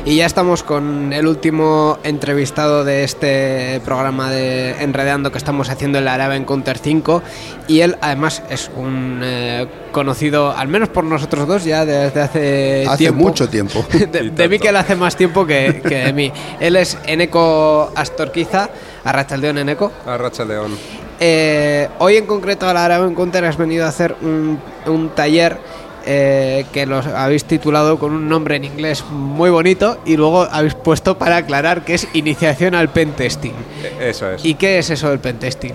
Y 0.07 0.17
ya 0.17 0.27
estamos 0.27 0.61
con 0.61 1.11
el 1.13 1.25
último 1.25 1.97
entrevistado 2.03 2.83
de 2.83 3.03
este 3.03 3.81
programa 3.83 4.29
de 4.29 4.83
Enredando 4.83 5.31
que 5.31 5.39
estamos 5.39 5.69
haciendo 5.71 5.97
en 5.97 6.05
la 6.05 6.13
Araba 6.13 6.35
Encounter 6.35 6.77
5. 6.77 7.23
Y 7.67 7.79
él, 7.79 7.97
además, 8.01 8.43
es 8.51 8.69
un 8.75 9.21
eh, 9.23 9.65
conocido, 9.91 10.51
al 10.55 10.67
menos 10.67 10.89
por 10.89 11.05
nosotros 11.05 11.47
dos, 11.47 11.63
ya 11.63 11.85
desde 11.85 12.21
hace, 12.21 12.85
Hace 12.87 12.97
tiempo. 12.99 13.19
mucho 13.23 13.49
tiempo. 13.49 13.83
de, 14.11 14.29
de 14.29 14.47
mí 14.49 14.59
que 14.59 14.67
él 14.67 14.75
hace 14.75 14.95
más 14.95 15.15
tiempo 15.15 15.43
que, 15.43 15.81
que 15.81 15.95
de 15.95 16.13
mí. 16.13 16.31
Él 16.59 16.75
es 16.75 16.99
Eneco 17.07 17.91
Astorquiza, 17.95 18.69
Arrachaldeón 19.05 19.57
Eneco. 19.57 19.91
A 20.05 20.17
Racha 20.17 20.45
León. 20.45 20.77
Eh, 21.19 21.87
hoy 21.97 22.17
en 22.17 22.27
concreto 22.27 22.67
a 22.69 22.73
la 22.73 22.85
Araba 22.85 23.07
Encounter 23.07 23.43
has 23.45 23.57
venido 23.57 23.85
a 23.85 23.87
hacer 23.87 24.15
un, 24.21 24.59
un 24.85 25.09
taller 25.15 25.57
eh, 26.05 26.65
que 26.71 26.85
los 26.85 27.05
habéis 27.07 27.45
titulado 27.45 27.97
con 27.99 28.11
un 28.13 28.29
nombre 28.29 28.55
en 28.55 28.63
inglés 28.65 29.03
muy 29.09 29.49
bonito 29.49 29.97
y 30.05 30.17
luego 30.17 30.43
habéis 30.51 30.75
puesto 30.75 31.17
para 31.17 31.37
aclarar 31.37 31.83
que 31.83 31.95
es 31.95 32.07
iniciación 32.13 32.75
al 32.75 32.89
pentesting. 32.89 33.53
E- 33.99 34.09
Eso 34.09 34.31
es. 34.31 34.45
¿Y 34.45 34.55
qué 34.55 34.77
es 34.79 34.89
eso 34.89 35.09
del 35.09 35.19
pentesting? 35.19 35.73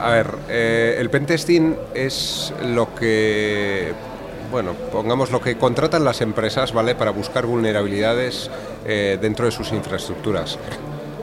A 0.00 0.10
ver, 0.10 0.26
eh, 0.48 0.96
el 0.98 1.08
pentesting 1.10 1.74
es 1.94 2.52
lo 2.62 2.94
que, 2.94 3.92
bueno, 4.50 4.74
pongamos 4.92 5.30
lo 5.30 5.40
que 5.40 5.56
contratan 5.56 6.04
las 6.04 6.20
empresas, 6.20 6.72
¿vale? 6.72 6.94
Para 6.94 7.10
buscar 7.12 7.46
vulnerabilidades 7.46 8.50
eh, 8.86 9.18
dentro 9.20 9.46
de 9.46 9.52
sus 9.52 9.72
infraestructuras. 9.72 10.58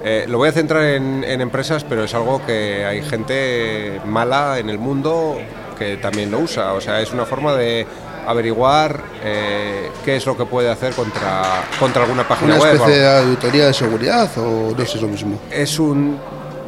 Eh, 0.06 0.26
lo 0.28 0.38
voy 0.38 0.50
a 0.50 0.52
centrar 0.52 0.84
en, 0.84 1.24
en 1.24 1.40
empresas, 1.40 1.86
pero 1.88 2.04
es 2.04 2.14
algo 2.14 2.46
que 2.46 2.84
hay 2.84 3.02
gente 3.04 4.02
mala 4.06 4.60
en 4.60 4.70
el 4.70 4.78
mundo 4.78 5.38
que 5.80 5.96
también 5.98 6.30
lo 6.30 6.40
usa. 6.40 6.74
O 6.74 6.82
sea, 6.82 7.00
es 7.00 7.12
una 7.14 7.26
forma 7.26 7.54
de 7.56 7.86
averiguar 8.28 9.02
eh, 9.24 9.90
qué 10.04 10.16
es 10.18 10.26
lo 10.26 10.36
que 10.38 10.46
puede 10.46 10.70
hacer 10.70 10.94
contra, 10.94 11.64
contra 11.80 12.04
alguna 12.04 12.28
página 12.28 12.56
Una 12.56 12.64
web. 12.64 12.72
o 12.74 12.76
especie 12.76 13.00
de 13.02 13.18
auditoría 13.20 13.68
de 13.68 13.74
seguridad 13.74 14.30
o 14.38 14.74
no 14.76 14.84
es 14.84 15.02
lo 15.02 15.08
mismo. 15.08 15.40
Es 15.52 15.80
un. 15.80 16.18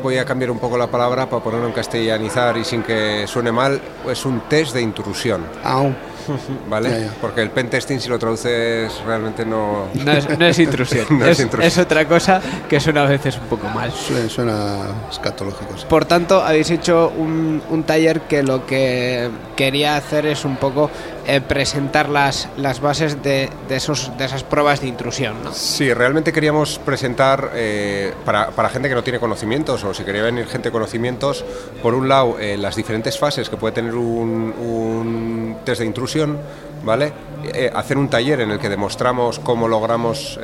Voy 0.04 0.18
a 0.18 0.26
cambiar 0.26 0.52
un 0.52 0.60
poco 0.60 0.78
la 0.78 0.86
palabra 0.88 1.28
para 1.28 1.44
ponerlo 1.44 1.66
en 1.68 1.74
castellanizar 1.74 2.56
y 2.58 2.64
sin 2.64 2.84
que 2.84 3.26
suene 3.28 3.52
mal. 3.52 3.82
Es 4.08 4.24
un 4.26 4.42
test 4.42 4.74
de 4.76 4.82
intrusión, 4.82 5.44
Au. 5.64 5.92
¿vale? 6.70 6.90
Ya, 6.90 7.00
ya. 7.00 7.14
Porque 7.20 7.42
el 7.42 7.50
pentesting, 7.50 8.00
si 8.00 8.10
lo 8.10 8.20
traduces, 8.20 8.92
realmente 9.06 9.46
no. 9.46 9.86
No 9.96 10.12
es, 10.12 10.38
no 10.38 10.46
es 10.46 10.60
intrusión, 10.60 11.06
No 11.20 11.26
es 11.26 11.32
es, 11.40 11.46
intrusión. 11.46 11.68
es 11.68 11.78
otra 11.80 12.08
cosa 12.08 12.40
que 12.70 12.80
suena 12.80 13.04
a 13.04 13.08
veces 13.08 13.38
un 13.38 13.46
poco 13.48 13.68
mal. 13.70 13.92
Suena, 13.92 14.30
suena 14.30 14.78
escatológico. 15.10 15.76
sí. 15.78 15.86
Por 15.90 16.06
tanto, 16.06 16.42
habéis 16.44 16.70
hecho 16.70 17.12
un, 17.18 17.62
un 17.70 17.84
taller 17.84 18.22
que 18.22 18.44
lo 18.44 18.66
que 18.66 19.30
quería 19.56 19.98
hacer 19.98 20.28
es 20.28 20.46
un 20.46 20.58
poco 20.58 20.90
eh, 21.28 21.42
presentar 21.42 22.10
las, 22.10 22.50
las 22.58 22.80
bases 22.80 23.22
de, 23.24 23.50
de 23.68 23.76
esos, 23.76 24.16
de 24.18 24.26
esas 24.26 24.44
pruebas 24.44 24.82
de 24.82 24.88
intrusión. 24.88 25.44
¿no? 25.44 25.54
Sí, 25.54 25.94
realmente 25.94 26.32
queríamos 26.32 26.80
presentar 26.80 27.52
eh, 27.56 28.14
para, 28.24 28.52
para 28.52 28.70
gente 28.70 28.90
que 28.90 28.96
no 28.96 29.04
tiene 29.04 29.20
conocimientos 29.20 29.84
o 29.84 29.94
si 29.94 30.04
quería 30.04 30.24
venir 30.24 30.48
gente 30.48 30.72
con 30.72 30.76
conocimientos, 30.76 31.44
por 31.82 31.96
un 31.96 32.10
lado, 32.10 32.38
eh, 32.40 32.58
las 32.58 32.76
diferentes 32.76 33.18
fases 33.18 33.50
que 33.50 33.58
puede 33.58 33.74
tener 33.74 33.96
un, 33.96 34.54
un 34.60 35.58
test 35.64 35.80
de 35.80 35.88
intrusión, 35.88 36.38
¿vale? 36.84 37.14
Eh, 37.54 37.72
hacer 37.74 37.98
un 37.98 38.10
taller 38.10 38.42
en 38.42 38.52
el 38.52 38.60
que 38.60 38.70
demostramos 38.70 39.40
cómo 39.40 39.68
logramos, 39.68 40.40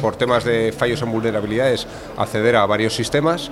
por 0.00 0.16
temas 0.16 0.44
de 0.44 0.74
fallos 0.76 1.00
en 1.02 1.12
vulnerabilidades, 1.12 1.86
acceder 2.16 2.56
a 2.56 2.66
varios 2.66 2.94
sistemas. 2.94 3.50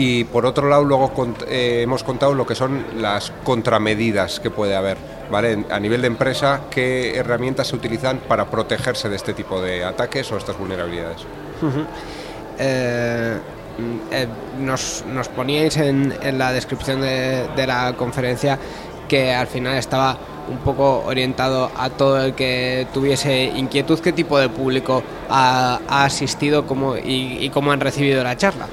Y 0.00 0.22
por 0.22 0.46
otro 0.46 0.68
lado, 0.68 0.84
luego 0.84 1.10
eh, 1.48 1.80
hemos 1.82 2.04
contado 2.04 2.32
lo 2.32 2.46
que 2.46 2.54
son 2.54 2.84
las 2.98 3.32
contramedidas 3.42 4.38
que 4.38 4.48
puede 4.48 4.76
haber, 4.76 4.96
¿vale? 5.28 5.64
A 5.72 5.80
nivel 5.80 6.02
de 6.02 6.06
empresa, 6.06 6.60
qué 6.70 7.16
herramientas 7.16 7.66
se 7.66 7.74
utilizan 7.74 8.18
para 8.18 8.48
protegerse 8.48 9.08
de 9.08 9.16
este 9.16 9.34
tipo 9.34 9.60
de 9.60 9.82
ataques 9.82 10.30
o 10.30 10.36
estas 10.36 10.56
vulnerabilidades. 10.56 11.22
Eh, 12.60 13.38
eh, 14.12 14.28
nos, 14.60 15.02
poníais 15.34 15.76
en, 15.78 16.14
la 16.38 16.52
descripción 16.52 17.00
de, 17.00 17.66
la 17.66 17.92
conferencia 17.94 18.56
que 19.08 19.34
al 19.34 19.48
final 19.48 19.78
estaba 19.78 20.16
un 20.48 20.58
poco 20.58 21.02
orientado 21.06 21.72
a 21.76 21.90
todo 21.90 22.24
el 22.24 22.34
que 22.34 22.86
tuviese 22.94 23.46
inquietud. 23.46 23.98
¿Qué 23.98 24.12
tipo 24.12 24.38
de 24.38 24.48
público 24.48 25.02
ha, 25.28 25.80
asistido 25.88 26.68
cómo, 26.68 26.94
y 26.96 27.50
cómo 27.52 27.72
han 27.72 27.80
recibido 27.80 28.22
la 28.22 28.36
charla? 28.36 28.68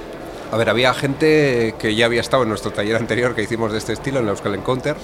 A 0.51 0.57
ver, 0.57 0.69
había 0.69 0.93
gente 0.93 1.75
que 1.77 1.95
ya 1.95 2.05
había 2.05 2.21
estado 2.21 2.43
en 2.43 2.49
nuestro 2.49 2.71
taller 2.71 2.95
anterior 2.95 3.35
que 3.35 3.41
hicimos 3.43 3.71
de 3.71 3.79
este 3.79 3.93
estilo, 3.93 4.19
en 4.19 4.25
la 4.25 4.31
Euskal 4.31 4.55
Encounter, 4.55 4.95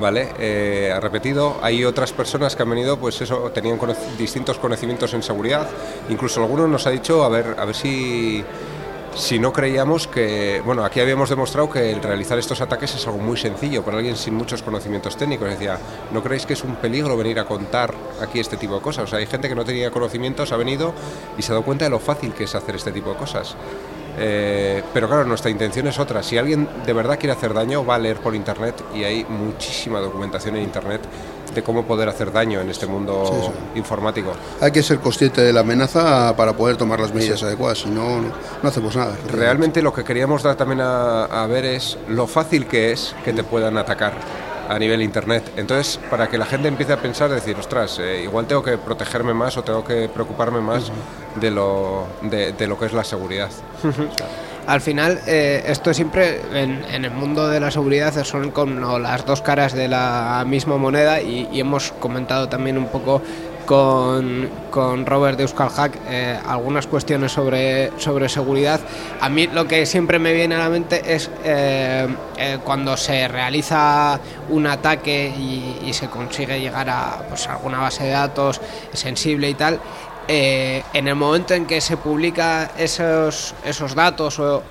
¿vale? 0.00 0.28
Eh, 0.38 0.92
ha 0.94 0.98
repetido. 0.98 1.56
Hay 1.62 1.84
otras 1.84 2.12
personas 2.12 2.56
que 2.56 2.62
han 2.62 2.70
venido, 2.70 2.98
pues 2.98 3.20
eso, 3.20 3.50
tenían 3.54 3.78
cono- 3.78 3.94
distintos 4.16 4.58
conocimientos 4.58 5.14
en 5.14 5.22
seguridad. 5.22 5.68
Incluso 6.08 6.42
algunos 6.42 6.68
nos 6.68 6.86
ha 6.86 6.90
dicho, 6.90 7.22
a 7.22 7.28
ver, 7.28 7.54
a 7.58 7.64
ver 7.64 7.76
si, 7.76 8.42
si 9.14 9.38
no 9.38 9.52
creíamos 9.52 10.08
que... 10.08 10.62
Bueno, 10.64 10.84
aquí 10.84 10.98
habíamos 11.00 11.28
demostrado 11.30 11.70
que 11.70 11.92
el 11.92 12.02
realizar 12.02 12.38
estos 12.38 12.60
ataques 12.60 12.94
es 12.96 13.06
algo 13.06 13.18
muy 13.18 13.36
sencillo 13.36 13.84
para 13.84 13.98
alguien 13.98 14.16
sin 14.16 14.34
muchos 14.34 14.62
conocimientos 14.62 15.16
técnicos. 15.16 15.48
Decía, 15.48 15.78
¿no 16.12 16.22
creéis 16.24 16.44
que 16.44 16.54
es 16.54 16.64
un 16.64 16.74
peligro 16.76 17.16
venir 17.16 17.38
a 17.38 17.44
contar 17.44 17.94
aquí 18.20 18.40
este 18.40 18.56
tipo 18.56 18.74
de 18.74 18.80
cosas? 18.80 19.04
O 19.04 19.06
sea, 19.06 19.18
hay 19.20 19.26
gente 19.26 19.48
que 19.48 19.54
no 19.54 19.64
tenía 19.64 19.92
conocimientos, 19.92 20.50
ha 20.50 20.56
venido 20.56 20.92
y 21.38 21.42
se 21.42 21.52
ha 21.52 21.54
dado 21.54 21.64
cuenta 21.64 21.84
de 21.84 21.90
lo 21.90 22.00
fácil 22.00 22.32
que 22.32 22.44
es 22.44 22.54
hacer 22.56 22.74
este 22.74 22.90
tipo 22.90 23.10
de 23.10 23.16
cosas. 23.16 23.54
Eh, 24.16 24.82
pero 24.92 25.06
claro, 25.08 25.24
nuestra 25.24 25.50
intención 25.50 25.86
es 25.86 25.98
otra. 25.98 26.22
Si 26.22 26.38
alguien 26.38 26.68
de 26.86 26.92
verdad 26.92 27.18
quiere 27.18 27.32
hacer 27.32 27.52
daño, 27.54 27.84
va 27.84 27.96
a 27.96 27.98
leer 27.98 28.16
por 28.18 28.34
internet 28.34 28.74
y 28.94 29.04
hay 29.04 29.24
muchísima 29.24 30.00
documentación 30.00 30.56
en 30.56 30.62
internet 30.62 31.00
de 31.54 31.62
cómo 31.62 31.84
poder 31.84 32.08
hacer 32.08 32.30
daño 32.30 32.60
en 32.60 32.68
este 32.70 32.86
mundo 32.86 33.24
Sí, 33.26 33.46
sí. 33.74 33.78
informático. 33.78 34.32
Hay 34.60 34.70
que 34.70 34.82
ser 34.82 34.98
consciente 35.00 35.40
de 35.40 35.52
la 35.52 35.60
amenaza 35.60 36.34
para 36.36 36.52
poder 36.52 36.76
tomar 36.76 37.00
las 37.00 37.12
medidas 37.14 37.42
adecuadas, 37.42 37.78
si 37.78 37.88
no, 37.88 38.20
no, 38.20 38.28
no 38.62 38.68
hacemos 38.68 38.94
nada. 38.96 39.16
Realmente 39.32 39.80
lo 39.82 39.92
que 39.92 40.04
queríamos 40.04 40.42
dar 40.42 40.56
también 40.56 40.80
a, 40.82 41.24
a 41.24 41.46
ver 41.46 41.64
es 41.64 41.96
lo 42.08 42.26
fácil 42.26 42.66
que 42.66 42.92
es 42.92 43.14
que 43.24 43.32
te 43.32 43.44
puedan 43.44 43.78
atacar 43.78 44.12
a 44.68 44.78
nivel 44.78 45.02
internet. 45.02 45.52
Entonces, 45.56 45.98
para 46.10 46.28
que 46.28 46.36
la 46.38 46.44
gente 46.46 46.68
empiece 46.68 46.92
a 46.92 46.98
pensar, 46.98 47.30
decir, 47.30 47.56
ostras, 47.58 47.98
eh, 47.98 48.22
igual 48.22 48.46
tengo 48.46 48.62
que 48.62 48.76
protegerme 48.78 49.34
más 49.34 49.56
o 49.56 49.64
tengo 49.64 49.82
que 49.84 50.08
preocuparme 50.08 50.60
más 50.60 50.92
de, 51.40 51.50
lo, 51.50 52.06
de, 52.22 52.52
de 52.52 52.66
lo 52.66 52.78
que 52.78 52.86
es 52.86 52.92
la 52.92 53.04
seguridad. 53.04 53.48
Al 54.66 54.82
final, 54.82 55.18
eh, 55.26 55.64
esto 55.66 55.94
siempre 55.94 56.42
en, 56.52 56.84
en 56.92 57.06
el 57.06 57.10
mundo 57.10 57.48
de 57.48 57.58
la 57.58 57.70
seguridad 57.70 58.12
son 58.24 58.50
como 58.50 58.98
las 58.98 59.24
dos 59.24 59.40
caras 59.40 59.72
de 59.72 59.88
la 59.88 60.44
misma 60.46 60.76
moneda 60.76 61.22
y, 61.22 61.48
y 61.50 61.60
hemos 61.60 61.92
comentado 61.92 62.50
también 62.50 62.76
un 62.76 62.88
poco 62.88 63.22
con, 63.68 64.48
con 64.70 65.04
Robert 65.04 65.36
de 65.36 65.42
Euskal 65.42 65.92
eh, 66.08 66.38
algunas 66.46 66.86
cuestiones 66.86 67.32
sobre, 67.32 67.92
sobre 68.00 68.30
seguridad. 68.30 68.80
A 69.20 69.28
mí 69.28 69.46
lo 69.46 69.68
que 69.68 69.84
siempre 69.84 70.18
me 70.18 70.32
viene 70.32 70.54
a 70.54 70.58
la 70.58 70.70
mente 70.70 71.02
es 71.14 71.30
eh, 71.44 72.08
eh, 72.38 72.58
cuando 72.64 72.96
se 72.96 73.28
realiza 73.28 74.18
un 74.48 74.66
ataque 74.66 75.28
y, 75.28 75.92
se 75.92 76.08
consigue 76.08 76.60
llegar 76.60 76.88
a 76.88 77.24
pues, 77.28 77.46
alguna 77.48 77.78
base 77.80 78.04
de 78.04 78.10
datos 78.10 78.60
sensible 78.92 79.50
y 79.50 79.54
tal. 79.54 79.80
En 80.28 81.08
el 81.08 81.14
momento 81.14 81.54
en 81.54 81.66
que 81.66 81.80
se 81.80 81.96
publica 81.96 82.70
esos, 82.78 83.54
esos 83.64 83.94
datos 83.94 84.38
o, 84.38 84.62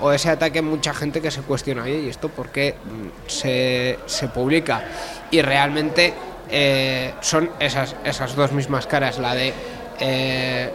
o- 0.00 0.12
ese 0.12 0.30
ataque, 0.30 0.62
mucha 0.62 0.92
gente 0.94 1.20
que 1.20 1.30
se 1.30 1.42
cuestiona, 1.42 1.88
¿y 1.88 2.08
esto 2.08 2.30
por 2.30 2.48
qué 2.48 2.74
mm, 2.82 3.28
se, 3.30 3.98
se 4.06 4.28
publica? 4.28 4.82
Y 5.30 5.42
realmente 5.42 6.14
eh, 6.50 7.12
son 7.20 7.50
esas, 7.60 7.96
esas 8.04 8.34
dos 8.36 8.52
mismas 8.52 8.86
caras, 8.86 9.18
la 9.18 9.34
de 9.34 9.52
eh, 10.00 10.70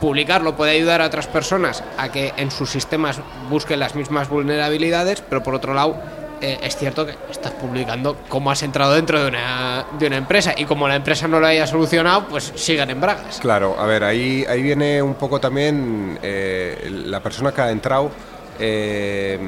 publicarlo 0.00 0.56
puede 0.56 0.72
ayudar 0.72 1.02
a 1.02 1.06
otras 1.06 1.26
personas 1.26 1.82
a 1.98 2.10
que 2.10 2.32
en 2.36 2.50
sus 2.50 2.70
sistemas 2.70 3.20
busquen 3.50 3.80
las 3.80 3.94
mismas 3.94 4.28
vulnerabilidades, 4.28 5.22
pero 5.22 5.42
por 5.42 5.54
otro 5.54 5.74
lado 5.74 5.96
eh, 6.40 6.58
es 6.62 6.76
cierto 6.76 7.06
que 7.06 7.14
estás 7.30 7.52
publicando 7.52 8.16
cómo 8.28 8.50
has 8.50 8.62
entrado 8.62 8.94
dentro 8.94 9.22
de 9.22 9.28
una, 9.28 9.84
de 9.98 10.06
una 10.06 10.16
empresa 10.16 10.54
y 10.56 10.64
como 10.64 10.88
la 10.88 10.96
empresa 10.96 11.28
no 11.28 11.38
lo 11.40 11.46
haya 11.46 11.66
solucionado, 11.66 12.26
pues 12.28 12.52
sigan 12.56 12.90
en 12.90 13.00
bragas. 13.00 13.38
Claro, 13.40 13.76
a 13.78 13.86
ver, 13.86 14.02
ahí, 14.04 14.44
ahí 14.48 14.62
viene 14.62 15.00
un 15.02 15.14
poco 15.14 15.40
también 15.40 16.18
la 16.22 17.20
persona 17.20 17.52
que 17.52 17.60
ha 17.60 17.70
entrado. 17.70 18.10
eh, 18.58 19.38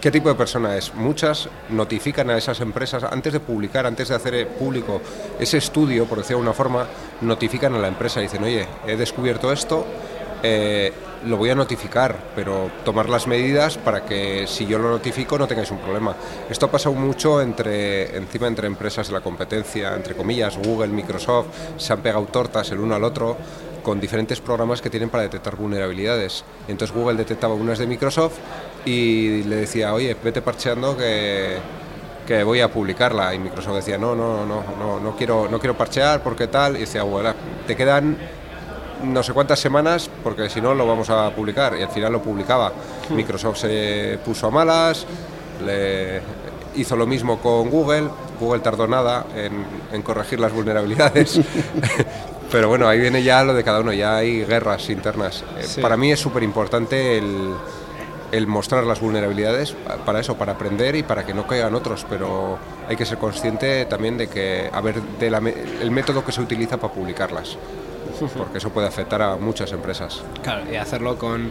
¿Qué 0.00 0.12
tipo 0.12 0.28
de 0.28 0.36
persona 0.36 0.76
es? 0.76 0.94
Muchas 0.94 1.48
notifican 1.70 2.30
a 2.30 2.38
esas 2.38 2.60
empresas, 2.60 3.02
antes 3.02 3.32
de 3.32 3.40
publicar, 3.40 3.84
antes 3.84 4.08
de 4.08 4.14
hacer 4.14 4.34
eh, 4.34 4.46
público 4.46 5.00
ese 5.40 5.58
estudio, 5.58 6.06
por 6.06 6.18
decirlo 6.18 6.38
de 6.38 6.42
una 6.42 6.52
forma, 6.52 6.86
notifican 7.22 7.74
a 7.74 7.78
la 7.78 7.88
empresa 7.88 8.20
y 8.20 8.24
dicen, 8.24 8.44
oye, 8.44 8.64
he 8.86 8.96
descubierto 8.96 9.52
esto, 9.52 9.84
eh, 10.44 10.92
lo 11.26 11.36
voy 11.36 11.50
a 11.50 11.56
notificar, 11.56 12.16
pero 12.36 12.70
tomar 12.84 13.08
las 13.08 13.26
medidas 13.26 13.76
para 13.76 14.04
que 14.04 14.46
si 14.46 14.66
yo 14.66 14.78
lo 14.78 14.88
notifico 14.88 15.36
no 15.36 15.48
tengáis 15.48 15.72
un 15.72 15.78
problema. 15.78 16.14
Esto 16.48 16.66
ha 16.66 16.70
pasado 16.70 16.94
mucho 16.94 17.42
entre, 17.42 18.16
encima 18.16 18.46
entre 18.46 18.68
empresas 18.68 19.08
de 19.08 19.14
la 19.14 19.20
competencia, 19.20 19.96
entre 19.96 20.14
comillas, 20.14 20.56
Google, 20.58 20.88
Microsoft, 20.88 21.48
se 21.76 21.92
han 21.92 22.02
pegado 22.02 22.24
tortas 22.26 22.70
el 22.70 22.78
uno 22.78 22.94
al 22.94 23.02
otro 23.02 23.36
con 23.82 24.00
diferentes 24.00 24.40
programas 24.40 24.80
que 24.80 24.90
tienen 24.90 25.08
para 25.08 25.24
detectar 25.24 25.56
vulnerabilidades. 25.56 26.44
Entonces 26.68 26.94
Google 26.94 27.16
detectaba 27.16 27.54
unas 27.54 27.78
de 27.78 27.86
Microsoft 27.86 28.36
y 28.88 29.42
le 29.44 29.56
decía, 29.56 29.92
oye, 29.94 30.16
vete 30.22 30.42
parcheando 30.42 30.96
que, 30.96 31.58
que 32.26 32.42
voy 32.42 32.60
a 32.60 32.70
publicarla. 32.70 33.34
Y 33.34 33.38
Microsoft 33.38 33.76
decía, 33.76 33.98
no, 33.98 34.14
no, 34.14 34.46
no, 34.46 34.62
no, 34.78 35.00
no 35.00 35.16
quiero, 35.16 35.48
no 35.50 35.58
quiero 35.58 35.76
parchear 35.76 36.22
porque 36.22 36.46
tal. 36.46 36.76
Y 36.76 36.80
decía, 36.80 37.02
bueno, 37.02 37.34
te 37.66 37.76
quedan 37.76 38.16
no 39.04 39.22
sé 39.22 39.32
cuántas 39.32 39.60
semanas 39.60 40.10
porque 40.24 40.50
si 40.50 40.60
no 40.60 40.74
lo 40.74 40.84
vamos 40.86 41.08
a 41.10 41.30
publicar 41.30 41.76
y 41.78 41.82
al 41.82 41.90
final 41.90 42.12
lo 42.12 42.22
publicaba. 42.22 42.72
Microsoft 43.10 43.58
se 43.58 44.18
puso 44.24 44.48
a 44.48 44.50
malas, 44.50 45.06
le 45.64 46.20
hizo 46.74 46.96
lo 46.96 47.06
mismo 47.06 47.38
con 47.38 47.70
Google, 47.70 48.08
Google 48.40 48.60
tardó 48.60 48.86
nada 48.86 49.26
en, 49.36 49.64
en 49.92 50.02
corregir 50.02 50.40
las 50.40 50.52
vulnerabilidades. 50.52 51.40
Pero 52.50 52.68
bueno, 52.68 52.88
ahí 52.88 52.98
viene 52.98 53.22
ya 53.22 53.44
lo 53.44 53.52
de 53.52 53.62
cada 53.62 53.80
uno, 53.80 53.92
ya 53.92 54.16
hay 54.16 54.44
guerras 54.44 54.88
internas. 54.90 55.44
Eh, 55.58 55.64
Sí. 55.64 55.80
Para 55.80 55.96
mí 55.96 56.10
es 56.10 56.18
súper 56.18 56.42
importante 56.42 57.18
el, 57.18 57.52
el 58.32 58.46
mostrar 58.46 58.84
las 58.84 59.00
vulnerabilidades 59.00 59.74
para 60.04 60.20
eso, 60.20 60.36
para 60.36 60.52
aprender 60.52 60.94
y 60.96 61.02
para 61.02 61.24
que 61.24 61.32
no 61.34 61.46
caigan 61.46 61.74
otros, 61.74 62.04
pero 62.08 62.58
hay 62.88 62.96
que 62.96 63.06
ser 63.06 63.18
consciente 63.18 63.84
también 63.86 64.18
de 64.18 64.28
que, 64.28 64.68
a 64.72 64.80
ver, 64.80 65.00
de 65.00 65.30
la 65.30 65.38
el 65.38 65.90
método 65.90 66.24
que 66.24 66.32
se 66.32 66.40
utiliza 66.40 66.76
para 66.76 66.92
publicarlas, 66.92 67.56
porque 68.36 68.58
eso 68.58 68.70
puede 68.70 68.86
afectar 68.86 69.22
a 69.22 69.36
muchas 69.36 69.72
empresas. 69.72 70.22
Claro, 70.42 70.62
y 70.70 70.76
hacerlo 70.76 71.16
con, 71.16 71.50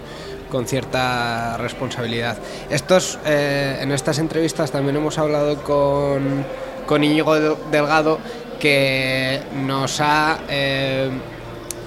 con 0.52 0.68
cierta 0.68 1.58
responsabilidad. 1.58 2.38
Estos, 2.70 3.18
eh, 3.26 3.80
en 3.82 3.92
estas 3.92 4.20
entrevistas 4.20 4.72
también 4.72 4.96
hemos 4.98 5.18
hablado 5.18 5.56
con, 5.64 6.46
con 6.86 7.04
Íñigo 7.04 7.34
Del- 7.36 7.56
Delgado, 7.72 8.20
que 8.60 9.42
nos 9.66 10.00
ha, 10.02 10.40
eh, 10.50 11.10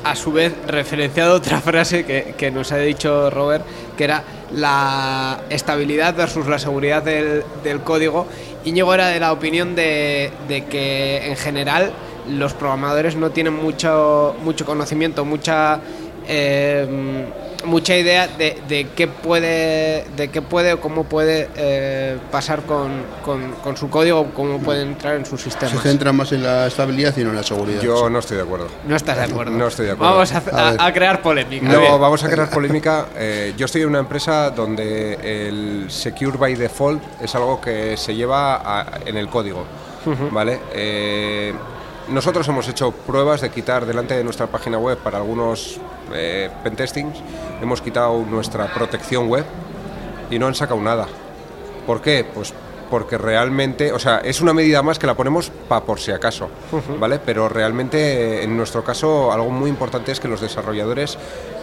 a 0.04 0.14
su 0.16 0.32
vez, 0.32 0.54
referenciado 0.66 1.34
otra 1.34 1.60
frase 1.60 2.04
que, 2.06 2.34
que 2.36 2.50
nos 2.50 2.72
ha 2.72 2.78
dicho 2.78 3.28
Robert, 3.28 3.64
que 3.96 4.04
era 4.04 4.22
la 4.54 5.40
estabilidad 5.50 6.14
versus 6.14 6.46
la 6.46 6.58
seguridad 6.58 7.02
del, 7.02 7.44
del 7.62 7.80
código. 7.80 8.26
Íñigo 8.64 8.92
era 8.92 9.08
de 9.08 9.20
la 9.20 9.32
opinión 9.32 9.74
de, 9.74 10.30
de 10.48 10.64
que, 10.66 11.28
en 11.28 11.36
general, 11.36 11.92
los 12.28 12.52
programadores 12.52 13.16
no 13.16 13.30
tienen 13.30 13.54
mucho, 13.54 14.36
mucho 14.42 14.64
conocimiento, 14.66 15.24
mucha 15.24 15.80
eh, 16.26 17.26
mucha 17.64 17.94
idea 17.96 18.26
de, 18.26 18.58
de 18.68 18.88
qué 18.96 19.06
puede 19.06 20.04
de 20.16 20.28
qué 20.30 20.40
puede 20.40 20.72
o 20.72 20.80
cómo 20.80 21.04
puede 21.04 21.48
eh, 21.56 22.16
pasar 22.30 22.62
con, 22.62 22.90
con- 23.24 23.52
con 23.62 23.76
su 23.76 23.90
código, 23.90 24.30
cómo 24.34 24.58
puede 24.60 24.82
entrar 24.82 25.16
en 25.16 25.26
sus 25.26 25.40
Se 25.42 25.50
sistemas. 25.50 25.82
centra 25.82 26.12
más 26.12 26.32
en 26.32 26.42
la 26.42 26.66
estabilidad 26.66 27.14
y 27.18 27.24
no 27.24 27.30
en 27.30 27.36
la 27.36 27.42
seguridad. 27.42 27.82
Yo 27.82 28.08
no 28.08 28.18
estoy 28.20 28.38
de 28.38 28.44
acuerdo. 28.44 28.68
No 28.86 28.96
estás 28.96 29.18
de 29.18 29.24
acuerdo. 29.24 29.52
No 29.52 29.66
estoy 29.66 29.86
de 29.86 29.92
acuerdo. 29.92 30.12
Vamos 30.14 30.32
a, 30.32 30.38
A 30.38 30.68
a- 30.68 30.70
ver. 30.72 30.80
a 30.80 30.92
crear 30.92 31.20
polémica. 31.22 31.68
No, 31.68 31.80
Bien. 31.80 32.00
vamos 32.00 32.24
a 32.24 32.30
crear 32.30 32.48
polémica. 32.48 33.06
Eh, 33.16 33.52
yo 33.58 33.66
estoy 33.66 33.82
en 33.82 33.88
una 33.88 33.98
empresa 33.98 34.50
donde 34.50 35.14
el 35.38 35.90
Secure 35.90 36.38
by 36.38 36.54
Default 36.54 37.02
es 37.22 37.34
algo 37.34 37.60
que 37.60 37.96
se 37.96 38.14
lleva 38.14 38.56
a- 38.56 39.00
en 39.04 39.16
el 39.16 39.28
código. 39.28 39.64
¿Vale? 40.30 40.58
Eh, 40.72 41.52
nosotros 42.08 42.48
hemos 42.48 42.66
hecho 42.68 42.90
pruebas 42.90 43.42
de 43.42 43.50
quitar 43.50 43.84
delante 43.84 44.16
de 44.16 44.24
nuestra 44.24 44.46
página 44.46 44.78
web 44.78 44.96
para 44.96 45.18
algunos 45.18 45.78
eh, 46.14 46.50
pentestings, 46.62 47.18
hemos 47.62 47.80
quitado 47.80 48.24
nuestra 48.28 48.72
protección 48.72 49.28
web 49.28 49.44
y 50.30 50.38
no 50.38 50.46
han 50.46 50.54
sacado 50.54 50.80
nada. 50.80 51.06
¿Por 51.86 52.00
qué? 52.00 52.24
Pues 52.32 52.52
porque 52.90 53.16
realmente, 53.16 53.92
o 53.92 53.98
sea, 53.98 54.18
es 54.18 54.40
una 54.40 54.52
medida 54.52 54.82
más 54.82 54.98
que 54.98 55.06
la 55.06 55.14
ponemos 55.14 55.50
pa 55.68 55.84
por 55.84 56.00
si 56.00 56.10
acaso, 56.10 56.50
¿vale? 56.98 57.20
Pero 57.24 57.48
realmente, 57.48 57.98
eh, 57.98 58.42
en 58.42 58.56
nuestro 58.56 58.82
caso, 58.82 59.32
algo 59.32 59.50
muy 59.50 59.70
importante 59.70 60.10
es 60.10 60.18
que 60.18 60.26
los 60.26 60.40
desarrolladores 60.40 61.16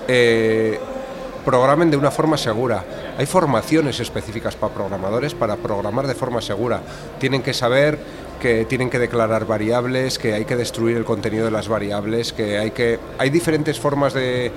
eh, 0.07 0.79
programen 1.43 1.91
de 1.91 1.97
una 1.97 2.11
forma 2.11 2.37
segura. 2.37 2.83
Hay 3.17 3.25
formaciones 3.25 3.99
específicas 3.99 4.55
para 4.55 4.73
programadores 4.73 5.33
para 5.33 5.57
programar 5.57 6.07
de 6.07 6.15
forma 6.15 6.41
segura. 6.41 6.81
Tienen 7.19 7.41
que 7.41 7.53
saber 7.53 7.99
que 8.38 8.65
tienen 8.65 8.89
que 8.89 8.99
declarar 8.99 9.45
variables, 9.45 10.17
que 10.19 10.33
hay 10.33 10.45
que 10.45 10.55
destruir 10.55 10.97
el 10.97 11.05
contenido 11.05 11.45
de 11.45 11.51
las 11.51 11.67
variables, 11.67 12.33
que 12.33 12.57
hay 12.57 12.71
que 12.71 12.99
hay 13.17 13.29
diferentes 13.29 13.79
formas 13.79 14.13
de, 14.13 14.51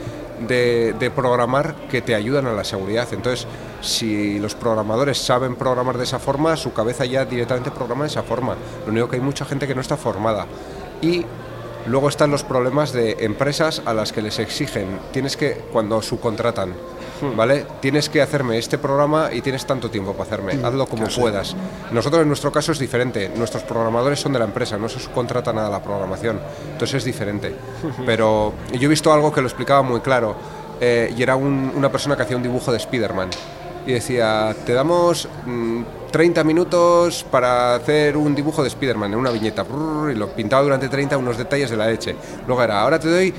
de- 0.49 1.11
programar 1.11 1.75
que 1.91 2.01
te 2.03 2.15
ayudan 2.15 2.47
a 2.47 2.53
la 2.53 2.65
seguridad. 2.65 3.09
Entonces, 3.13 3.47
si 3.81 4.39
los 4.39 4.55
programadores 4.55 5.19
saben 5.19 5.57
programar 5.57 5.99
de 5.99 6.05
esa 6.05 6.19
forma, 6.19 6.57
su 6.57 6.73
cabeza 6.73 7.05
ya 7.05 7.25
directamente 7.25 7.71
programa 7.71 8.05
de 8.05 8.11
esa 8.11 8.23
forma. 8.23 8.55
Lo 8.87 8.93
único 8.93 9.09
que 9.09 9.17
hay 9.17 9.23
mucha 9.23 9.45
gente 9.45 9.67
que 9.67 9.75
no 9.75 9.81
está 9.81 9.97
formada. 9.97 10.47
Y 11.03 11.25
Luego 11.87 12.11
están 12.11 12.31
los 12.31 12.45
problemas 12.45 12.93
de 12.93 13.17
empresas 13.21 13.81
a 13.87 13.95
las 13.95 14.13
que 14.13 14.21
les 14.21 14.39
exigen, 14.39 14.87
tienes 15.13 15.39
que, 15.39 15.63
cuando 15.73 16.03
subcontratan, 16.03 16.75
¿vale? 17.37 17.67
Tienes 17.81 18.09
que 18.09 18.21
hacerme 18.23 18.59
este 18.59 18.79
programa 18.79 19.31
y 19.33 19.41
tienes 19.41 19.67
tanto 19.67 19.91
tiempo 19.91 20.13
para 20.13 20.25
hacerme, 20.25 20.53
hazlo 20.65 20.87
como 20.87 21.07
puedas. 21.21 21.55
Nosotros 21.93 22.23
en 22.23 22.29
nuestro 22.29 22.51
caso 22.53 22.73
es 22.73 22.79
diferente, 22.79 23.31
nuestros 23.37 23.63
programadores 23.65 24.21
son 24.21 24.33
de 24.33 24.39
la 24.39 24.45
empresa, 24.45 24.77
no 24.79 24.89
se 24.89 24.99
subcontrata 25.01 25.53
nada 25.53 25.69
la 25.71 25.83
programación, 25.83 26.41
entonces 26.73 26.97
es 26.99 27.05
diferente. 27.05 27.55
Pero 28.07 28.53
yo 28.73 28.87
he 28.87 28.89
visto 28.89 29.13
algo 29.13 29.33
que 29.33 29.41
lo 29.41 29.47
explicaba 29.49 29.83
muy 29.83 30.01
claro, 30.01 30.35
eh, 30.81 31.13
y 31.17 31.23
era 31.23 31.37
un- 31.37 31.73
una 31.77 31.91
persona 31.91 32.17
que 32.17 32.23
hacía 32.23 32.37
un 32.37 32.43
dibujo 32.43 32.71
de 32.73 32.79
Spider-Man. 32.79 33.29
Y 33.87 33.93
decía, 33.93 34.55
te 34.67 34.75
damos 34.75 35.27
mm, 35.47 35.83
30 36.11 36.45
minutos 36.45 37.25
para 37.31 37.75
hacer 37.77 38.15
un 38.17 38.35
dibujo 38.35 38.63
de 38.63 38.69
Spider-Man 38.69 39.13
en 39.15 39.19
una 39.19 39.31
viñeta. 39.31 39.63
brrr, 39.63 40.11
y 40.13 40.15
lo 40.17 40.29
pintaba 40.29 40.63
durante 40.63 40.89
30 40.89 41.17
unos 41.17 41.39
detalles 41.39 41.71
de 41.71 41.77
la 41.79 41.87
leche. 41.87 42.15
Luego 42.47 42.63
era, 42.63 42.83
ahora 42.83 42.99
te 43.01 43.09
doy 43.09 43.33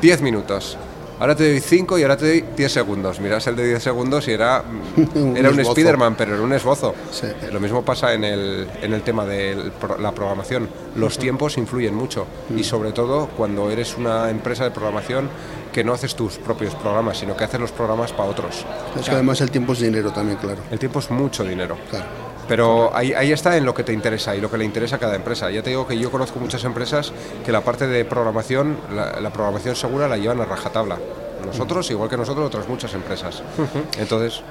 10 0.00 0.20
minutos. 0.20 0.76
Ahora 1.18 1.34
te 1.34 1.48
doy 1.48 1.60
5 1.60 1.98
y 1.98 2.02
ahora 2.02 2.16
te 2.16 2.26
doy 2.26 2.44
10 2.56 2.72
segundos. 2.72 3.20
Miras 3.20 3.46
el 3.46 3.56
de 3.56 3.66
10 3.66 3.82
segundos 3.82 4.28
y 4.28 4.32
era, 4.32 4.62
mm, 4.62 5.02
Un 5.18 5.36
era 5.36 5.50
un. 5.50 5.60
Spider-Man, 5.60 6.14
pero 6.16 6.34
era 6.34 6.42
un 6.42 6.52
esbozo. 6.52 6.94
Sí. 7.10 7.26
Lo 7.50 7.58
mismo 7.58 7.82
pasa 7.82 8.12
en 8.12 8.24
el, 8.24 8.68
en 8.82 8.92
el 8.92 9.02
tema 9.02 9.24
de 9.24 9.72
la 9.98 10.12
programación. 10.12 10.68
Los 10.94 11.18
tiempos 11.18 11.56
influyen 11.56 11.94
mucho 11.94 12.26
y 12.54 12.64
sobre 12.64 12.92
todo 12.92 13.28
cuando 13.28 13.70
eres 13.70 13.96
una 13.96 14.30
empresa 14.30 14.64
de 14.64 14.70
programación 14.70 15.28
que 15.72 15.84
no 15.84 15.92
haces 15.92 16.14
tus 16.14 16.38
propios 16.38 16.74
programas, 16.74 17.18
sino 17.18 17.36
que 17.36 17.44
haces 17.44 17.60
los 17.60 17.72
programas 17.72 18.12
para 18.12 18.30
otros. 18.30 18.64
Es 18.98 19.06
que 19.06 19.14
además 19.14 19.40
el 19.40 19.50
tiempo 19.50 19.72
es 19.72 19.80
dinero 19.80 20.10
también, 20.10 20.38
claro. 20.38 20.60
El 20.70 20.78
tiempo 20.78 21.00
es 21.00 21.10
mucho 21.10 21.44
dinero. 21.44 21.76
Claro. 21.90 22.25
Pero 22.48 22.94
ahí, 22.94 23.12
ahí 23.12 23.32
está 23.32 23.56
en 23.56 23.64
lo 23.64 23.74
que 23.74 23.82
te 23.82 23.92
interesa 23.92 24.36
y 24.36 24.40
lo 24.40 24.50
que 24.50 24.58
le 24.58 24.64
interesa 24.64 24.96
a 24.96 24.98
cada 24.98 25.16
empresa. 25.16 25.50
Ya 25.50 25.62
te 25.62 25.70
digo 25.70 25.86
que 25.86 25.98
yo 25.98 26.10
conozco 26.10 26.38
muchas 26.38 26.64
empresas 26.64 27.12
que 27.44 27.52
la 27.52 27.62
parte 27.62 27.86
de 27.86 28.04
programación, 28.04 28.78
la, 28.94 29.20
la 29.20 29.30
programación 29.30 29.74
segura 29.74 30.08
la 30.08 30.16
llevan 30.16 30.40
a 30.40 30.44
rajatabla. 30.44 30.98
Nosotros, 31.44 31.90
igual 31.90 32.08
que 32.08 32.16
nosotros, 32.16 32.46
otras 32.46 32.68
muchas 32.68 32.92
empresas. 32.94 33.42
Entonces, 33.98 34.42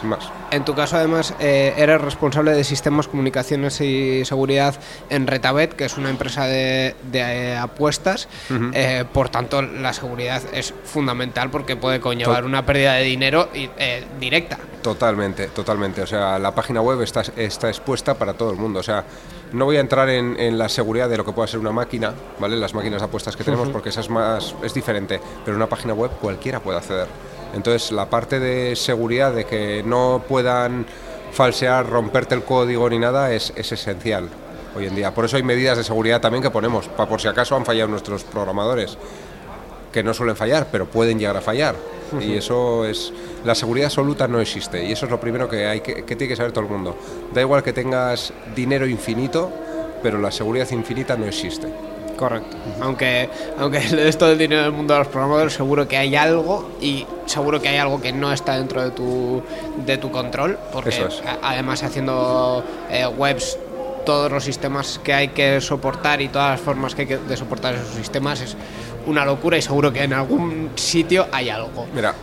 sin 0.00 0.08
más. 0.08 0.30
En 0.50 0.64
tu 0.64 0.74
caso, 0.74 0.96
además, 0.96 1.34
eh, 1.38 1.74
eres 1.76 2.00
responsable 2.00 2.52
de 2.52 2.64
sistemas, 2.64 3.08
comunicaciones 3.08 3.80
y 3.80 4.24
seguridad 4.24 4.74
en 5.10 5.26
Retabet, 5.26 5.74
que 5.74 5.84
es 5.84 5.96
una 5.96 6.10
empresa 6.10 6.46
de, 6.46 6.94
de, 7.10 7.20
eh, 7.20 7.56
apuestas. 7.56 8.28
Eh, 8.72 9.04
por 9.12 9.28
tanto, 9.28 9.62
la 9.62 9.92
seguridad 9.92 10.42
es 10.52 10.72
fundamental 10.84 11.50
porque 11.50 11.76
puede 11.76 12.00
conllevar 12.00 12.44
una 12.44 12.64
pérdida 12.64 12.94
de 12.94 13.04
dinero 13.04 13.48
y, 13.54 13.68
eh, 13.76 14.04
directa. 14.18 14.58
Totalmente, 14.84 15.46
totalmente. 15.46 16.02
O 16.02 16.06
sea, 16.06 16.38
la 16.38 16.54
página 16.54 16.82
web 16.82 17.00
está, 17.00 17.22
está 17.36 17.68
expuesta 17.68 18.12
para 18.12 18.34
todo 18.34 18.50
el 18.50 18.58
mundo. 18.58 18.80
O 18.80 18.82
sea, 18.82 19.02
no 19.52 19.64
voy 19.64 19.78
a 19.78 19.80
entrar 19.80 20.10
en, 20.10 20.38
en 20.38 20.58
la 20.58 20.68
seguridad 20.68 21.08
de 21.08 21.16
lo 21.16 21.24
que 21.24 21.32
pueda 21.32 21.48
ser 21.48 21.58
una 21.58 21.72
máquina, 21.72 22.12
¿vale? 22.38 22.54
Las 22.58 22.74
máquinas 22.74 23.00
de 23.00 23.06
apuestas 23.06 23.34
que 23.34 23.44
tenemos, 23.44 23.70
porque 23.70 23.88
esa 23.88 24.00
es 24.00 24.10
más, 24.10 24.54
es 24.62 24.74
diferente. 24.74 25.18
Pero 25.42 25.56
una 25.56 25.70
página 25.70 25.94
web 25.94 26.10
cualquiera 26.20 26.60
puede 26.60 26.76
acceder. 26.76 27.06
Entonces, 27.54 27.92
la 27.92 28.10
parte 28.10 28.38
de 28.38 28.76
seguridad, 28.76 29.32
de 29.32 29.46
que 29.46 29.82
no 29.86 30.22
puedan 30.28 30.84
falsear, 31.32 31.88
romperte 31.88 32.34
el 32.34 32.44
código 32.44 32.90
ni 32.90 32.98
nada, 32.98 33.32
es, 33.32 33.54
es 33.56 33.72
esencial 33.72 34.28
hoy 34.76 34.84
en 34.84 34.96
día. 34.96 35.14
Por 35.14 35.24
eso 35.24 35.38
hay 35.38 35.42
medidas 35.42 35.78
de 35.78 35.84
seguridad 35.84 36.20
también 36.20 36.42
que 36.42 36.50
ponemos, 36.50 36.88
para 36.88 37.08
por 37.08 37.22
si 37.22 37.28
acaso 37.28 37.56
han 37.56 37.64
fallado 37.64 37.88
nuestros 37.88 38.22
programadores 38.24 38.98
que 39.94 40.02
no 40.02 40.12
suelen 40.12 40.34
fallar, 40.34 40.66
pero 40.72 40.86
pueden 40.86 41.20
llegar 41.20 41.36
a 41.36 41.40
fallar. 41.40 41.76
Y 42.20 42.34
eso 42.36 42.84
es. 42.84 43.12
La 43.44 43.54
seguridad 43.54 43.86
absoluta 43.86 44.26
no 44.26 44.40
existe. 44.40 44.84
Y 44.84 44.92
eso 44.92 45.06
es 45.06 45.10
lo 45.10 45.20
primero 45.20 45.48
que, 45.48 45.66
hay 45.66 45.80
que, 45.80 46.04
que 46.04 46.16
tiene 46.16 46.28
que 46.28 46.36
saber 46.36 46.50
todo 46.50 46.64
el 46.64 46.70
mundo. 46.70 46.96
Da 47.32 47.40
igual 47.40 47.62
que 47.62 47.72
tengas 47.72 48.32
dinero 48.56 48.86
infinito, 48.86 49.50
pero 50.02 50.18
la 50.18 50.32
seguridad 50.32 50.68
infinita 50.72 51.16
no 51.16 51.26
existe. 51.26 51.68
Correcto. 52.16 52.56
Aunque, 52.80 53.28
aunque 53.58 53.80
le 53.90 54.04
des 54.04 54.18
todo 54.18 54.32
el 54.32 54.38
dinero 54.38 54.62
del 54.62 54.72
mundo 54.72 54.94
a 54.94 54.98
los 54.98 55.08
programadores, 55.08 55.52
seguro 55.54 55.86
que 55.86 55.96
hay 55.96 56.16
algo 56.16 56.70
y 56.80 57.06
seguro 57.26 57.60
que 57.60 57.68
hay 57.68 57.76
algo 57.78 58.00
que 58.00 58.12
no 58.12 58.32
está 58.32 58.56
dentro 58.56 58.82
de 58.82 58.90
tu, 58.90 59.42
de 59.86 59.96
tu 59.98 60.10
control, 60.10 60.58
porque 60.72 60.90
Eso 60.90 61.06
es. 61.06 61.22
además 61.42 61.82
haciendo 61.82 62.64
eh, 62.90 63.06
webs, 63.06 63.58
todos 64.04 64.30
los 64.30 64.44
sistemas 64.44 65.00
que 65.02 65.14
hay 65.14 65.28
que 65.28 65.60
soportar 65.60 66.20
y 66.20 66.28
todas 66.28 66.52
las 66.52 66.60
formas 66.60 66.94
que 66.94 67.02
hay 67.02 67.08
que, 67.08 67.16
de 67.16 67.36
soportar 67.36 67.74
esos 67.74 67.94
sistemas 67.94 68.40
es 68.40 68.56
una 69.06 69.24
locura 69.24 69.56
y 69.56 69.62
seguro 69.62 69.92
que 69.92 70.02
en 70.02 70.12
algún 70.12 70.70
sitio 70.74 71.26
hay 71.32 71.48
algo. 71.48 71.86
Mira, 71.94 72.14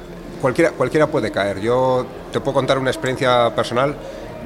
cualquiera, 0.42 0.72
cualquiera 0.72 1.08
puede 1.08 1.32
caer. 1.32 1.60
Yo 1.60 2.06
te 2.32 2.40
puedo 2.40 2.54
contar 2.54 2.78
una 2.78 2.90
experiencia 2.90 3.54
personal 3.56 3.96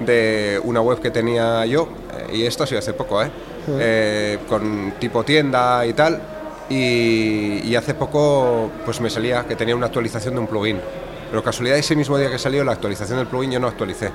de 0.05 0.59
una 0.63 0.81
web 0.81 0.99
que 0.99 1.11
tenía 1.11 1.65
yo, 1.65 1.87
eh, 2.29 2.37
y 2.37 2.45
esto 2.45 2.63
ha 2.63 2.67
sido 2.67 2.79
hace 2.79 2.93
poco, 2.93 3.23
¿eh? 3.23 3.31
Eh, 3.67 4.39
con 4.47 4.93
tipo 4.99 5.23
tienda 5.23 5.85
y 5.85 5.93
tal. 5.93 6.21
Y, 6.69 7.61
y 7.63 7.75
hace 7.75 7.93
poco 7.93 8.71
pues 8.85 8.99
me 8.99 9.09
salía 9.09 9.45
que 9.45 9.55
tenía 9.55 9.75
una 9.75 9.85
actualización 9.87 10.33
de 10.33 10.39
un 10.41 10.47
plugin. 10.47 10.79
Pero 11.29 11.43
casualidad, 11.43 11.77
ese 11.77 11.95
mismo 11.95 12.17
día 12.17 12.29
que 12.29 12.39
salió 12.39 12.63
la 12.63 12.73
actualización 12.73 13.17
del 13.19 13.27
plugin 13.27 13.51
yo 13.51 13.59
no 13.59 13.67
actualicé. 13.67 14.11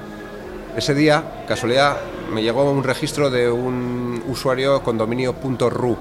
Ese 0.76 0.94
día, 0.94 1.44
casualidad, 1.48 1.96
me 2.32 2.42
llegó 2.42 2.70
un 2.70 2.84
registro 2.84 3.30
de 3.30 3.50
un 3.50 4.22
usuario 4.28 4.82
con 4.82 4.96
dominio 4.96 5.34
.ru 5.70 5.96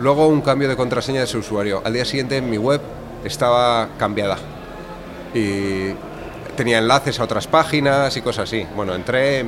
Luego 0.00 0.28
un 0.28 0.40
cambio 0.40 0.66
de 0.66 0.76
contraseña 0.76 1.18
de 1.18 1.24
ese 1.26 1.36
usuario. 1.36 1.82
Al 1.84 1.92
día 1.92 2.06
siguiente 2.06 2.40
mi 2.40 2.56
web 2.56 2.80
estaba 3.22 3.90
cambiada. 3.98 4.38
Y 5.34 5.90
tenía 6.56 6.78
enlaces 6.78 7.20
a 7.20 7.24
otras 7.24 7.46
páginas 7.46 8.16
y 8.16 8.22
cosas 8.22 8.44
así. 8.44 8.66
Bueno, 8.74 8.94
entré, 8.94 9.44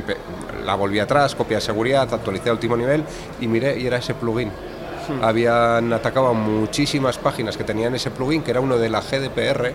la 0.64 0.74
volví 0.74 0.98
atrás, 0.98 1.34
copia 1.34 1.56
de 1.56 1.62
seguridad, 1.62 2.12
actualicé 2.12 2.50
a 2.50 2.52
último 2.52 2.76
nivel 2.76 3.02
y 3.40 3.48
miré 3.48 3.78
y 3.78 3.86
era 3.86 3.96
ese 3.96 4.12
plugin. 4.12 4.50
Habían 5.22 5.90
atacado 5.90 6.28
a 6.28 6.32
muchísimas 6.34 7.16
páginas 7.16 7.56
que 7.56 7.64
tenían 7.64 7.94
ese 7.94 8.10
plugin, 8.10 8.42
que 8.42 8.50
era 8.50 8.60
uno 8.60 8.76
de 8.76 8.90
la 8.90 9.00
GDPR. 9.00 9.72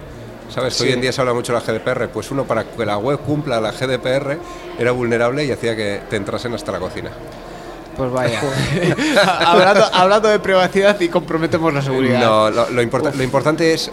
¿Sabes? 0.50 0.80
Hoy 0.80 0.92
en 0.92 1.02
día 1.02 1.12
se 1.12 1.20
habla 1.20 1.34
mucho 1.34 1.54
de 1.54 1.60
la 1.60 1.66
GDPR. 1.66 2.08
Pues 2.10 2.30
uno 2.30 2.46
para 2.46 2.64
que 2.64 2.86
la 2.86 3.00
web 3.00 3.20
cumpla 3.20 3.60
la 3.60 3.72
GDPR 3.72 4.38
era 4.78 4.92
vulnerable 4.92 5.44
y 5.44 5.52
hacía 5.52 5.76
que 5.76 6.02
te 6.08 6.16
entrasen 6.16 6.54
hasta 6.54 6.72
la 6.72 6.80
cocina. 6.80 7.10
Pues 7.98 8.12
vaya. 8.12 8.40
hablando, 9.46 9.86
hablando 9.94 10.28
de 10.30 10.40
privacidad 10.40 11.00
y 11.00 11.10
comprometemos 11.10 11.74
la 11.74 11.82
seguridad. 11.82 12.20
No, 12.20 12.50
lo, 12.52 12.70
lo 12.70 12.82
import- 12.82 13.14
lo 13.14 13.24
importante 13.24 13.74
es 13.74 13.92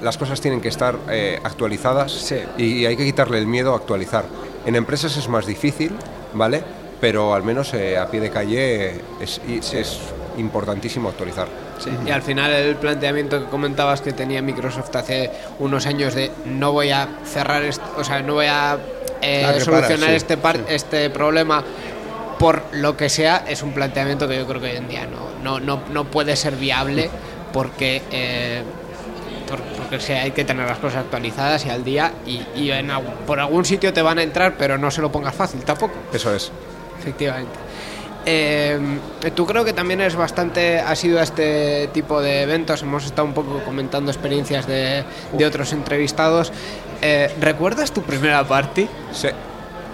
las 0.00 0.16
cosas 0.18 0.40
tienen 0.40 0.60
que 0.60 0.68
estar 0.68 0.96
eh, 1.10 1.38
actualizadas 1.42 2.12
Sí. 2.12 2.36
y 2.56 2.86
hay 2.86 2.96
que 2.96 3.04
quitarle 3.04 3.38
el 3.38 3.46
miedo 3.46 3.72
a 3.72 3.76
actualizar. 3.76 4.24
En 4.64 4.76
empresas 4.76 5.16
es 5.16 5.28
más 5.28 5.46
difícil, 5.46 5.92
¿vale? 6.34 6.62
Pero 7.00 7.34
al 7.34 7.42
menos 7.42 7.74
eh, 7.74 7.98
a 7.98 8.06
pie 8.08 8.20
de 8.20 8.30
calle 8.30 9.00
es, 9.20 9.40
y- 9.46 9.58
es 9.58 9.98
importantísimo 10.38 11.08
actualizar. 11.08 11.46
Sí, 11.78 11.90
Y 12.06 12.10
al 12.10 12.22
final 12.22 12.52
el 12.52 12.76
planteamiento 12.76 13.38
que 13.44 13.50
comentabas 13.50 14.00
que 14.00 14.12
tenía 14.12 14.40
Microsoft 14.40 14.94
hace 14.94 15.30
unos 15.58 15.84
años 15.86 16.14
de 16.14 16.30
no 16.46 16.72
voy 16.72 16.90
a 16.90 17.08
cerrar, 17.24 17.62
o 17.98 18.04
sea, 18.04 18.22
no 18.22 18.34
voy 18.34 18.46
a 18.46 18.78
eh, 19.20 19.60
solucionar 19.60 20.10
sí, 20.10 20.14
este, 20.16 20.36
par- 20.36 20.56
sí. 20.58 20.62
este 20.68 21.10
problema 21.10 21.62
por 22.42 22.62
lo 22.72 22.96
que 22.96 23.08
sea, 23.08 23.44
es 23.48 23.62
un 23.62 23.72
planteamiento 23.72 24.26
que 24.28 24.36
yo 24.36 24.46
creo 24.46 24.60
que 24.60 24.70
hoy 24.70 24.76
en 24.76 24.88
día 24.88 25.06
no, 25.06 25.30
no, 25.42 25.60
no, 25.60 25.82
no 25.92 26.04
puede 26.04 26.34
ser 26.36 26.56
viable 26.56 27.08
porque... 27.52 28.02
eh, 28.10 28.62
por- 29.48 29.60
porque 29.76 30.00
sí, 30.00 30.12
hay 30.12 30.30
que 30.32 30.44
tener 30.44 30.66
las 30.66 30.78
cosas 30.78 31.00
actualizadas 31.00 31.64
y 31.66 31.70
al 31.70 31.84
día 31.84 32.12
y, 32.26 32.42
y 32.56 32.70
en 32.70 32.90
por 33.26 33.38
algún 33.38 33.64
sitio 33.64 33.92
te 33.92 34.00
van 34.02 34.18
a 34.18 34.22
entrar 34.22 34.54
pero 34.58 34.78
no 34.78 34.90
se 34.90 35.00
lo 35.02 35.12
pongas 35.12 35.34
fácil 35.34 35.60
tampoco 35.62 35.94
Eso 36.12 36.34
es. 36.34 36.50
Efectivamente. 36.98 37.52
Eh, 38.24 38.78
tú 39.34 39.44
creo 39.46 39.64
que 39.64 39.72
también 39.72 40.00
es 40.00 40.14
bastante, 40.16 40.78
has 40.80 40.98
sido 40.98 41.18
a 41.20 41.22
este 41.24 41.88
tipo 41.92 42.20
de 42.22 42.42
eventos, 42.42 42.82
hemos 42.82 43.04
estado 43.04 43.24
un 43.26 43.34
poco 43.34 43.60
comentando 43.64 44.10
experiencias 44.10 44.66
de, 44.66 45.04
de 45.32 45.44
otros 45.46 45.72
entrevistados. 45.72 46.52
Eh, 47.02 47.34
¿Recuerdas 47.40 47.92
tu 47.92 48.02
primera 48.02 48.44
party? 48.46 48.88
Sí. 49.12 49.28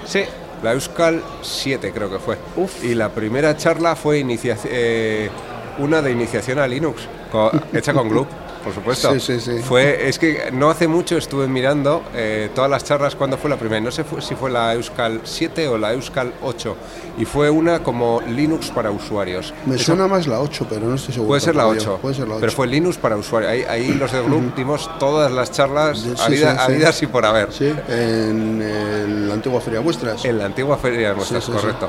Sí. 0.07 0.25
La 0.63 0.73
Euskal 0.73 1.23
7 1.43 1.93
creo 1.93 2.11
que 2.11 2.19
fue. 2.19 2.37
Uf. 2.57 2.85
Y 2.85 2.95
la 2.95 3.11
primera 3.11 3.57
charla 3.57 3.95
fue 3.97 4.25
eh, 4.65 5.31
una 5.79 6.03
de 6.03 6.11
iniciación 6.11 6.59
a 6.59 6.67
Linux, 6.67 7.03
co- 7.31 7.51
hecha 7.73 7.93
con 7.93 8.09
Glue, 8.09 8.27
por 8.69 8.75
supuesto. 8.75 9.13
Sí, 9.15 9.21
sí, 9.21 9.41
sí. 9.41 9.63
Fue, 9.63 10.09
es 10.09 10.19
que 10.19 10.51
no 10.53 10.71
hace 10.71 10.87
mucho 10.89 11.17
estuve 11.17 11.47
mirando 11.49 12.03
eh, 12.15 12.51
todas 12.55 12.71
las 12.71 12.85
charlas 12.85 13.15
cuando 13.15 13.39
fue 13.39 13.49
la 13.51 13.57
primera. 13.57 13.81
No 13.81 13.91
sé 13.91 14.05
si 14.21 14.35
fue 14.35 14.51
la 14.51 14.75
Euskal 14.75 15.21
7 15.25 15.69
o 15.69 15.79
la 15.79 15.93
Euskal 15.95 16.33
8. 16.43 16.77
Y 17.19 17.25
fue 17.25 17.51
una 17.51 17.83
como 17.83 18.21
Linux 18.29 18.71
para 18.71 18.91
usuarios. 18.91 19.53
Me 19.67 19.77
Esa- 19.77 19.85
suena 19.87 20.07
más 20.07 20.27
la 20.27 20.41
8, 20.41 20.67
pero 20.69 20.87
no 20.87 20.95
estoy 20.97 21.15
seguro. 21.15 21.29
Puede 21.29 21.41
ser 21.41 21.57
la 21.57 21.63
tampoco 21.65 21.85
yo. 21.85 21.93
8, 21.95 21.99
Puede 22.03 22.15
ser 22.15 22.29
la 22.29 22.35
8. 22.35 22.41
pero 22.41 22.53
fue 22.53 22.67
Linux 22.67 22.97
para 22.99 23.17
usuarios. 23.17 23.51
Ahí, 23.53 23.65
ahí 23.69 23.95
los 23.95 24.13
de 24.13 24.23
Glue 24.23 24.53
dimos 24.57 24.91
todas 24.99 25.33
las 25.33 25.51
charlas 25.51 25.99
Sí, 25.99 26.13
sí, 26.15 26.23
habidas 26.23 26.53
sí, 26.53 26.59
sí. 26.67 26.73
habidas 26.73 27.03
y 27.03 27.07
por 27.07 27.25
haber. 27.27 27.53
Sí, 27.53 27.73
en 27.89 29.29
la 29.29 29.35
antigua 29.35 29.61
Feria 29.61 29.81
Vuestras. 29.81 30.25
En 30.25 30.39
la 30.39 30.45
antigua 30.47 30.77
feria 30.77 31.09
de 31.11 31.15
muestras, 31.15 31.45
Sí, 31.45 31.53
sí, 31.53 31.59
sí, 31.59 31.63
correcto. 31.67 31.89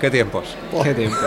¿Qué 0.00 0.10
tiempos? 0.10 0.44
¿Qué 0.82 0.94
tiempos? 0.94 1.20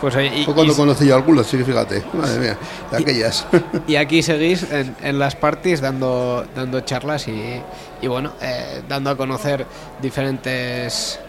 Pues 0.00 0.14
oye, 0.14 0.28
y, 0.32 0.44
Fue 0.44 0.54
cuando 0.54 0.72
y- 0.72 0.76
conocí 0.76 1.06
yo 1.06 1.16
algunas, 1.16 1.44
sí 1.46 1.58
que 1.58 1.64
fíjate. 1.64 2.04
Madre 2.12 2.38
mía, 2.38 2.58
de 2.92 2.96
aquellas. 2.98 3.46
y 3.88 3.96
aquí 4.08 4.22
seguís 4.22 4.64
en, 4.72 4.96
en 5.02 5.18
las 5.18 5.36
parties 5.36 5.82
dando, 5.82 6.42
dando 6.56 6.80
charlas 6.80 7.28
y, 7.28 7.60
y 8.00 8.06
bueno, 8.06 8.32
eh, 8.40 8.80
dando 8.88 9.10
a 9.10 9.16
conocer 9.18 9.66
diferentes, 10.00 11.20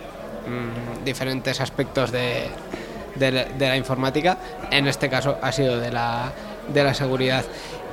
mm, 0.48 1.04
diferentes 1.04 1.60
aspectos 1.60 2.10
de, 2.10 2.48
de 3.16 3.48
de 3.58 3.68
la 3.68 3.76
informática. 3.76 4.38
En 4.72 4.88
este 4.88 5.10
caso 5.10 5.38
ha 5.42 5.52
sido 5.52 5.78
de 5.78 5.92
la, 5.92 6.32
de 6.74 6.82
la 6.82 6.94
seguridad. 6.94 7.44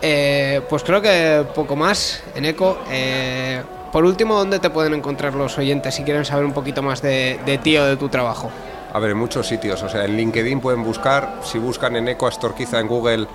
Eh, 0.02 0.60
pues 0.68 0.84
creo 0.84 1.02
que 1.02 1.44
poco 1.52 1.74
más 1.74 2.22
en 2.36 2.44
ECO. 2.44 2.78
Eh, 2.88 3.62
por 3.90 4.04
último, 4.04 4.36
¿dónde 4.36 4.60
te 4.60 4.70
pueden 4.70 4.94
encontrar 4.94 5.34
los 5.34 5.58
oyentes 5.58 5.96
si 5.96 6.04
quieren 6.04 6.24
saber 6.24 6.44
un 6.44 6.52
poquito 6.52 6.80
más 6.80 7.02
de, 7.02 7.40
de 7.44 7.58
ti 7.58 7.76
o 7.76 7.86
de 7.86 7.96
tu 7.96 8.08
trabajo? 8.08 8.52
A 8.92 9.00
ver, 9.00 9.10
en 9.10 9.18
muchos 9.18 9.48
sitios. 9.48 9.82
O 9.82 9.88
sea, 9.88 10.04
en 10.04 10.16
LinkedIn 10.16 10.60
pueden 10.60 10.84
buscar. 10.84 11.40
Si 11.42 11.58
buscan 11.58 11.96
en 11.96 12.06
Eco 12.06 12.28
Astorquiza 12.28 12.78
en 12.78 12.86
Google, 12.86 13.26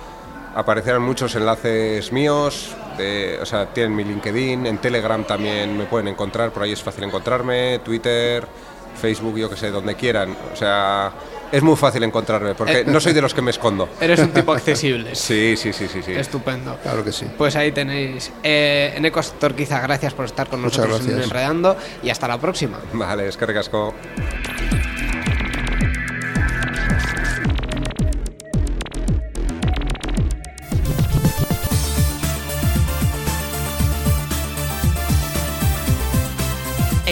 aparecerán 0.54 1.02
muchos 1.02 1.34
enlaces 1.34 2.12
míos. 2.12 2.74
de- 2.98 3.38
o 3.40 3.46
sea, 3.46 3.66
tienen 3.72 3.96
mi 3.96 4.04
LinkedIn. 4.04 4.66
En 4.66 4.76
Telegram 4.78 5.24
también 5.24 5.76
me 5.78 5.84
pueden 5.86 6.08
encontrar. 6.08 6.50
Por 6.52 6.62
ahí 6.64 6.72
es 6.72 6.82
fácil 6.82 7.04
encontrarme. 7.04 7.78
Twitter, 7.82 8.46
Facebook, 9.00 9.38
yo 9.38 9.48
que 9.48 9.56
sé, 9.56 9.70
donde 9.70 9.94
quieran. 9.94 10.36
O 10.52 10.54
sea, 10.56 11.10
es 11.50 11.62
muy 11.62 11.74
fácil 11.76 12.02
encontrarme 12.02 12.54
porque 12.54 12.84
no 12.84 13.00
soy 13.00 13.14
de 13.14 13.22
los 13.22 13.32
que 13.32 13.40
me 13.40 13.50
escondo. 13.50 13.88
Eres 13.98 14.20
un 14.20 14.28
tipo 14.32 14.52
accesible. 14.52 15.10
Sí, 15.14 15.54
sí, 15.56 15.72
sí, 15.72 15.88
sí. 15.88 16.02
sí. 16.02 16.12
Estupendo. 16.12 16.76
Claro 16.82 17.02
que 17.02 17.12
sí. 17.12 17.24
Pues 17.38 17.56
ahí 17.56 17.72
tenéis. 17.72 18.30
Eh, 18.42 18.92
en 18.94 19.04
Ecos 19.06 19.32
Torquiza, 19.38 19.80
gracias 19.80 20.12
por 20.12 20.26
estar 20.26 20.48
con 20.48 20.60
Muchas 20.60 20.80
nosotros 20.80 21.00
en 21.00 21.06
gracias. 21.06 21.26
Enredando 21.30 21.76
y 22.02 22.10
hasta 22.10 22.28
la 22.28 22.38
próxima. 22.38 22.78
Vale, 22.92 23.26
es 23.28 23.38
que 23.38 23.46
recasco. 23.46 23.94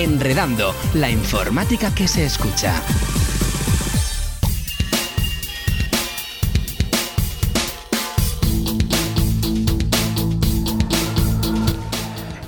Enredando, 0.01 0.75
la 0.95 1.11
informática 1.11 1.95
que 1.95 2.09
se 2.09 2.25
escucha. 2.25 2.83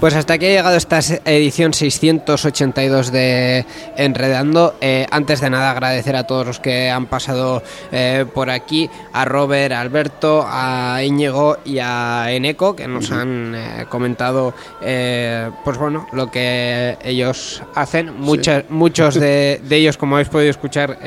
Pues 0.03 0.16
hasta 0.16 0.34
aquí 0.34 0.46
ha 0.46 0.48
llegado 0.48 0.74
esta 0.74 0.98
edición 1.26 1.72
682 1.72 3.12
de 3.12 3.64
Enredando. 3.96 4.74
Eh, 4.80 5.07
antes 5.12 5.40
de 5.40 5.48
nada 5.48 5.70
agradecer 5.70 6.16
a 6.16 6.26
todos 6.26 6.44
los 6.44 6.59
que 6.59 6.90
han 6.90 7.07
pasado 7.07 7.62
eh, 7.92 8.26
por 8.34 8.50
aquí, 8.50 8.90
a 9.12 9.24
Robert, 9.24 9.72
a 9.72 9.80
Alberto, 9.80 10.44
a 10.44 11.05
Íñigo 11.05 11.59
y 11.64 11.78
a 11.78 12.32
Eneco, 12.32 12.74
que 12.74 12.88
nos 12.88 13.12
han 13.12 13.55
eh, 13.55 13.86
comentado 13.88 14.55
pues 14.80 15.78
bueno, 15.78 16.09
lo 16.11 16.32
que 16.32 16.98
ellos 17.05 17.62
hacen. 17.76 18.12
Muchos, 18.18 18.64
muchos 18.70 19.14
de, 19.14 19.61
de 19.62 19.76
ellos, 19.76 19.96
como 19.96 20.16
habéis 20.16 20.30
podido 20.30 20.50
escuchar, 20.50 20.98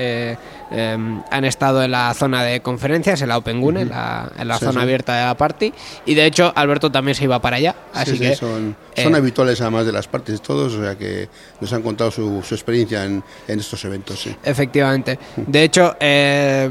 eh, 0.76 0.96
eh, 0.98 1.22
han 1.32 1.46
estado 1.46 1.84
en 1.84 1.92
la 1.92 2.14
zona 2.14 2.44
de 2.44 2.62
conferencias, 2.62 3.22
en 3.22 3.30
la 3.30 3.38
Open 3.38 3.62
Gune, 3.62 3.82
en 3.82 3.90
la, 3.90 4.32
en 4.38 4.48
la 4.48 4.58
Sí, 4.58 4.66
zona 4.66 4.80
sí. 4.82 4.84
abierta 4.84 5.16
de 5.18 5.26
la 5.26 5.36
party. 5.36 5.74
Y 6.06 6.14
de 6.16 6.26
hecho, 6.26 6.52
Alberto 6.56 6.92
también 6.92 7.16
se 7.16 7.24
iba 7.24 7.40
para 7.42 7.58
allá. 7.58 7.76
Así 7.94 8.12
Sí, 8.12 8.18
sí, 8.18 8.24
que 8.24 8.36
son, 8.36 8.76
eh, 8.96 9.04
son 9.04 9.16
habituales 9.16 9.60
además 9.62 9.86
de 9.86 9.92
las 9.92 10.08
partes 10.08 10.42
todos, 10.42 10.74
o 10.74 10.82
sea 10.84 10.96
que 10.98 11.30
nos 11.62 11.72
han 11.74 11.82
contado 11.82 12.12
su, 12.12 12.42
su 12.44 12.54
experiencia 12.56 13.06
en, 13.06 13.24
en 13.48 13.60
estos 13.60 13.84
eventos. 13.86 14.20
Sí. 14.20 14.36
Efectivamente. 14.44 15.18
De 15.38 15.64
hecho, 15.64 15.96
eh, 16.00 16.70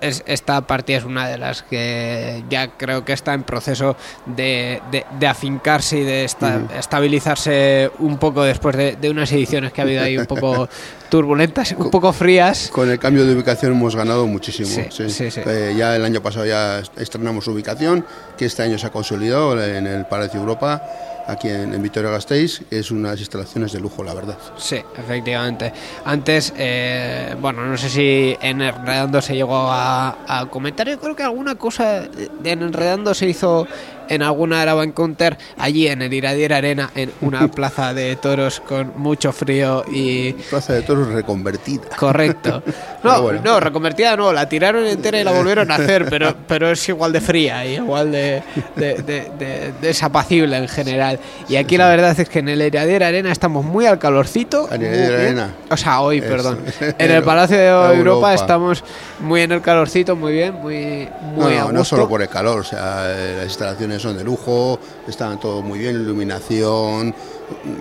es- 0.00 0.22
esta 0.26 0.62
partida 0.62 0.96
es 0.98 1.04
una 1.04 1.28
de 1.28 1.36
las 1.36 1.62
que 1.62 2.42
ya 2.48 2.68
creo 2.78 3.04
que 3.04 3.12
está 3.12 3.34
en 3.34 3.42
proceso 3.42 3.96
de, 4.24 4.80
de- 4.90 5.04
de 5.18 5.26
afincarse 5.26 5.98
y 5.98 6.04
de 6.04 6.24
esta- 6.24 6.60
estabilizarse 6.78 7.90
un 7.98 8.16
poco 8.16 8.42
después 8.42 8.76
de, 8.76 8.96
de 8.96 9.10
unas 9.10 9.30
ediciones 9.32 9.72
que 9.72 9.80
ha 9.82 9.84
habido 9.84 10.02
ahí 10.02 10.16
un 10.16 10.24
poco 10.26 10.68
turbulentas, 11.10 11.72
un 11.72 11.90
poco 11.90 12.12
frías. 12.12 12.70
Con 12.72 12.90
el 12.90 12.98
cambio 12.98 13.26
de 13.26 13.34
ubicación 13.34 13.72
hemos 13.72 13.94
ganado 13.94 14.26
muchísimo. 14.26 14.68
Sí, 14.68 14.84
sí. 14.90 15.10
sí, 15.10 15.30
sí. 15.30 15.40
Eh, 15.44 15.74
ya 15.76 15.94
el 15.96 16.04
año 16.04 16.22
pasado 16.22 16.46
ya 16.46 16.80
estrenamos 16.96 17.46
ubicación, 17.48 18.06
que 18.38 18.46
este 18.46 18.62
año 18.62 18.78
se 18.78 18.86
ha 18.86 18.90
consolidado 18.90 19.62
en 19.62 19.86
el 19.86 20.06
Palacio 20.06 20.40
Europa, 20.40 20.82
aquí 21.26 21.48
en, 21.48 21.74
en 21.74 21.82
Vitoria-Gasteiz, 21.82 22.62
que 22.70 22.78
es 22.78 22.90
unas 22.90 23.18
instalaciones 23.20 23.72
de 23.72 23.80
lujo, 23.80 24.02
la 24.02 24.14
verdad. 24.14 24.38
Sí, 24.56 24.80
efectivamente. 24.96 25.72
Antes, 26.04 26.52
eh, 26.56 27.34
bueno, 27.40 27.66
no 27.66 27.76
sé 27.76 27.90
si 27.90 28.36
en 28.40 28.62
Enredando 28.62 29.20
se 29.20 29.34
llegó 29.34 29.70
a, 29.70 30.16
a 30.26 30.46
comentar. 30.46 30.88
Yo 30.88 30.98
creo 30.98 31.14
que 31.14 31.22
alguna 31.22 31.56
cosa 31.56 32.02
de 32.08 32.50
en 32.50 32.62
Enredando 32.62 33.12
se 33.14 33.28
hizo 33.28 33.66
en 34.10 34.22
alguna 34.22 34.60
Araba 34.60 34.84
Encounter 34.84 35.38
allí 35.56 35.88
en 35.88 36.02
el 36.02 36.12
Iradier 36.12 36.52
Arena, 36.52 36.90
en 36.94 37.10
una 37.22 37.48
plaza 37.50 37.94
de 37.94 38.16
toros 38.16 38.60
con 38.60 38.92
mucho 38.96 39.32
frío 39.32 39.84
y... 39.90 40.32
Plaza 40.32 40.74
de 40.74 40.82
toros 40.82 41.08
reconvertida. 41.08 41.84
Correcto. 41.96 42.62
No, 43.02 43.22
bueno. 43.22 43.40
no, 43.42 43.60
reconvertida 43.60 44.14
no, 44.14 44.30
la 44.30 44.46
tiraron 44.46 44.84
entera 44.86 45.18
y 45.18 45.24
la 45.24 45.32
volvieron 45.32 45.70
a 45.70 45.76
hacer, 45.76 46.04
pero, 46.10 46.34
pero 46.46 46.70
es 46.70 46.86
igual 46.86 47.14
de 47.14 47.22
fría 47.22 47.64
y 47.64 47.76
igual 47.76 48.12
de, 48.12 48.42
de, 48.76 48.94
de- 48.96 49.30
de- 49.38 49.72
desapacible 49.80 50.54
en 50.58 50.68
general. 50.68 51.18
Y 51.48 51.56
aquí 51.56 51.78
la 51.78 51.88
verdad 51.88 52.20
es 52.20 52.28
que 52.28 52.40
en 52.40 52.50
el 52.50 52.60
Iradier 52.60 53.02
Arena 53.02 53.32
estamos 53.32 53.64
muy 53.64 53.86
al 53.86 53.98
calorcito. 53.98 54.68
¿En 54.70 54.82
el. 54.84 55.14
Arena? 55.14 55.54
O 55.70 55.78
sea, 55.78 56.02
hoy, 56.02 56.20
perdón. 56.20 56.58
En 56.98 57.10
el 57.10 57.22
Palacio 57.22 57.56
de 57.56 57.68
Europa. 57.68 57.94
Europa, 57.94 58.34
estamos 58.34 58.84
muy 59.20 59.40
en 59.40 59.52
el 59.52 59.62
calorcito, 59.62 60.14
muy 60.14 60.34
bien, 60.34 60.52
muy, 60.56 61.08
muy 61.22 61.54
a 61.54 61.60
no, 61.60 61.72
no 61.72 61.78
gusto. 61.78 61.96
solo 61.96 62.06
por 62.06 62.20
el 62.20 62.28
calor, 62.28 62.60
o 62.60 62.64
sea, 62.64 63.04
eh, 63.06 63.34
las 63.38 63.46
instalaciones 63.46 63.99
son 64.00 64.16
de 64.16 64.24
lujo, 64.24 64.78
están 65.06 65.38
todo 65.38 65.62
muy 65.62 65.78
bien, 65.78 65.94
iluminación, 65.96 67.14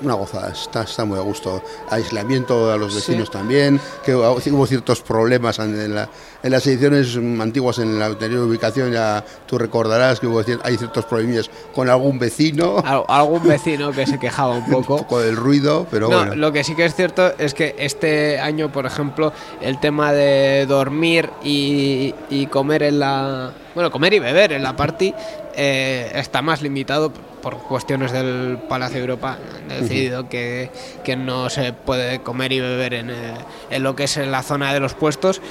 una 0.02 0.14
gozada, 0.16 0.52
está, 0.52 0.82
está 0.84 1.06
muy 1.06 1.18
a 1.20 1.22
gusto. 1.22 1.62
Aislamiento 1.90 2.72
a 2.72 2.78
los 2.78 2.92
Sí. 2.94 3.00
vecinos 3.00 3.30
también, 3.32 3.80
que 4.04 4.16
hubo 4.16 4.66
ciertos 4.68 5.02
problemas 5.02 5.60
en, 5.60 5.94
la- 5.94 6.10
en 6.42 6.52
las 6.52 6.66
ediciones 6.66 7.16
antiguas, 7.18 7.78
en 7.80 8.00
la 8.00 8.08
anterior 8.08 8.44
ubicación, 8.48 8.92
ya 8.92 9.24
tú 9.46 9.58
recordarás 9.58 10.20
que 10.20 10.28
hubo 10.28 10.40
hay 10.64 10.78
ciertos 10.78 11.06
problemas 11.06 11.50
con 11.76 11.90
algún 11.90 12.18
vecino, 12.18 12.78
Al- 12.84 13.04
algún 13.08 13.44
vecino 13.48 13.92
que 13.92 14.08
se 14.08 14.18
quejaba 14.20 14.54
un 14.56 14.64
un 14.68 14.72
poco. 14.72 14.98
poco 14.98 15.20
del 15.22 15.36
ruido, 15.36 15.86
pero 15.92 16.10
no, 16.10 16.18
bueno. 16.18 16.36
lo 16.36 16.52
que 16.52 16.64
sí 16.64 16.76
que 16.76 16.86
es 16.86 16.96
cierto 16.96 17.32
es 17.38 17.54
que 17.54 17.76
este 17.78 18.40
año, 18.40 18.72
por 18.72 18.86
ejemplo, 18.86 19.32
el 19.62 19.80
tema 19.80 20.12
de 20.14 20.66
dormir 20.68 21.30
y, 21.44 22.16
y 22.30 22.48
comer 22.48 22.84
en 22.84 23.00
la. 23.00 23.52
Bueno, 23.76 23.92
comer 23.92 24.14
y 24.16 24.20
beber 24.20 24.52
en 24.54 24.64
la 24.64 24.76
party 24.76 25.14
eh, 25.62 26.12
está 26.16 26.42
más 26.42 26.62
limitado 26.62 27.12
por 27.42 27.58
cuestiones 27.58 28.12
del 28.14 28.58
Palacio 28.70 28.96
de 28.96 29.02
Europa. 29.02 29.38
Han 29.58 29.68
decidido 29.82 30.30
que, 30.30 30.72
que 31.04 31.16
no 31.18 31.50
se 31.50 31.74
puede 31.74 32.20
comer 32.20 32.52
y 32.54 32.60
beber 32.62 32.94
en, 32.94 33.10
eh, 33.10 33.34
en 33.70 33.84
lo 33.84 33.96
que 33.96 34.06
es 34.06 34.16
en 34.18 34.32
la 34.32 34.42
zona 34.42 34.74
de 34.74 34.80
los 34.80 34.94
puestos. 34.94 35.42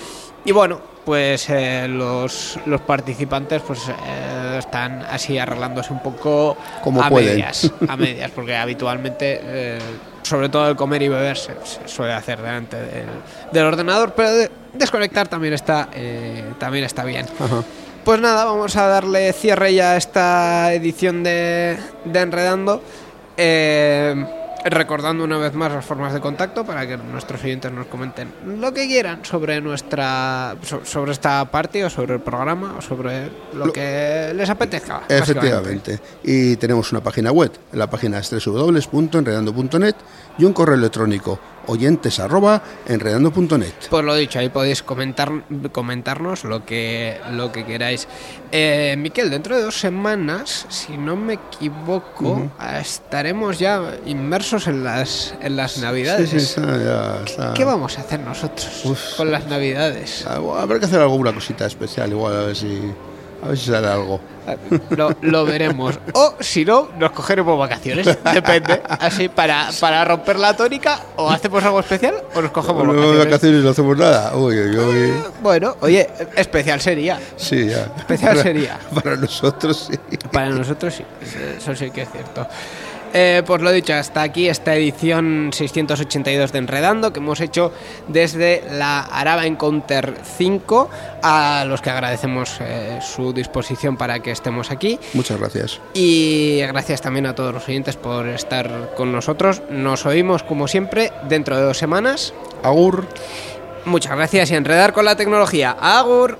Y 0.45 0.53
bueno, 0.53 0.81
pues 1.05 1.51
eh, 1.51 1.87
los, 1.89 2.59
los 2.65 2.81
participantes 2.83 3.61
pues 3.63 3.89
eh, 3.89 4.57
están 4.59 5.03
así 5.03 5.37
arreglándose 5.39 5.93
un 5.93 6.03
poco 6.03 6.57
Como 6.83 7.03
a 7.03 7.09
pueden. 7.11 7.31
medias, 7.31 7.71
a 7.89 7.97
medias, 7.99 8.31
porque 8.31 8.57
habitualmente, 8.57 9.41
eh, 9.43 9.79
sobre 10.23 10.49
todo 10.49 10.69
el 10.71 10.77
comer 10.77 11.03
y 11.03 11.09
beber, 11.09 11.37
se, 11.37 11.53
se 11.65 11.87
suele 11.89 12.13
hacer 12.15 12.39
delante 12.41 12.77
del, 12.77 13.07
del 13.53 13.65
ordenador, 13.67 14.13
pero 14.15 14.33
de- 14.33 14.51
desconectar 14.75 15.29
también 15.29 15.55
está, 15.55 15.89
eh, 15.95 16.45
también 16.59 16.85
está 16.85 17.05
bien. 17.05 17.27
Ajá. 17.39 17.63
Pues 18.09 18.23
nada, 18.23 18.47
vamos 18.47 18.75
a 18.77 18.87
darle 18.87 19.35
cierre 19.35 19.75
ya 19.75 19.93
a 19.93 19.97
esta 19.99 20.73
edición 20.73 21.23
de, 21.23 21.77
de 22.07 22.21
Enredando. 22.21 22.83
Eh, 23.37 24.25
recordando 24.65 25.25
una 25.25 25.37
vez 25.37 25.53
más 25.53 25.71
las 25.71 25.85
formas 25.85 26.15
de 26.15 26.21
contacto 26.21 26.65
para 26.65 26.87
que 26.87 26.97
nuestros 26.97 27.45
oyentes 27.45 27.71
nos 27.71 27.87
comenten 27.87 28.33
lo 28.59 28.73
que 28.73 28.87
quieran 28.87 29.23
sobre 29.27 29.61
nuestra 29.61 30.57
so- 30.63 30.81
sobre 30.85 31.13
esta 31.13 31.45
parte 31.51 31.85
o 31.85 31.91
sobre 31.91 32.15
el 32.15 32.21
programa 32.21 32.77
o 32.79 32.81
sobre 32.81 33.27
lo, 33.53 33.67
Lo- 33.67 33.73
que 33.75 34.33
les 34.35 34.49
apetezca. 34.49 35.03
Efectivamente. 35.07 36.01
Y 36.25 36.57
tenemos 36.57 36.91
una 36.93 37.03
página 37.03 37.31
web. 37.31 37.53
La 37.73 37.91
página 37.91 38.21
es 38.21 38.31
www.enredando.net 38.47 39.95
y 40.39 40.45
un 40.47 40.55
correo 40.55 40.77
electrónico 40.77 41.39
oyentes 41.69 42.19
arroba 42.21 42.63
enredando.net. 42.87 43.73
Pues 43.89 44.05
lo 44.05 44.15
dicho, 44.15 44.39
ahí 44.39 44.49
podéis 44.49 44.83
comentar, 44.83 45.31
comentarnos 45.73 46.45
lo 46.45 46.65
que, 46.65 47.19
lo 47.33 47.53
que 47.53 47.65
queráis. 47.65 48.09
Eh, 48.51 48.97
Miquel, 48.99 49.31
dentro 49.31 49.57
de 49.57 49.63
dos 49.63 49.79
semanas, 49.79 50.67
si 50.69 50.97
no 50.97 51.17
me 51.17 51.35
equivoco, 51.35 52.51
estaremos 52.81 53.59
ya 53.59 53.99
inmersos 54.07 54.67
en 54.67 54.85
las, 54.85 55.35
en 55.41 55.57
las 55.57 55.79
navidades. 55.79 56.31
Sí, 56.31 56.41
sí, 56.41 56.61
ya 56.61 57.23
está. 57.25 57.55
¿Qué 57.55 57.65
vamos 57.65 57.99
a 57.99 58.01
hacer 58.01 58.21
nosotros 58.21 58.83
Uf. 58.85 59.17
con 59.17 59.31
las 59.31 59.47
navidades? 59.47 60.27
Habrá 60.27 60.79
que 60.79 60.87
hacer 60.87 61.01
alguna 61.01 61.33
cosita 61.33 61.67
especial, 61.67 62.11
igual 62.11 62.37
a 62.37 62.45
ver 62.45 62.57
si, 62.57 62.81
a 63.43 63.49
ver 63.49 63.59
si 63.59 63.71
sale 63.71 63.87
algo. 63.89 64.21
Lo, 64.91 65.15
lo 65.21 65.45
veremos. 65.45 65.99
O 66.15 66.35
si 66.41 66.65
no, 66.65 66.89
nos 66.99 67.11
cogeremos 67.11 67.59
vacaciones. 67.59 68.07
Depende. 68.33 68.83
Así 68.89 69.29
para, 69.29 69.69
para 69.79 70.03
romper 70.07 70.39
la 70.39 70.57
tónica, 70.57 71.01
o 71.17 71.29
hacemos 71.31 71.63
algo 71.65 71.81
especial 71.81 72.15
o 72.35 72.41
nos 72.41 72.51
cogemos 72.51 72.83
de 72.83 72.89
vacaciones. 72.95 73.25
vacaciones 73.27 73.63
no 73.65 73.71
hacemos 73.71 73.99
nada. 73.99 74.35
Uy, 74.37 74.59
uy, 74.59 74.77
uy. 74.79 75.13
Bueno, 75.43 75.77
oye, 75.81 76.09
especial 76.35 76.81
sería. 76.81 77.21
Sí, 77.37 77.67
ya. 77.69 77.93
Especial 77.99 78.31
Para- 78.33 78.43
sería. 78.43 78.79
Para 78.95 79.17
nosotros 79.17 79.89
sí. 79.91 80.17
Para 80.33 80.49
nosotros 80.49 80.95
sí, 80.95 81.05
eso 81.59 81.75
sí 81.75 81.91
que 81.91 82.03
es 82.03 82.11
cierto. 82.11 82.47
Eh, 83.21 83.43
pues 83.45 83.61
lo 83.61 83.73
dicho, 83.73 83.95
hasta 83.95 84.23
aquí 84.23 84.49
esta 84.49 84.77
edición 84.77 85.51
682 85.53 86.53
de 86.53 86.59
Enredando 86.59 87.13
que 87.13 87.19
hemos 87.19 87.41
hecho 87.41 87.73
desde 88.07 88.63
la 88.71 89.01
Araba 89.01 89.45
Encounter 89.45 90.15
5, 90.23 90.89
a 91.25 91.65
los 91.67 91.83
que 91.83 91.91
agradecemos 91.91 92.59
eh, 92.61 93.01
su 93.03 93.33
disposición 93.33 93.97
para 93.97 94.21
que 94.21 94.31
estemos 94.31 94.71
aquí. 94.71 95.01
Muchas 95.15 95.41
gracias. 95.41 95.81
Y 95.95 96.61
gracias 96.69 97.01
también 97.01 97.27
a 97.27 97.35
todos 97.35 97.53
los 97.53 97.69
oyentes 97.69 97.97
por 97.97 98.29
estar 98.29 98.95
con 98.97 99.11
nosotros. 99.11 99.63
Nos 99.69 100.07
oímos 100.07 100.45
como 100.45 100.69
siempre 100.69 101.11
dentro 101.29 101.57
de 101.57 101.65
dos 101.65 101.77
semanas. 101.77 102.33
Agur. 102.63 103.09
Muchas 103.85 104.15
gracias 104.15 104.53
y 104.53 104.55
enredar 104.55 104.93
con 104.93 105.05
la 105.05 105.17
tecnología. 105.17 105.77
Agur. 105.81 106.39